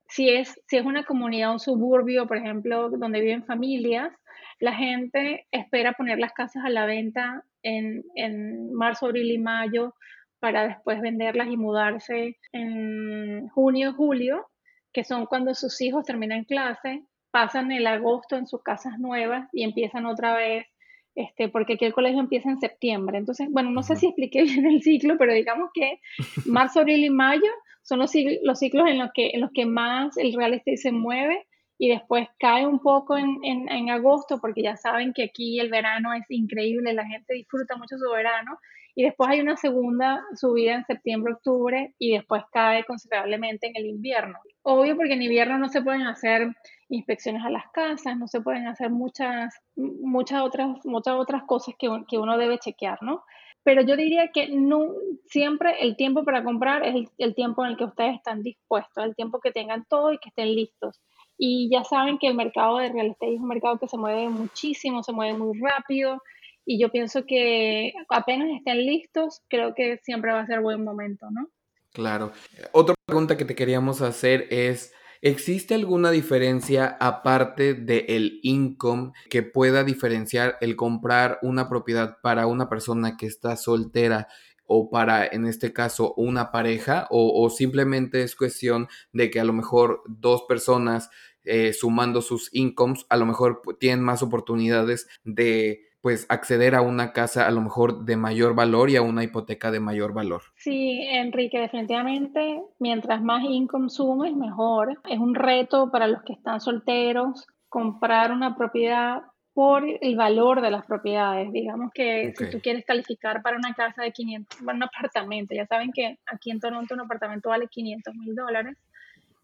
si 0.07 0.29
es, 0.29 0.61
si 0.67 0.77
es 0.77 0.85
una 0.85 1.05
comunidad, 1.05 1.51
un 1.51 1.59
suburbio, 1.59 2.27
por 2.27 2.37
ejemplo, 2.37 2.89
donde 2.89 3.21
viven 3.21 3.45
familias, 3.45 4.11
la 4.59 4.73
gente 4.73 5.47
espera 5.51 5.93
poner 5.93 6.19
las 6.19 6.33
casas 6.33 6.63
a 6.65 6.69
la 6.69 6.85
venta 6.85 7.43
en, 7.63 8.03
en 8.15 8.73
marzo, 8.73 9.07
abril 9.07 9.31
y 9.31 9.37
mayo 9.37 9.95
para 10.39 10.67
después 10.67 11.01
venderlas 11.01 11.47
y 11.47 11.57
mudarse 11.57 12.37
en 12.51 13.47
junio, 13.49 13.93
julio, 13.93 14.45
que 14.93 15.03
son 15.03 15.25
cuando 15.25 15.55
sus 15.55 15.81
hijos 15.81 16.05
terminan 16.05 16.43
clase 16.43 17.03
pasan 17.35 17.73
el 17.73 17.85
agosto 17.85 18.37
en 18.37 18.47
sus 18.47 18.63
casas 18.63 18.97
nuevas 18.97 19.49
y 19.51 19.63
empiezan 19.63 20.05
otra 20.05 20.37
vez, 20.37 20.67
este, 21.15 21.49
porque 21.49 21.73
aquí 21.73 21.83
el 21.83 21.91
colegio 21.91 22.21
empieza 22.21 22.49
en 22.49 22.61
septiembre. 22.61 23.17
Entonces, 23.17 23.49
bueno, 23.51 23.71
no 23.71 23.83
sé 23.83 23.97
si 23.97 24.05
expliqué 24.05 24.43
bien 24.43 24.65
el 24.65 24.81
ciclo, 24.81 25.17
pero 25.17 25.33
digamos 25.33 25.69
que 25.73 25.99
marzo, 26.45 26.79
abril 26.79 27.03
y 27.03 27.09
mayo 27.09 27.51
son 27.83 27.99
los, 27.99 28.13
los 28.41 28.57
ciclos 28.57 28.87
en 28.87 28.99
los, 28.99 29.09
que, 29.13 29.31
en 29.33 29.41
los 29.41 29.51
que 29.53 29.65
más 29.65 30.15
el 30.15 30.31
real 30.31 30.53
estate 30.53 30.77
se 30.77 30.93
mueve 30.93 31.45
y 31.77 31.89
después 31.89 32.27
cae 32.39 32.65
un 32.65 32.79
poco 32.79 33.17
en, 33.17 33.39
en, 33.43 33.69
en, 33.69 33.89
agosto, 33.89 34.39
porque 34.39 34.63
ya 34.63 34.77
saben 34.77 35.13
que 35.13 35.23
aquí 35.23 35.59
el 35.59 35.69
verano 35.69 36.13
es 36.13 36.23
increíble, 36.29 36.93
la 36.93 37.05
gente 37.05 37.33
disfruta 37.33 37.75
mucho 37.75 37.97
su 37.97 38.09
verano, 38.09 38.57
y 38.97 39.03
después 39.03 39.29
hay 39.29 39.41
una 39.41 39.57
segunda 39.57 40.23
subida 40.35 40.73
en 40.73 40.85
septiembre, 40.85 41.33
octubre, 41.33 41.93
y 41.99 42.13
después 42.13 42.43
cae 42.53 42.85
considerablemente 42.85 43.67
en 43.67 43.75
el 43.75 43.87
invierno. 43.87 44.39
Obvio, 44.63 44.95
porque 44.95 45.13
en 45.13 45.21
invierno 45.21 45.57
no 45.57 45.67
se 45.67 45.81
pueden 45.81 46.03
hacer 46.03 46.55
inspecciones 46.87 47.43
a 47.43 47.49
las 47.49 47.69
casas, 47.73 48.17
no 48.17 48.27
se 48.27 48.39
pueden 48.39 48.67
hacer 48.67 48.91
muchas, 48.91 49.53
muchas, 49.75 50.41
otras, 50.41 50.77
muchas 50.85 51.15
otras 51.15 51.43
cosas 51.43 51.75
que, 51.77 51.89
que 52.07 52.17
uno 52.17 52.37
debe 52.37 52.57
chequear, 52.57 52.99
¿no? 53.01 53.23
Pero 53.65 53.81
yo 53.81 53.97
diría 53.97 54.29
que 54.31 54.47
no, 54.47 54.93
siempre 55.25 55.81
el 55.81 55.97
tiempo 55.97 56.23
para 56.23 56.43
comprar 56.43 56.85
es 56.85 57.09
el, 57.17 57.33
tiempo 57.33 57.65
en 57.65 57.71
el 57.71 57.77
que 57.77 57.85
ustedes 57.85 58.15
están 58.15 58.43
dispuestos, 58.43 59.03
el 59.03 59.15
tiempo 59.15 59.39
que 59.39 59.51
tengan 59.51 59.85
todo 59.89 60.13
y 60.13 60.19
que 60.19 60.29
estén 60.29 60.53
listos. 60.55 61.01
Y 61.37 61.69
ya 61.71 61.83
saben 61.83 62.17
que 62.17 62.27
el 62.27 62.35
mercado 62.35 62.77
de 62.77 62.89
real 62.89 63.07
estate 63.07 63.35
es 63.35 63.41
un 63.41 63.47
mercado 63.47 63.77
que 63.77 63.87
se 63.87 63.97
mueve 63.97 64.29
muchísimo, 64.29 65.03
se 65.03 65.11
mueve 65.11 65.37
muy 65.37 65.59
rápido. 65.59 66.21
Y 66.65 66.79
yo 66.79 66.89
pienso 66.89 67.25
que 67.25 67.93
apenas 68.09 68.49
estén 68.57 68.85
listos, 68.85 69.41
creo 69.49 69.75
que 69.75 69.99
siempre 70.03 70.31
va 70.31 70.41
a 70.41 70.47
ser 70.47 70.61
buen 70.61 70.83
momento, 70.83 71.27
¿no? 71.29 71.47
Claro. 71.91 72.31
Otra 72.71 72.95
pregunta 73.05 73.37
que 73.37 73.45
te 73.45 73.55
queríamos 73.55 74.01
hacer 74.01 74.47
es, 74.49 74.93
¿Existe 75.25 75.73
alguna 75.73 76.11
diferencia 76.11 76.97
aparte 76.99 77.73
del 77.73 78.39
income 78.43 79.11
que 79.27 79.41
pueda 79.41 79.83
diferenciar 79.83 80.55
el 80.61 80.75
comprar 80.75 81.39
una 81.41 81.67
propiedad 81.67 82.17
para 82.21 82.45
una 82.45 82.69
persona 82.69 83.17
que 83.17 83.25
está 83.25 83.57
soltera 83.57 84.27
o 84.65 84.89
para, 84.89 85.25
en 85.25 85.45
este 85.45 85.73
caso, 85.73 86.13
una 86.15 86.51
pareja? 86.51 87.07
¿O, 87.09 87.49
simplemente 87.49 88.23
es 88.23 88.35
cuestión 88.35 88.87
de 89.13 89.29
que 89.29 89.39
a 89.39 89.43
lo 89.43 89.53
mejor 89.53 90.03
dos 90.07 90.43
personas 90.43 91.09
eh, 91.43 91.73
sumando 91.73 92.21
sus 92.21 92.49
incomes, 92.53 93.05
a 93.09 93.17
lo 93.17 93.25
mejor 93.25 93.61
tienen 93.79 94.03
más 94.03 94.23
oportunidades 94.23 95.07
de 95.23 95.81
pues 96.01 96.27
acceder 96.29 96.75
a 96.75 96.83
una 96.83 97.13
casa 97.13 97.47
a 97.47 97.51
lo 97.51 97.61
mejor 97.61 98.05
de 98.05 98.15
mayor 98.15 98.53
valor 98.53 98.91
y 98.91 98.95
a 98.95 99.01
una 99.01 99.23
hipoteca 99.23 99.71
de 99.71 99.79
mayor 99.79 100.13
valor. 100.13 100.43
Sí, 100.55 101.01
Enrique, 101.09 101.59
definitivamente 101.59 102.61
mientras 102.77 103.23
más 103.23 103.43
income 103.43 103.89
sumes, 103.89 104.35
mejor. 104.35 104.99
Es 105.09 105.17
un 105.17 105.33
reto 105.33 105.89
para 105.89 106.07
los 106.07 106.21
que 106.21 106.33
están 106.33 106.61
solteros 106.61 107.47
comprar 107.69 108.31
una 108.31 108.55
propiedad 108.55 109.23
por 109.55 109.83
el 109.87 110.15
valor 110.15 110.61
de 110.61 110.69
las 110.69 110.85
propiedades. 110.85 111.51
Digamos 111.51 111.91
que 111.91 112.33
si 112.37 112.49
tú 112.51 112.59
quieres 112.59 112.85
calificar 112.85 113.41
para 113.41 113.57
una 113.57 113.73
casa 113.73 114.03
de 114.03 114.11
500, 114.11 114.61
bueno, 114.61 114.77
un 114.77 114.83
apartamento, 114.83 115.55
ya 115.55 115.65
saben 115.65 115.91
que 115.91 116.19
aquí 116.27 116.51
en 116.51 116.59
Toronto 116.59 116.93
un 116.93 117.01
apartamento 117.01 117.49
vale 117.49 117.67
500 117.67 118.13
mil 118.13 118.35
dólares 118.35 118.77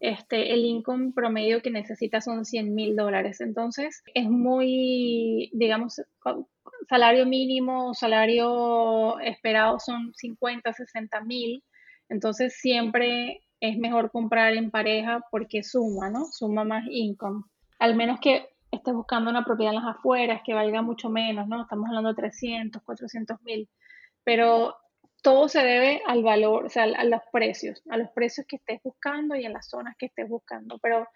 este, 0.02 0.52
el 0.52 0.64
income 0.64 1.12
promedio 1.14 1.62
que 1.62 1.70
necesita 1.70 2.20
son 2.20 2.44
100 2.44 2.74
mil 2.74 2.96
dólares. 2.96 3.40
Entonces, 3.40 4.02
es 4.14 4.28
muy, 4.28 5.48
digamos, 5.52 6.02
salario 6.88 7.24
mínimo, 7.24 7.94
salario 7.94 9.20
esperado 9.20 9.78
son 9.78 10.12
50, 10.12 10.72
60 10.72 11.20
mil. 11.20 11.62
Entonces, 12.08 12.56
siempre 12.58 13.42
es 13.60 13.78
mejor 13.78 14.10
comprar 14.10 14.54
en 14.54 14.72
pareja 14.72 15.24
porque 15.30 15.62
suma, 15.62 16.10
¿no? 16.10 16.24
Suma 16.32 16.64
más 16.64 16.84
income. 16.90 17.44
Al 17.78 17.94
menos 17.94 18.18
que 18.18 18.48
estés 18.72 18.94
buscando 18.94 19.30
una 19.30 19.44
propiedad 19.44 19.74
en 19.74 19.84
las 19.84 19.96
afueras 19.96 20.40
que 20.44 20.54
valga 20.54 20.82
mucho 20.82 21.10
menos, 21.10 21.46
¿no? 21.46 21.62
Estamos 21.62 21.88
hablando 21.88 22.08
de 22.08 22.16
300, 22.16 22.82
400 22.82 23.40
mil. 23.42 23.68
Pero 24.24 24.74
todo 25.22 25.48
se 25.48 25.62
debe 25.62 26.02
al 26.06 26.22
valor, 26.22 26.64
o 26.64 26.68
sea, 26.68 26.84
a 26.84 27.04
los 27.04 27.20
precios, 27.32 27.82
a 27.90 27.96
los 27.96 28.08
precios 28.10 28.46
que 28.48 28.56
estés 28.56 28.80
buscando 28.82 29.36
y 29.36 29.44
en 29.44 29.52
las 29.52 29.68
zonas 29.68 29.94
que 29.98 30.06
estés 30.06 30.28
buscando. 30.28 30.78
Pero 30.78 31.06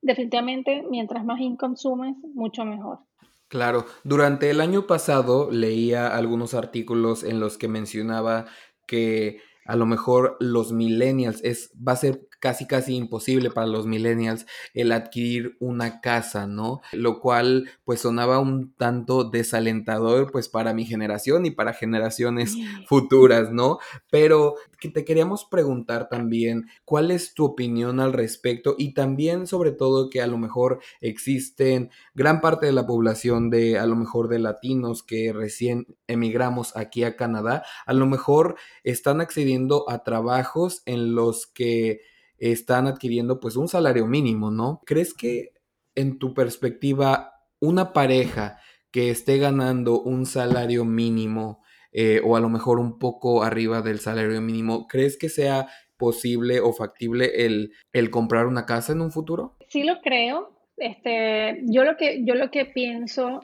definitivamente, 0.00 0.84
mientras 0.88 1.24
más 1.24 1.40
income 1.40 1.74
consumes, 1.74 2.16
mucho 2.34 2.64
mejor. 2.64 3.00
Claro, 3.48 3.84
durante 4.04 4.50
el 4.50 4.60
año 4.60 4.86
pasado 4.86 5.50
leía 5.50 6.08
algunos 6.08 6.54
artículos 6.54 7.22
en 7.24 7.40
los 7.40 7.58
que 7.58 7.68
mencionaba 7.68 8.46
que 8.86 9.40
a 9.66 9.76
lo 9.76 9.86
mejor 9.86 10.36
los 10.40 10.72
millennials 10.72 11.42
es 11.42 11.70
va 11.76 11.92
a 11.92 11.96
ser 11.96 12.28
casi 12.44 12.66
casi 12.66 12.94
imposible 12.94 13.50
para 13.50 13.66
los 13.66 13.86
millennials 13.86 14.44
el 14.74 14.92
adquirir 14.92 15.56
una 15.60 16.02
casa, 16.02 16.46
¿no? 16.46 16.82
Lo 16.92 17.18
cual 17.20 17.70
pues 17.84 18.00
sonaba 18.00 18.38
un 18.38 18.74
tanto 18.74 19.24
desalentador 19.24 20.30
pues 20.30 20.50
para 20.50 20.74
mi 20.74 20.84
generación 20.84 21.46
y 21.46 21.52
para 21.52 21.72
generaciones 21.72 22.54
futuras, 22.86 23.50
¿no? 23.50 23.78
Pero 24.10 24.56
te 24.90 25.06
queríamos 25.06 25.44
preguntar 25.44 26.08
también 26.08 26.66
cuál 26.84 27.10
es 27.10 27.34
tu 27.34 27.44
opinión 27.44 28.00
al 28.00 28.12
respecto 28.12 28.74
y 28.76 28.94
también 28.94 29.46
sobre 29.46 29.72
todo 29.72 30.10
que 30.10 30.20
a 30.20 30.26
lo 30.26 30.38
mejor 30.38 30.80
existen 31.00 31.90
gran 32.14 32.42
parte 32.42 32.66
de 32.66 32.72
la 32.72 32.86
población 32.86 33.50
de 33.50 33.78
a 33.78 33.86
lo 33.86 33.96
mejor 33.96 34.28
de 34.28 34.38
latinos 34.38 35.02
que 35.02 35.32
recién 35.32 35.86
emigramos 36.06 36.76
aquí 36.76 37.04
a 37.04 37.16
Canadá, 37.16 37.64
a 37.86 37.92
lo 37.92 38.06
mejor 38.06 38.56
están 38.82 39.20
accediendo 39.20 39.88
a 39.88 40.02
trabajos 40.04 40.82
en 40.86 41.14
los 41.14 41.46
que 41.46 42.00
están 42.38 42.86
adquiriendo 42.86 43.40
pues 43.40 43.56
un 43.56 43.68
salario 43.68 44.06
mínimo, 44.06 44.50
¿no? 44.50 44.80
¿Crees 44.84 45.14
que 45.14 45.50
en 45.94 46.18
tu 46.18 46.34
perspectiva 46.34 47.32
una 47.60 47.92
pareja 47.92 48.58
que 48.90 49.10
esté 49.10 49.38
ganando 49.38 50.00
un 50.00 50.26
salario 50.26 50.84
mínimo 50.84 51.62
eh, 51.92 52.20
o 52.24 52.36
a 52.36 52.40
lo 52.40 52.48
mejor 52.48 52.80
un 52.80 52.98
poco 52.98 53.44
arriba 53.44 53.80
del 53.80 54.00
salario 54.00 54.40
mínimo, 54.40 54.88
¿crees 54.88 55.16
que 55.16 55.28
sea 55.28 55.68
posible 55.96 56.60
o 56.60 56.72
factible 56.72 57.46
el, 57.46 57.72
el 57.92 58.10
comprar 58.10 58.46
una 58.46 58.66
casa 58.66 58.92
en 58.92 59.00
un 59.00 59.12
futuro? 59.12 59.56
Sí 59.68 59.84
lo 59.84 60.00
creo. 60.00 60.50
Este, 60.76 61.62
yo 61.66 61.84
lo 61.84 61.96
que 61.96 62.24
yo 62.24 62.34
lo 62.34 62.50
que 62.50 62.64
pienso 62.64 63.40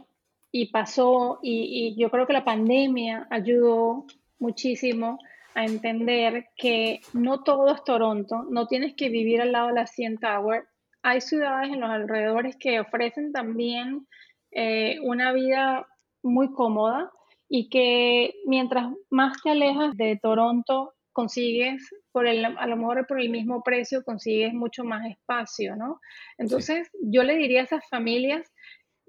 y 0.50 0.72
pasó 0.72 1.38
y, 1.42 1.94
y 1.94 2.00
yo 2.00 2.10
creo 2.10 2.26
que 2.26 2.32
la 2.32 2.44
pandemia 2.44 3.28
ayudó 3.30 4.06
muchísimo 4.40 5.20
a 5.54 5.64
entender 5.64 6.46
que 6.56 7.00
no 7.12 7.42
todo 7.42 7.74
es 7.74 7.84
Toronto, 7.84 8.44
no 8.50 8.66
tienes 8.66 8.94
que 8.94 9.08
vivir 9.08 9.40
al 9.40 9.52
lado 9.52 9.68
de 9.68 9.74
la 9.74 9.86
CN 9.86 10.18
Tower. 10.18 10.64
Hay 11.02 11.20
ciudades 11.20 11.72
en 11.72 11.80
los 11.80 11.90
alrededores 11.90 12.56
que 12.56 12.80
ofrecen 12.80 13.32
también 13.32 14.06
eh, 14.52 14.98
una 15.02 15.32
vida 15.32 15.86
muy 16.22 16.52
cómoda 16.52 17.10
y 17.48 17.68
que 17.68 18.34
mientras 18.46 18.92
más 19.10 19.42
te 19.42 19.50
alejas 19.50 19.96
de 19.96 20.18
Toronto, 20.22 20.94
consigues, 21.12 21.82
por 22.12 22.26
el, 22.26 22.44
a 22.44 22.66
lo 22.66 22.76
mejor 22.76 23.06
por 23.06 23.20
el 23.20 23.30
mismo 23.30 23.62
precio, 23.62 24.04
consigues 24.04 24.54
mucho 24.54 24.84
más 24.84 25.04
espacio, 25.06 25.74
¿no? 25.74 26.00
Entonces, 26.38 26.88
yo 27.02 27.24
le 27.24 27.36
diría 27.36 27.62
a 27.62 27.64
esas 27.64 27.88
familias, 27.88 28.50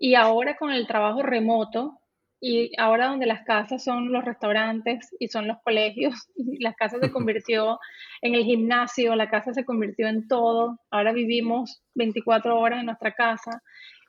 y 0.04 0.16
ahora 0.16 0.58
con 0.58 0.72
el 0.72 0.88
trabajo 0.88 1.22
remoto, 1.22 2.01
y 2.44 2.72
ahora 2.80 3.08
donde 3.08 3.28
las 3.28 3.44
casas 3.44 3.84
son 3.84 4.12
los 4.12 4.26
restaurantes 4.26 5.16
y 5.20 5.28
son 5.28 5.48
los 5.48 5.62
colegios, 5.64 6.28
y 6.36 6.62
las 6.62 6.76
casas 6.76 7.00
se 7.02 7.12
convirtió 7.12 7.80
en 8.22 8.34
el 8.36 8.44
gimnasio, 8.44 9.16
la 9.16 9.30
casa 9.30 9.54
se 9.54 9.64
convirtió 9.64 10.08
en 10.08 10.28
todo, 10.28 10.80
ahora 10.90 11.14
vivimos 11.14 11.84
24 11.94 12.60
horas 12.60 12.80
en 12.80 12.88
nuestra 12.88 13.14
casa. 13.14 13.62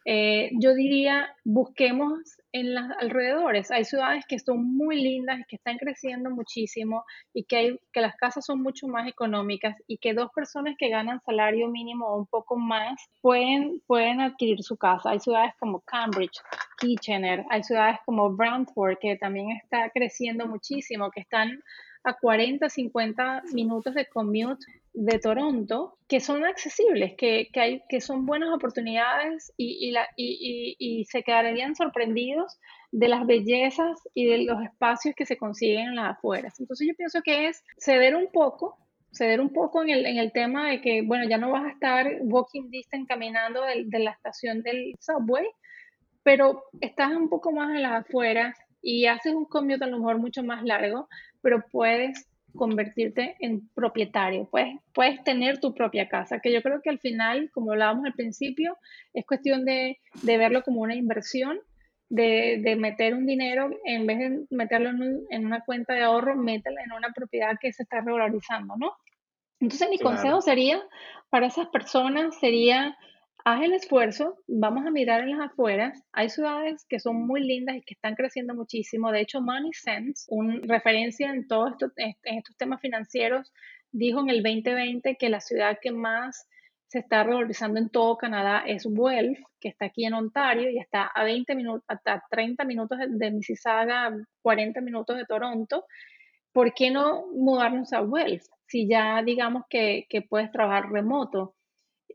Eh, 0.05 0.50
yo 0.59 0.74
diría, 0.74 1.34
busquemos 1.44 2.38
en 2.53 2.74
los 2.74 2.84
alrededores. 3.00 3.70
Hay 3.70 3.84
ciudades 3.84 4.24
que 4.26 4.38
son 4.38 4.76
muy 4.76 5.00
lindas 5.00 5.40
y 5.40 5.44
que 5.44 5.57
están 5.57 5.78
creciendo 5.78 6.30
muchísimo 6.30 7.05
y 7.32 7.44
que, 7.44 7.57
hay, 7.57 7.80
que 7.92 8.00
las 8.00 8.16
casas 8.16 8.44
son 8.44 8.62
mucho 8.62 8.88
más 8.88 9.09
económicas 9.09 9.76
y 9.86 9.98
que 9.98 10.12
dos 10.12 10.30
personas 10.34 10.74
que 10.78 10.90
ganan 10.90 11.20
salario 11.24 11.68
mínimo 11.68 12.07
o 12.07 12.18
un 12.18 12.26
poco 12.26 12.57
más 12.57 13.00
pueden, 13.20 13.80
pueden 13.86 14.20
adquirir 14.20 14.62
su 14.62 14.76
casa. 14.76 15.11
Hay 15.11 15.20
ciudades 15.20 15.55
como 15.59 15.80
Cambridge, 15.80 16.40
Kitchener, 16.78 17.44
hay 17.48 17.62
ciudades 17.62 17.98
como 18.05 18.30
Brantford 18.30 18.98
que 19.00 19.16
también 19.16 19.53
está 19.53 19.88
creciendo 19.90 20.46
muchísimo, 20.46 21.11
que 21.11 21.20
están 21.20 21.62
a 22.05 22.14
40, 22.14 22.68
50 22.68 23.42
minutos 23.53 23.94
de 23.94 24.07
commute 24.07 24.66
de 24.95 25.18
Toronto 25.18 25.97
que 26.07 26.20
son 26.20 26.45
accesibles, 26.45 27.14
que, 27.16 27.49
que, 27.53 27.61
hay, 27.61 27.82
que 27.88 28.01
son 28.01 28.26
buenas 28.26 28.51
oportunidades 28.51 29.53
y, 29.57 29.88
y, 29.88 29.90
la, 29.93 30.07
y, 30.16 30.76
y, 30.78 31.05
se 31.07 31.22
quedarían 31.22 31.74
sorprendidos 31.74 32.59
de 32.90 33.09
las 33.09 33.26
bellezas 33.26 33.99
y 34.12 34.26
de 34.26 34.38
los 34.45 34.62
espacios 34.62 35.14
que 35.14 35.24
se 35.24 35.38
consiguen 35.38 35.88
en 35.88 35.97
las 35.97 36.16
afueras. 36.16 36.61
Entonces 36.61 36.86
yo 36.86 36.95
pienso 36.95 37.22
que 37.22 37.49
es 37.49 37.64
ceder 37.78 38.14
un 38.14 38.30
poco, 38.30 38.76
ceder 39.12 39.40
un 39.40 39.51
poco 39.51 39.82
en 39.82 39.90
el, 39.90 40.05
en 40.05 40.18
el 40.18 40.32
tema 40.32 40.68
de 40.68 40.82
que, 40.82 41.01
bueno, 41.03 41.26
ya 41.26 41.38
no 41.38 41.51
vas 41.51 41.64
a 41.64 41.70
estar 41.70 42.18
walking 42.20 42.68
distance 42.70 43.07
caminando 43.09 43.62
de, 43.62 43.84
de 43.86 43.99
la 43.99 44.11
estación 44.11 44.62
del 44.62 44.95
subway, 45.01 45.47
pero 46.22 46.64
estás 46.82 47.12
un 47.12 47.30
poco 47.30 47.53
más 47.53 47.74
en 47.74 47.82
las 47.82 48.05
afueras 48.05 48.59
y 48.82 49.07
haces 49.07 49.32
un 49.32 49.47
commute 49.47 49.84
a 49.84 49.86
lo 49.86 49.99
mejor 49.99 50.18
mucho 50.18 50.43
más 50.43 50.62
largo, 50.64 51.09
pero 51.40 51.64
puedes 51.70 52.28
convertirte 52.55 53.36
en 53.40 53.68
propietario, 53.74 54.48
puedes, 54.50 54.76
puedes 54.92 55.22
tener 55.24 55.59
tu 55.59 55.74
propia 55.74 56.09
casa, 56.09 56.40
que 56.40 56.53
yo 56.53 56.62
creo 56.62 56.80
que 56.82 56.90
al 56.90 56.98
final, 56.98 57.50
como 57.53 57.72
hablábamos 57.72 58.07
al 58.07 58.14
principio, 58.14 58.76
es 59.14 59.24
cuestión 59.26 59.64
de, 59.64 59.98
de 60.22 60.38
verlo 60.38 60.62
como 60.62 60.80
una 60.80 60.94
inversión, 60.94 61.59
de, 62.09 62.61
de, 62.62 62.76
meter 62.76 63.14
un 63.14 63.26
dinero, 63.26 63.70
en 63.84 64.07
vez 64.07 64.18
de 64.18 64.44
meterlo 64.50 64.90
en, 64.90 65.24
en, 65.30 65.46
una 65.46 65.62
cuenta 65.64 65.94
de 65.94 66.03
ahorro, 66.03 66.36
mételo 66.36 66.76
en 66.84 66.92
una 66.92 67.11
propiedad 67.14 67.57
que 67.59 67.72
se 67.72 67.84
está 67.84 68.03
revalorizando, 68.03 68.76
¿no? 68.76 68.92
Entonces 69.61 69.88
mi 69.88 69.98
consejo 69.98 70.42
sería, 70.42 70.82
para 71.30 71.46
esas 71.46 71.68
personas, 71.68 72.38
sería 72.38 72.98
haz 73.45 73.62
el 73.62 73.72
esfuerzo, 73.72 74.38
vamos 74.47 74.86
a 74.86 74.90
mirar 74.90 75.22
en 75.22 75.36
las 75.36 75.51
afueras. 75.51 76.03
Hay 76.12 76.28
ciudades 76.28 76.84
que 76.88 77.01
son 77.01 77.26
muy 77.26 77.43
lindas 77.43 77.76
y 77.76 77.82
que 77.82 77.95
están 77.95 78.14
creciendo 78.14 78.55
muchísimo. 78.55 79.11
De 79.11 79.20
hecho, 79.20 79.40
Money 79.40 79.72
Sense, 79.72 80.24
una 80.28 80.61
referencia 80.62 81.30
en 81.30 81.47
todos 81.49 81.72
estos, 81.72 82.57
temas 82.57 82.80
financieros, 82.80 83.53
dijo 83.90 84.20
en 84.20 84.30
el 84.30 84.43
2020 84.43 85.16
que 85.16 85.28
la 85.28 85.40
ciudad 85.40 85.78
que 85.80 85.90
más 85.90 86.47
se 86.86 87.01
está 87.01 87.24
revalorizando 87.24 87.80
en 87.80 87.88
todo 87.88 88.18
Canadá 88.18 88.64
es 88.66 88.86
Guelph, 88.86 89.38
que 89.59 89.68
está 89.68 89.86
aquí 89.86 90.05
en 90.05 90.14
Ontario 90.14 90.70
y 90.70 90.78
está 90.78 91.07
a 91.07 91.24
20 91.24 91.55
minutos, 91.55 91.84
hasta 91.88 92.22
30 92.30 92.64
minutos 92.64 92.99
de 93.09 93.30
Mississauga, 93.30 94.14
40 94.43 94.80
minutos 94.82 95.16
de 95.16 95.24
Toronto. 95.24 95.86
¿Por 96.53 96.74
qué 96.74 96.90
no 96.90 97.26
mudarnos 97.32 97.93
a 97.95 98.03
Guelph? 98.03 98.45
Si 98.66 98.86
ya 98.86 99.22
digamos 99.22 99.64
que 99.68 100.07
puedes 100.28 100.51
trabajar 100.53 100.90
remoto. 100.90 101.55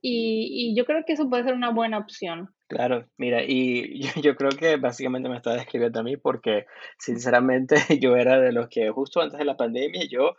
Y, 0.01 0.75
yo 0.75 0.85
creo 0.85 1.03
que 1.05 1.13
eso 1.13 1.29
puede 1.29 1.43
ser 1.43 1.53
una 1.53 1.71
buena 1.71 1.97
opción. 1.97 2.49
Claro, 2.67 3.05
mira, 3.17 3.43
y 3.43 4.01
yo, 4.21 4.35
creo 4.35 4.51
que 4.51 4.77
básicamente 4.77 5.29
me 5.29 5.37
está 5.37 5.53
describiendo 5.53 5.99
a 5.99 6.03
mí 6.03 6.17
porque 6.17 6.65
sinceramente 6.97 7.75
yo 8.01 8.15
era 8.15 8.39
de 8.39 8.51
los 8.51 8.67
que 8.69 8.89
justo 8.89 9.21
antes 9.21 9.39
de 9.39 9.45
la 9.45 9.57
pandemia 9.57 10.03
yo 10.09 10.35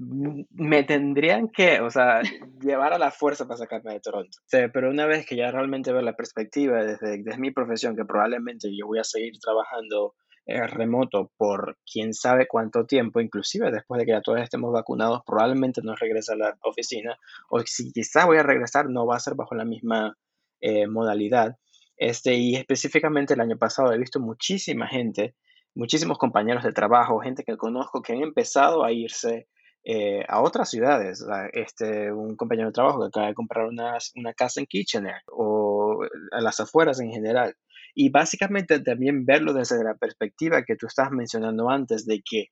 me 0.00 0.84
tendrían 0.84 1.48
que, 1.48 1.80
o 1.80 1.90
sea, 1.90 2.22
llevar 2.60 2.92
a 2.92 2.98
la 2.98 3.10
fuerza 3.10 3.46
para 3.46 3.58
sacarme 3.58 3.94
de 3.94 4.00
Toronto. 4.00 4.38
pero 4.72 4.90
una 4.90 5.06
vez 5.06 5.26
que 5.26 5.36
ya 5.36 5.50
realmente 5.50 5.92
veo 5.92 6.02
la 6.02 6.16
perspectiva 6.16 6.84
desde, 6.84 7.22
desde 7.22 7.40
mi 7.40 7.50
profesión, 7.50 7.96
que 7.96 8.04
probablemente 8.04 8.68
yo 8.76 8.86
voy 8.86 9.00
a 9.00 9.04
seguir 9.04 9.38
trabajando 9.40 10.14
remoto 10.48 11.30
por 11.36 11.76
quién 11.90 12.14
sabe 12.14 12.48
cuánto 12.48 12.86
tiempo, 12.86 13.20
inclusive 13.20 13.70
después 13.70 13.98
de 13.98 14.06
que 14.06 14.12
ya 14.12 14.22
todos 14.22 14.40
estemos 14.40 14.72
vacunados, 14.72 15.20
probablemente 15.26 15.82
no 15.84 15.94
regrese 15.94 16.32
a 16.32 16.36
la 16.36 16.58
oficina, 16.62 17.18
o 17.50 17.60
si 17.60 17.92
quizás 17.92 18.26
voy 18.26 18.38
a 18.38 18.42
regresar, 18.42 18.88
no 18.88 19.06
va 19.06 19.16
a 19.16 19.20
ser 19.20 19.34
bajo 19.34 19.54
la 19.54 19.64
misma 19.64 20.16
eh, 20.60 20.86
modalidad. 20.86 21.56
Este, 21.96 22.34
y 22.34 22.54
específicamente 22.54 23.34
el 23.34 23.40
año 23.40 23.58
pasado 23.58 23.92
he 23.92 23.98
visto 23.98 24.20
muchísima 24.20 24.86
gente, 24.86 25.34
muchísimos 25.74 26.16
compañeros 26.16 26.64
de 26.64 26.72
trabajo, 26.72 27.20
gente 27.20 27.44
que 27.44 27.56
conozco 27.56 28.02
que 28.02 28.12
han 28.12 28.22
empezado 28.22 28.84
a 28.84 28.92
irse 28.92 29.48
eh, 29.84 30.24
a 30.28 30.42
otras 30.42 30.70
ciudades. 30.70 31.24
Este, 31.52 32.12
un 32.12 32.36
compañero 32.36 32.68
de 32.68 32.72
trabajo 32.72 33.00
que 33.00 33.06
acaba 33.06 33.26
de 33.28 33.34
comprar 33.34 33.66
una, 33.66 33.98
una 34.16 34.32
casa 34.34 34.60
en 34.60 34.66
Kitchener 34.66 35.22
o 35.32 36.04
a 36.32 36.40
las 36.40 36.60
afueras 36.60 37.00
en 37.00 37.10
general. 37.10 37.56
Y 37.94 38.10
básicamente 38.10 38.80
también 38.80 39.24
verlo 39.24 39.52
desde 39.52 39.82
la 39.82 39.94
perspectiva 39.94 40.62
que 40.64 40.76
tú 40.76 40.86
estás 40.86 41.10
mencionando 41.10 41.70
antes, 41.70 42.06
de 42.06 42.22
que, 42.24 42.46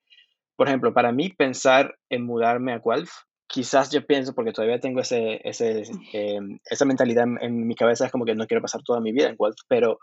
por 0.57 0.68
ejemplo, 0.68 0.93
para 0.93 1.12
mí 1.12 1.30
pensar 1.30 1.97
en 2.11 2.24
mudarme 2.24 2.72
a 2.72 2.80
Guelph, 2.84 3.11
quizás 3.47 3.91
yo 3.91 4.07
pienso, 4.07 4.34
porque 4.34 4.53
todavía 4.53 4.80
tengo 4.80 5.01
ese, 5.01 5.41
ese, 5.45 5.84
em, 6.12 6.59
esa 6.64 6.84
mentalidad 6.84 7.26
en, 7.41 7.66
mi 7.66 7.74
cabeza, 7.74 8.07
es 8.07 8.12
como 8.12 8.24
que 8.24 8.34
no 8.34 8.47
quiero 8.47 8.62
pasar 8.62 8.82
toda 8.82 9.01
mi 9.01 9.12
vida 9.12 9.28
en 9.28 9.37
Guelph, 9.39 9.61
pero 9.68 9.99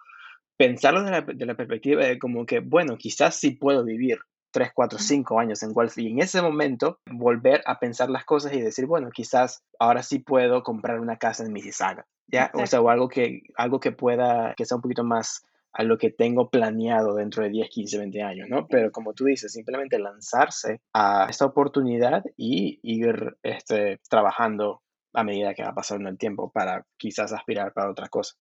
pensarlo 0.57 1.03
de 1.03 1.11
la, 1.11 1.21
de 1.21 1.45
la 1.45 1.55
perspectiva 1.55 2.05
de 2.05 2.19
como 2.19 2.45
que, 2.45 2.59
bueno, 2.59 2.97
quizás 2.97 3.35
sí 3.35 3.51
puedo 3.51 3.83
vivir 3.83 4.19
3, 4.53 4.71
4, 4.73 4.99
5 4.99 5.39
años 5.39 5.63
en 5.63 5.73
Guelph 5.73 5.97
y 5.97 6.11
en 6.11 6.19
ese 6.19 6.41
momento 6.41 6.99
volver 7.11 7.63
a 7.65 7.79
pensar 7.79 8.09
las 8.09 8.23
cosas 8.23 8.53
y 8.53 8.61
decir, 8.61 8.85
bueno, 8.85 9.09
quizás 9.11 9.63
ahora 9.79 10.03
sí 10.03 10.19
puedo 10.19 10.63
comprar 10.63 10.99
una 10.99 11.17
casa 11.17 11.43
en 11.43 11.51
Mississauga. 11.51 12.05
¿ya? 12.27 12.51
O 12.53 12.65
sea, 12.65 12.81
o 12.81 12.89
algo 12.89 13.09
que, 13.09 13.41
algo 13.57 13.79
que 13.79 13.91
pueda, 13.91 14.53
que 14.55 14.65
sea 14.65 14.77
un 14.77 14.81
poquito 14.81 15.03
más 15.03 15.43
a 15.73 15.83
lo 15.83 15.97
que 15.97 16.11
tengo 16.11 16.49
planeado 16.49 17.15
dentro 17.15 17.43
de 17.43 17.49
10, 17.49 17.69
15, 17.69 17.97
20 17.97 18.21
años, 18.21 18.47
¿no? 18.47 18.67
Pero 18.67 18.91
como 18.91 19.13
tú 19.13 19.25
dices, 19.25 19.51
simplemente 19.51 19.97
lanzarse 19.97 20.81
a 20.93 21.25
esta 21.29 21.45
oportunidad 21.45 22.23
y 22.37 22.79
ir 22.83 23.37
este, 23.41 23.99
trabajando 24.07 24.81
a 25.13 25.23
medida 25.23 25.53
que 25.53 25.63
va 25.63 25.73
pasando 25.73 26.09
el 26.09 26.17
tiempo 26.17 26.51
para 26.51 26.85
quizás 26.97 27.33
aspirar 27.33 27.73
para 27.73 27.89
otra 27.89 28.07
cosa. 28.07 28.35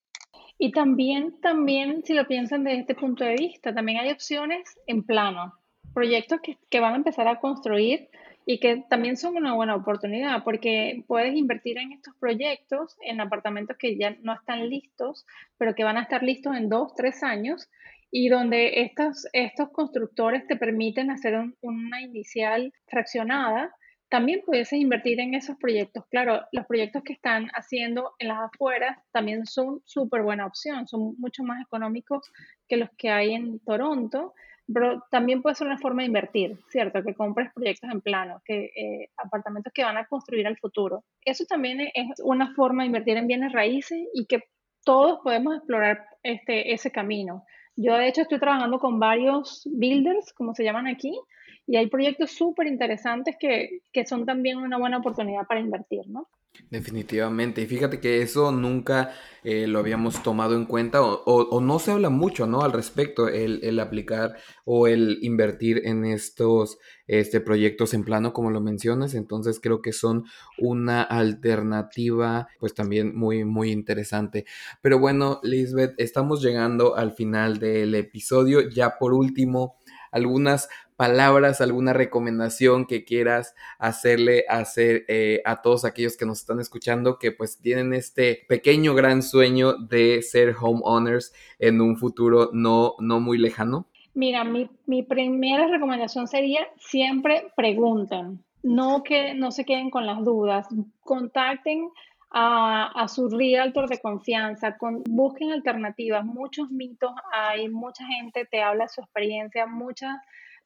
Y 0.59 0.73
también, 0.73 1.41
también, 1.41 2.03
si 2.05 2.13
lo 2.15 2.27
piensan 2.27 2.65
desde 2.65 2.81
este 2.81 2.95
punto 2.95 3.25
de 3.25 3.35
vista, 3.35 3.75
también 3.75 3.99
hay 3.99 4.11
opciones 4.11 4.79
en 4.87 5.03
plano, 5.03 5.55
proyectos 5.93 6.41
que, 6.41 6.59
que 6.71 6.81
van 6.81 6.95
a 6.95 6.97
empezar 6.97 7.29
a 7.29 7.41
construir 7.41 8.09
y 8.45 8.59
que 8.59 8.85
también 8.89 9.17
son 9.17 9.37
una 9.37 9.55
buena 9.55 9.77
oportunidad 9.77 10.43
porque 10.43 11.05
puedes 11.07 11.35
invertir 11.35 11.79
en 11.79 11.93
estos 11.93 12.15
proyectos 12.17 12.97
en 13.01 13.21
apartamentos 13.21 13.77
que 13.77 13.97
ya 13.97 14.17
no 14.23 14.35
están 14.35 14.69
listos, 14.69 15.27
pero 15.59 15.75
que 15.75 15.85
van 15.85 15.97
a 15.97 16.03
estar 16.03 16.23
listos 16.23 16.57
en 16.57 16.69
dos, 16.69 16.95
tres 16.97 17.23
años 17.23 17.69
y 18.11 18.29
donde 18.29 18.83
estos, 18.83 19.27
estos 19.33 19.71
constructores 19.71 20.47
te 20.47 20.57
permiten 20.57 21.11
hacer 21.11 21.35
una 21.63 22.03
inicial 22.03 22.73
fraccionada. 22.87 23.75
También 24.11 24.43
puedes 24.45 24.71
invertir 24.75 25.19
en 25.21 25.35
esos 25.35 25.57
proyectos. 25.57 26.05
Claro, 26.11 26.43
los 26.53 26.67
proyectos 26.67 27.03
que 27.03 27.15
están 27.15 27.47
haciendo 27.55 28.13
en 28.19 28.29
las 28.29 28.41
afueras 28.41 28.99
también 29.13 29.47
son 29.47 29.81
súper 29.87 30.23
buena 30.23 30.45
opción, 30.45 30.87
son 30.87 31.15
mucho 31.17 31.43
más 31.43 31.63
económicos 31.63 32.31
que 32.69 32.77
los 32.77 32.91
que 32.99 33.09
hay 33.09 33.33
en 33.33 33.61
Toronto 33.61 34.35
pero 34.73 35.03
también 35.11 35.43
puede 35.43 35.57
ser 35.57 35.67
una 35.67 35.79
forma 35.79 36.03
de 36.03 36.09
invertir, 36.09 36.59
¿cierto? 36.69 37.03
Que 37.03 37.15
compres 37.15 37.53
proyectos 37.53 37.91
en 37.91 38.01
plano, 38.01 38.43
que 38.45 38.71
eh, 38.77 39.11
apartamentos 39.17 39.73
que 39.73 39.85
van 39.85 39.97
a 39.97 40.07
construir 40.07 40.47
al 40.47 40.59
futuro. 40.59 41.05
Eso 41.25 41.45
también 41.47 41.81
es 41.81 42.21
una 42.23 42.55
forma 42.55 42.83
de 42.83 42.89
invertir 42.89 43.17
en 43.17 43.27
bienes 43.27 43.53
raíces 43.53 44.01
y 44.15 44.27
que 44.27 44.45
todos 44.85 45.21
podemos 45.23 45.57
explorar 45.57 46.07
este, 46.23 46.73
ese 46.73 46.91
camino. 46.91 47.45
Yo 47.77 47.97
de 47.97 48.09
hecho 48.09 48.23
estoy 48.23 48.39
trabajando 48.39 48.79
con 48.79 48.99
varios 48.99 49.63
builders, 49.73 50.33
como 50.33 50.55
se 50.55 50.65
llaman 50.65 50.87
aquí, 50.87 51.19
y 51.67 51.77
hay 51.77 51.87
proyectos 51.87 52.33
súper 52.33 52.67
interesantes 52.67 53.37
que, 53.39 53.81
que 53.93 54.05
son 54.05 54.27
también 54.27 54.59
una 54.59 54.79
buena 54.79 54.99
oportunidad 54.99 55.47
para 55.47 55.61
invertir, 55.61 56.07
¿no? 56.09 56.29
Definitivamente, 56.71 57.63
y 57.63 57.67
fíjate 57.67 57.99
que 58.01 58.23
eso 58.23 58.53
nunca 58.53 59.13
eh, 59.43 59.67
lo 59.67 59.79
habíamos 59.79 60.23
tomado 60.23 60.55
en 60.55 60.67
cuenta 60.67 61.03
o, 61.03 61.61
no 61.61 61.79
se 61.79 61.93
habla 61.93 62.09
mucho, 62.11 62.47
¿no? 62.47 62.63
Al 62.63 62.73
respecto, 62.73 63.29
el, 63.29 63.79
aplicar 63.81 64.37
o 64.65 64.87
el 64.87 65.19
invertir 65.23 65.83
en 65.85 66.05
estos 66.05 66.79
este, 67.07 67.41
proyectos 67.41 67.93
en 67.95 68.05
plano, 68.05 68.33
como 68.33 68.51
lo 68.51 68.61
mencionas, 68.61 69.15
entonces 69.15 69.61
creo 69.61 69.83
que 69.83 69.93
son 69.93 70.25
una 70.59 71.03
alternativa, 71.03 72.49
pues 72.59 72.75
también 72.75 73.15
muy, 73.17 73.45
muy 73.45 73.71
interesante. 73.71 74.47
Pero 74.81 74.99
bueno, 74.99 75.41
Lisbeth, 75.43 75.95
estamos 75.99 76.43
llegando 76.43 76.97
al 76.97 77.13
final 77.13 77.59
del 77.59 77.95
episodio, 77.95 78.69
ya 78.69 78.99
por 78.99 79.15
último, 79.15 79.77
algunas 80.13 80.69
palabras, 80.97 81.61
alguna 81.61 81.93
recomendación 81.93 82.87
que 82.87 83.05
quieras 83.05 83.57
hacerle 83.81 84.45
hacer 84.49 85.05
eh, 85.09 85.43
a 85.45 85.63
todos 85.63 85.85
aquellos 85.85 86.17
que 86.17 86.27
nos 86.27 86.39
están 86.39 86.61
escuchando 86.61 87.19
que 87.19 87.33
pues 87.33 87.59
tienen 87.59 87.93
este 87.93 88.45
pequeño 88.49 88.95
gran 88.95 89.23
sueño 89.23 89.73
de 89.73 90.23
ser 90.23 90.55
homeowners 90.61 91.33
en 91.59 91.81
un 91.81 91.97
futuro 91.97 92.51
no, 92.53 92.95
no 93.01 93.19
muy 93.19 93.39
lejano? 93.39 93.89
Mira, 94.15 94.45
mi, 94.45 94.71
mi 94.87 95.03
primera 95.03 95.67
recomendación 95.67 96.29
sería 96.29 96.69
siempre 96.79 97.51
pregunten, 97.57 98.45
no 98.63 99.03
que 99.03 99.35
no 99.35 99.51
se 99.51 99.65
queden 99.65 99.91
con 99.91 100.07
las 100.07 100.23
dudas, 100.25 100.69
contacten 101.01 101.89
a, 102.33 102.93
a, 102.95 103.09
su 103.09 103.29
realtor 103.29 103.89
de 103.89 104.01
confianza, 104.01 104.77
con, 104.79 105.03
busquen 105.05 105.53
alternativas, 105.53 106.25
muchos 106.25 106.71
mitos 106.71 107.13
hay, 107.33 107.69
mucha 107.69 108.07
gente 108.07 108.47
te 108.47 108.63
habla 108.63 108.89
su 108.89 109.01
experiencia, 109.01 109.67
muchas 109.67 110.17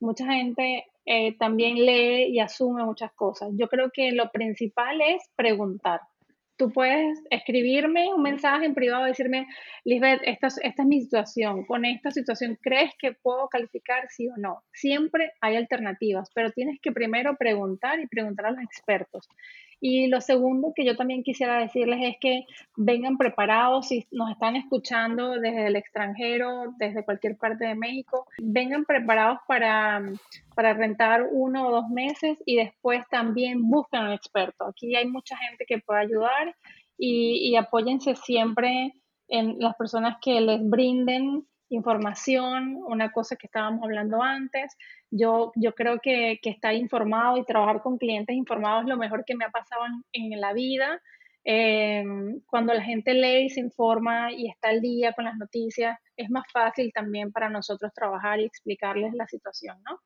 mucha 0.01 0.27
gente 0.27 0.85
eh, 1.05 1.37
también 1.39 1.75
lee 1.85 2.29
y 2.31 2.41
asume 2.41 2.85
muchas 2.85 3.13
cosas. 3.13 3.51
Yo 3.55 3.69
creo 3.69 3.91
que 3.93 4.13
lo 4.13 4.31
principal 4.31 5.01
es 5.01 5.23
preguntar. 5.37 6.01
Tú 6.59 6.73
puedes 6.73 7.23
escribirme 7.31 8.09
un 8.15 8.23
mensaje 8.23 8.65
en 8.65 8.75
privado, 8.75 9.05
decirme, 9.05 9.47
Lisbeth, 9.85 10.23
esta, 10.25 10.47
esta 10.47 10.83
es 10.83 10.89
mi 10.89 11.03
situación. 11.03 11.67
Con 11.67 11.85
esta 11.85 12.11
situación, 12.11 12.59
¿crees 12.63 12.93
que 12.99 13.13
puedo 13.13 13.49
calificar 13.49 14.09
sí 14.09 14.29
o 14.29 14.37
no? 14.39 14.63
Siempre 14.73 15.33
hay 15.43 15.57
alternativas, 15.57 16.31
pero 16.35 16.51
tienes 16.53 16.81
que 16.81 16.93
primero 16.93 17.37
preguntar 17.37 18.01
y 18.01 18.07
preguntar 18.07 18.47
a 18.47 18.51
los 18.53 18.63
expertos. 18.63 19.29
Y 19.81 20.07
lo 20.09 20.21
segundo 20.21 20.73
que 20.75 20.85
yo 20.85 20.97
también 20.97 21.23
quisiera 21.23 21.59
decirles 21.59 22.01
es 22.03 22.17
que 22.21 22.47
vengan 22.77 23.19
preparados, 23.19 23.89
si 23.89 24.07
nos 24.11 24.31
están 24.31 24.57
escuchando 24.57 25.33
desde 25.33 25.67
el 25.67 25.77
extranjero, 25.77 26.75
desde 26.79 27.05
cualquier 27.05 27.37
parte 27.37 27.67
de 27.67 27.75
México, 27.75 28.27
vengan 28.39 28.85
preparados 28.85 29.39
para, 29.47 30.03
para 30.55 30.73
rentar 30.73 31.29
uno 31.31 31.69
o 31.69 31.71
dos 31.71 31.89
meses 31.89 32.43
y 32.47 32.57
después 32.57 33.05
también 33.11 33.69
busquen 33.69 34.05
un 34.05 34.13
experto. 34.13 34.67
Aquí 34.67 34.97
hay 34.97 35.07
mucha 35.07 35.37
gente 35.37 35.67
que 35.67 35.79
puede 35.79 36.01
ayudar 36.01 36.57
y, 36.97 37.51
y 37.51 37.57
apóyense 37.57 38.17
siempre 38.17 38.95
en 39.29 39.59
las 39.59 39.75
personas 39.77 40.17
que 40.23 40.41
les 40.41 40.61
brinden 40.69 41.47
información, 41.69 42.77
una 42.87 43.11
cosa 43.11 43.37
que 43.37 43.47
estábamos 43.47 43.83
hablando 43.83 44.23
antes. 44.23 44.77
Yo, 45.11 45.53
yo 45.57 45.75
creo 45.75 45.99
que, 46.01 46.39
que 46.43 46.51
estar 46.51 46.75
informado 46.75 47.37
y 47.39 47.45
trabajar 47.45 47.83
con 47.83 47.99
clientes 47.99 48.37
informados 48.37 48.85
es 48.85 48.89
lo 48.89 48.97
mejor 48.97 49.25
que 49.25 49.35
me 49.37 49.45
ha 49.45 49.51
pasado 49.51 49.83
en, 50.13 50.41
la 50.41 50.53
vida. 50.53 51.01
Em, 51.45 52.41
cuando 52.47 52.75
la 52.75 52.83
gente 52.83 53.15
lee 53.15 53.47
y 53.47 53.51
se 53.51 53.61
informa 53.61 54.33
y 54.33 54.49
está 54.49 54.71
al 54.71 54.81
día 54.81 55.13
con 55.13 55.25
las 55.25 55.37
noticias, 55.37 55.99
es 56.17 56.31
más 56.31 56.45
fácil 56.53 56.93
también 56.93 57.33
para 57.33 57.49
nosotros 57.49 57.93
trabajar 57.95 58.41
y 58.41 58.45
explicarles 58.45 59.15
la 59.15 59.27
situación, 59.29 59.77
¿no? 59.89 60.01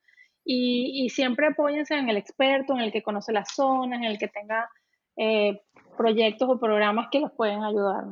Y, 0.45 1.05
y 1.05 1.11
siempre 1.11 1.49
apóyense 1.49 1.95
en 1.95 2.09
el 2.09 2.17
experto, 2.17 2.75
en 2.75 2.81
el 2.81 2.93
que 2.93 3.03
conoce 3.03 3.33
la 3.33 3.45
zona, 3.45 3.97
en 3.97 4.05
el 4.05 4.19
que 4.19 4.29
tenga 4.29 4.69
eh, 5.17 5.61
proyectos 5.99 6.49
o 6.49 6.59
programas 6.59 7.09
que 7.11 7.21
los 7.21 7.33
pueden 7.33 7.63
ayudar. 7.63 8.05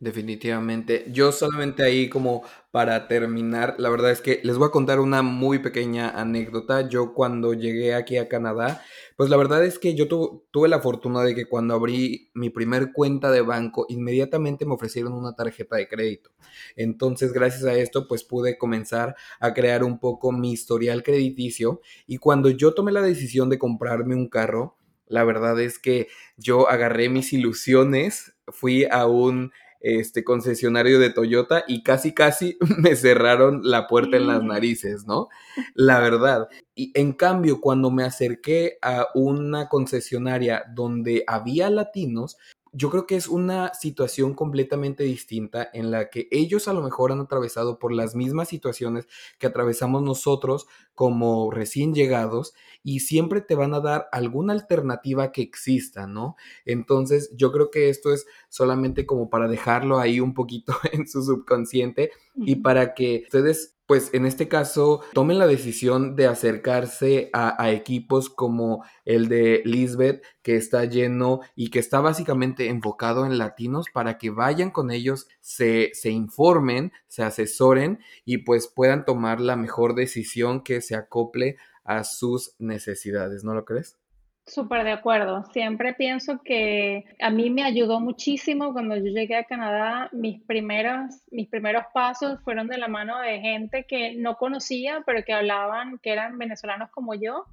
Definitivamente. 0.00 1.06
Yo 1.12 1.30
solamente 1.32 1.82
ahí 1.84 2.08
como 2.08 2.42
para 2.72 3.06
terminar, 3.06 3.76
la 3.78 3.88
verdad 3.88 4.10
es 4.10 4.20
que 4.20 4.40
les 4.42 4.58
voy 4.58 4.66
a 4.68 4.70
contar 4.70 4.98
una 4.98 5.22
muy 5.22 5.60
pequeña 5.60 6.10
anécdota. 6.10 6.88
Yo 6.88 7.14
cuando 7.14 7.54
llegué 7.54 7.94
aquí 7.94 8.16
a 8.18 8.28
Canadá, 8.28 8.82
pues 9.16 9.30
la 9.30 9.36
verdad 9.36 9.64
es 9.64 9.78
que 9.78 9.94
yo 9.94 10.08
tuve 10.08 10.68
la 10.68 10.80
fortuna 10.80 11.22
de 11.22 11.34
que 11.34 11.46
cuando 11.46 11.74
abrí 11.74 12.30
mi 12.34 12.50
primer 12.50 12.92
cuenta 12.92 13.30
de 13.30 13.40
banco, 13.40 13.86
inmediatamente 13.88 14.66
me 14.66 14.74
ofrecieron 14.74 15.12
una 15.12 15.36
tarjeta 15.36 15.76
de 15.76 15.88
crédito. 15.88 16.30
Entonces, 16.76 17.32
gracias 17.32 17.64
a 17.64 17.74
esto, 17.74 18.08
pues 18.08 18.24
pude 18.24 18.58
comenzar 18.58 19.14
a 19.40 19.54
crear 19.54 19.84
un 19.84 20.00
poco 20.00 20.32
mi 20.32 20.52
historial 20.52 21.02
crediticio 21.04 21.80
y 22.06 22.18
cuando 22.18 22.50
yo 22.50 22.74
tomé 22.74 22.90
la 22.92 23.00
decisión 23.00 23.48
de 23.48 23.58
comprarme 23.58 24.16
un 24.16 24.28
carro, 24.28 24.76
la 25.06 25.22
verdad 25.24 25.60
es 25.60 25.78
que 25.78 26.08
yo 26.36 26.68
agarré 26.68 27.08
mis 27.08 27.32
ilusiones, 27.32 28.34
fui 28.48 28.84
a 28.90 29.06
un 29.06 29.52
este 29.84 30.24
concesionario 30.24 30.98
de 30.98 31.10
Toyota 31.10 31.62
y 31.68 31.82
casi 31.82 32.14
casi 32.14 32.56
me 32.78 32.96
cerraron 32.96 33.60
la 33.62 33.86
puerta 33.86 34.16
en 34.16 34.26
las 34.26 34.42
narices, 34.42 35.06
¿no? 35.06 35.28
La 35.74 36.00
verdad. 36.00 36.48
Y 36.74 36.90
en 36.94 37.12
cambio, 37.12 37.60
cuando 37.60 37.90
me 37.90 38.02
acerqué 38.02 38.78
a 38.80 39.08
una 39.14 39.68
concesionaria 39.68 40.64
donde 40.74 41.22
había 41.26 41.68
latinos, 41.68 42.38
yo 42.72 42.90
creo 42.90 43.06
que 43.06 43.14
es 43.14 43.28
una 43.28 43.72
situación 43.72 44.34
completamente 44.34 45.04
distinta 45.04 45.70
en 45.72 45.92
la 45.92 46.10
que 46.10 46.26
ellos 46.32 46.66
a 46.66 46.72
lo 46.72 46.82
mejor 46.82 47.12
han 47.12 47.20
atravesado 47.20 47.78
por 47.78 47.92
las 47.92 48.16
mismas 48.16 48.48
situaciones 48.48 49.06
que 49.38 49.46
atravesamos 49.46 50.02
nosotros 50.02 50.66
como 50.94 51.50
recién 51.50 51.94
llegados 51.94 52.54
y 52.82 53.00
siempre 53.00 53.40
te 53.40 53.54
van 53.54 53.74
a 53.74 53.80
dar 53.80 54.08
alguna 54.12 54.52
alternativa 54.52 55.32
que 55.32 55.42
exista, 55.42 56.06
¿no? 56.06 56.36
Entonces 56.64 57.30
yo 57.34 57.50
creo 57.52 57.70
que 57.70 57.88
esto 57.88 58.12
es 58.12 58.26
solamente 58.48 59.06
como 59.06 59.30
para 59.30 59.48
dejarlo 59.48 59.98
ahí 59.98 60.20
un 60.20 60.34
poquito 60.34 60.74
en 60.92 61.08
su 61.08 61.22
subconsciente 61.22 62.12
y 62.36 62.56
para 62.56 62.94
que 62.94 63.22
ustedes 63.24 63.74
pues 63.86 64.10
en 64.14 64.24
este 64.24 64.48
caso 64.48 65.02
tomen 65.12 65.38
la 65.38 65.46
decisión 65.46 66.16
de 66.16 66.26
acercarse 66.26 67.28
a, 67.32 67.70
equipos 67.70 68.30
como 68.30 68.84
el 69.04 69.28
de 69.28 69.62
Lisbeth, 69.64 70.22
que 70.42 70.56
está 70.56 70.84
lleno 70.84 71.40
y 71.54 71.68
que 71.68 71.80
está 71.80 72.00
básicamente 72.00 72.68
enfocado 72.68 73.26
en 73.26 73.36
latinos 73.36 73.86
para 73.92 74.16
que 74.16 74.30
vayan 74.30 74.70
con 74.70 74.90
ellos, 74.90 75.28
se, 75.40 75.90
se 75.92 76.10
informen, 76.10 76.92
se 77.08 77.22
asesoren 77.22 77.98
y 78.24 78.38
pues 78.38 78.68
puedan 78.68 79.04
tomar 79.04 79.40
la 79.40 79.56
mejor 79.56 79.94
decisión 79.94 80.62
que 80.62 80.80
se 80.86 80.96
acople 80.96 81.56
a 81.84 82.04
sus 82.04 82.54
necesidades, 82.58 83.44
¿no 83.44 83.54
lo 83.54 83.64
crees? 83.64 83.98
Súper 84.46 84.84
de 84.84 84.92
acuerdo. 84.92 85.42
Siempre 85.54 85.94
pienso 85.94 86.42
que 86.44 87.04
a 87.18 87.30
mí 87.30 87.48
me 87.48 87.64
ayudó 87.64 87.98
muchísimo 87.98 88.74
cuando 88.74 88.94
yo 88.96 89.04
llegué 89.04 89.36
a 89.36 89.44
Canadá. 89.44 90.10
Mis 90.12 90.42
primeros, 90.42 91.22
mis 91.30 91.48
primeros 91.48 91.84
pasos 91.94 92.38
fueron 92.44 92.68
de 92.68 92.76
la 92.76 92.88
mano 92.88 93.18
de 93.20 93.40
gente 93.40 93.86
que 93.88 94.14
no 94.16 94.36
conocía, 94.36 95.02
pero 95.06 95.24
que 95.24 95.32
hablaban, 95.32 95.98
que 96.02 96.12
eran 96.12 96.36
venezolanos 96.36 96.90
como 96.90 97.14
yo. 97.14 97.46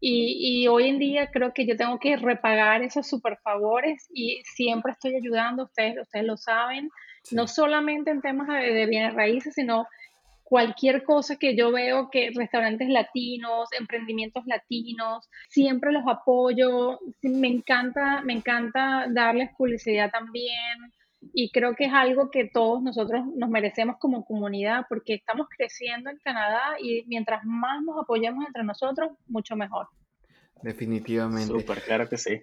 Y, 0.00 0.62
y 0.62 0.68
hoy 0.68 0.88
en 0.88 1.00
día 1.00 1.28
creo 1.32 1.52
que 1.52 1.66
yo 1.66 1.76
tengo 1.76 1.98
que 1.98 2.16
repagar 2.16 2.82
esos 2.82 3.08
super 3.08 3.38
favores 3.38 4.06
y 4.14 4.40
siempre 4.44 4.92
estoy 4.92 5.16
ayudando, 5.16 5.64
ustedes, 5.64 5.98
ustedes 6.00 6.24
lo 6.24 6.36
saben, 6.36 6.88
no 7.32 7.48
solamente 7.48 8.12
en 8.12 8.20
temas 8.20 8.46
de, 8.46 8.74
de 8.74 8.86
bienes 8.86 9.14
raíces, 9.14 9.54
sino 9.54 9.88
cualquier 10.48 11.04
cosa 11.04 11.36
que 11.36 11.54
yo 11.54 11.70
veo 11.70 12.08
que 12.10 12.30
restaurantes 12.34 12.88
latinos, 12.88 13.68
emprendimientos 13.78 14.46
latinos, 14.46 15.28
siempre 15.50 15.92
los 15.92 16.04
apoyo, 16.06 17.00
me 17.20 17.48
encanta, 17.48 18.22
me 18.22 18.32
encanta 18.32 19.06
darles 19.10 19.50
publicidad 19.58 20.10
también 20.10 20.94
y 21.34 21.50
creo 21.50 21.74
que 21.74 21.84
es 21.84 21.92
algo 21.92 22.30
que 22.30 22.48
todos 22.48 22.82
nosotros 22.82 23.26
nos 23.36 23.50
merecemos 23.50 23.96
como 23.98 24.24
comunidad 24.24 24.86
porque 24.88 25.12
estamos 25.12 25.48
creciendo 25.54 26.08
en 26.08 26.16
Canadá 26.24 26.76
y 26.80 27.04
mientras 27.08 27.44
más 27.44 27.82
nos 27.82 28.02
apoyemos 28.02 28.46
entre 28.46 28.64
nosotros, 28.64 29.10
mucho 29.26 29.54
mejor. 29.54 29.88
Definitivamente. 30.62 31.60
Súper, 31.60 31.82
claro 31.82 32.08
que 32.08 32.16
sí. 32.16 32.40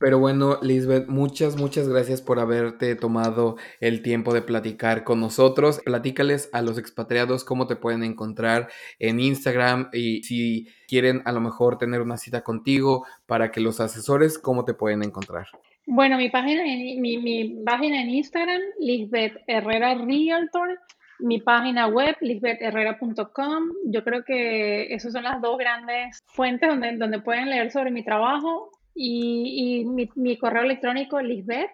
Pero 0.00 0.18
bueno, 0.18 0.58
Lisbeth, 0.62 1.08
muchas, 1.08 1.56
muchas 1.56 1.86
gracias 1.86 2.22
por 2.22 2.40
haberte 2.40 2.96
tomado 2.96 3.56
el 3.80 4.00
tiempo 4.00 4.32
de 4.32 4.40
platicar 4.40 5.04
con 5.04 5.20
nosotros. 5.20 5.82
Platícales 5.84 6.48
a 6.54 6.62
los 6.62 6.78
expatriados 6.78 7.44
cómo 7.44 7.66
te 7.66 7.76
pueden 7.76 8.02
encontrar 8.02 8.70
en 8.98 9.20
Instagram 9.20 9.90
y 9.92 10.22
si 10.22 10.68
quieren 10.88 11.20
a 11.26 11.32
lo 11.32 11.42
mejor 11.42 11.76
tener 11.76 12.00
una 12.00 12.16
cita 12.16 12.40
contigo 12.40 13.04
para 13.26 13.50
que 13.50 13.60
los 13.60 13.78
asesores, 13.78 14.38
cómo 14.38 14.64
te 14.64 14.72
pueden 14.72 15.02
encontrar. 15.02 15.48
Bueno, 15.86 16.16
mi 16.16 16.30
página, 16.30 16.62
mi, 16.62 17.18
mi 17.18 17.62
página 17.62 18.00
en 18.00 18.08
Instagram, 18.08 18.62
Lisbeth 18.78 19.34
Herrera 19.46 19.96
Realtor 19.96 20.78
mi 21.22 21.38
página 21.38 21.86
web, 21.86 22.16
lisbethherrera.com. 22.22 23.64
Yo 23.84 24.02
creo 24.02 24.24
que 24.24 24.94
esas 24.94 25.12
son 25.12 25.24
las 25.24 25.42
dos 25.42 25.58
grandes 25.58 26.18
fuentes 26.24 26.70
donde, 26.70 26.96
donde 26.96 27.20
pueden 27.20 27.50
leer 27.50 27.70
sobre 27.70 27.90
mi 27.90 28.02
trabajo 28.02 28.70
y, 28.94 29.84
mi, 30.16 30.38
correo 30.38 30.62
electrónico 30.62 31.20
lisbeth 31.20 31.70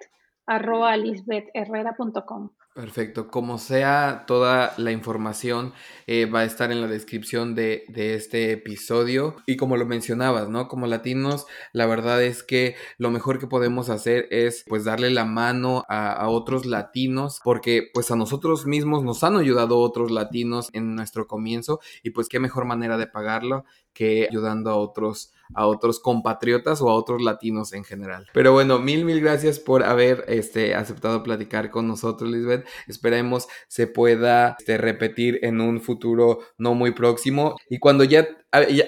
arroba 0.46 0.96
lisbethherrera.com. 0.96 2.50
Perfecto, 2.76 3.28
como 3.28 3.56
sea, 3.56 4.24
toda 4.26 4.74
la 4.76 4.92
información 4.92 5.72
eh, 6.06 6.26
va 6.26 6.40
a 6.40 6.44
estar 6.44 6.70
en 6.70 6.82
la 6.82 6.86
descripción 6.86 7.54
de, 7.54 7.84
este 7.96 8.52
episodio. 8.52 9.36
Y 9.46 9.56
como 9.56 9.78
lo 9.78 9.86
mencionabas, 9.86 10.50
¿no? 10.50 10.68
Como 10.68 10.86
latinos, 10.86 11.46
la 11.72 11.86
verdad 11.86 12.22
es 12.22 12.42
que 12.42 12.76
lo 12.98 13.10
mejor 13.10 13.38
que 13.38 13.46
podemos 13.46 13.88
hacer 13.88 14.28
es 14.30 14.62
pues 14.68 14.84
darle 14.84 15.08
la 15.08 15.24
mano 15.24 15.84
a, 15.88 16.12
a, 16.12 16.28
otros 16.28 16.66
latinos, 16.66 17.40
porque 17.42 17.88
pues 17.94 18.10
a 18.10 18.16
nosotros 18.16 18.66
mismos 18.66 19.02
nos 19.02 19.24
han 19.24 19.36
ayudado 19.36 19.78
otros 19.78 20.10
latinos 20.10 20.68
en 20.74 20.94
nuestro 20.94 21.26
comienzo 21.26 21.80
y 22.02 22.10
pues 22.10 22.28
qué 22.28 22.40
mejor 22.40 22.66
manera 22.66 22.98
de 22.98 23.06
pagarlo 23.06 23.64
que 23.94 24.28
ayudando 24.28 24.70
a 24.70 24.76
otros 24.76 25.32
a 25.54 25.66
otros 25.66 26.00
compatriotas 26.00 26.80
o 26.80 26.90
a 26.90 26.94
otros 26.94 27.22
latinos 27.22 27.72
en 27.72 27.84
general. 27.84 28.26
Pero 28.32 28.52
bueno, 28.52 28.78
mil, 28.78 29.04
mil 29.04 29.20
gracias 29.20 29.58
por 29.58 29.82
haber 29.84 30.24
este, 30.28 30.74
aceptado 30.74 31.22
platicar 31.22 31.70
con 31.70 31.86
nosotros, 31.88 32.30
Lisbeth. 32.30 32.66
Esperemos 32.86 33.48
se 33.68 33.86
pueda 33.86 34.56
este, 34.58 34.78
repetir 34.78 35.40
en 35.42 35.60
un 35.60 35.80
futuro 35.80 36.40
no 36.58 36.74
muy 36.74 36.92
próximo. 36.92 37.56
Y 37.68 37.78
cuando 37.78 38.04
ya 38.04 38.26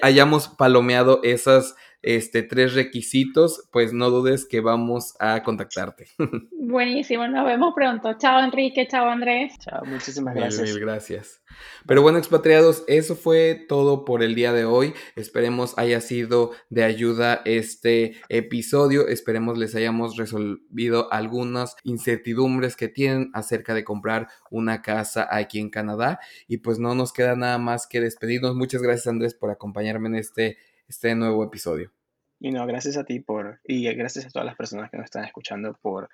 hayamos 0.01 0.47
palomeado 0.47 1.21
esas 1.23 1.75
este, 2.01 2.43
tres 2.43 2.73
requisitos, 2.73 3.67
pues 3.71 3.93
no 3.93 4.09
dudes 4.09 4.45
que 4.45 4.61
vamos 4.61 5.15
a 5.19 5.43
contactarte. 5.43 6.07
Buenísimo, 6.51 7.27
nos 7.27 7.45
vemos 7.45 7.73
pronto. 7.75 8.17
Chao 8.17 8.43
Enrique, 8.43 8.87
chao 8.87 9.09
Andrés. 9.09 9.53
Chao, 9.59 9.83
muchísimas 9.85 10.35
gracias. 10.35 10.69
Mil, 10.69 10.79
gracias. 10.79 11.41
Pero 11.85 12.01
bueno, 12.01 12.17
expatriados, 12.17 12.83
eso 12.87 13.15
fue 13.15 13.65
todo 13.67 14.05
por 14.05 14.23
el 14.23 14.35
día 14.35 14.53
de 14.53 14.65
hoy. 14.65 14.93
Esperemos 15.15 15.77
haya 15.77 15.99
sido 15.99 16.51
de 16.69 16.83
ayuda 16.83 17.41
este 17.45 18.15
episodio. 18.29 19.07
Esperemos 19.07 19.57
les 19.57 19.75
hayamos 19.75 20.15
resolvido 20.15 21.11
algunas 21.11 21.75
incertidumbres 21.83 22.75
que 22.75 22.87
tienen 22.87 23.31
acerca 23.33 23.73
de 23.73 23.83
comprar 23.83 24.27
una 24.51 24.81
casa 24.81 25.27
aquí 25.31 25.59
en 25.59 25.69
Canadá. 25.69 26.19
Y 26.47 26.57
pues 26.57 26.79
no 26.79 26.95
nos 26.95 27.11
queda 27.11 27.35
nada 27.35 27.57
más 27.57 27.87
que 27.87 27.99
despedirnos. 27.99 28.55
Muchas 28.55 28.81
gracias 28.81 29.07
Andrés 29.07 29.33
por 29.33 29.51
acompañarme 29.51 30.09
en 30.09 30.15
este 30.15 30.57
este 30.89 31.15
nuevo 31.15 31.43
episodio. 31.43 31.91
Y 32.39 32.51
no, 32.51 32.65
gracias 32.65 32.97
a 32.97 33.03
ti 33.03 33.19
por, 33.19 33.59
y 33.63 33.93
gracias 33.93 34.25
a 34.25 34.29
todas 34.29 34.45
las 34.45 34.55
personas 34.55 34.89
que 34.89 34.97
nos 34.97 35.05
están 35.05 35.23
escuchando 35.23 35.77
por 35.81 36.09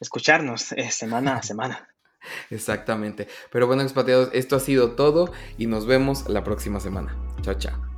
escucharnos 0.00 0.72
eh, 0.72 0.90
semana 0.90 1.36
a 1.36 1.42
semana. 1.42 1.88
Exactamente. 2.50 3.28
Pero 3.50 3.66
bueno, 3.66 3.82
expatriados, 3.82 4.30
esto 4.32 4.56
ha 4.56 4.60
sido 4.60 4.92
todo 4.92 5.32
y 5.58 5.66
nos 5.66 5.86
vemos 5.86 6.28
la 6.28 6.44
próxima 6.44 6.80
semana. 6.80 7.16
Chao, 7.42 7.54
chao. 7.54 7.91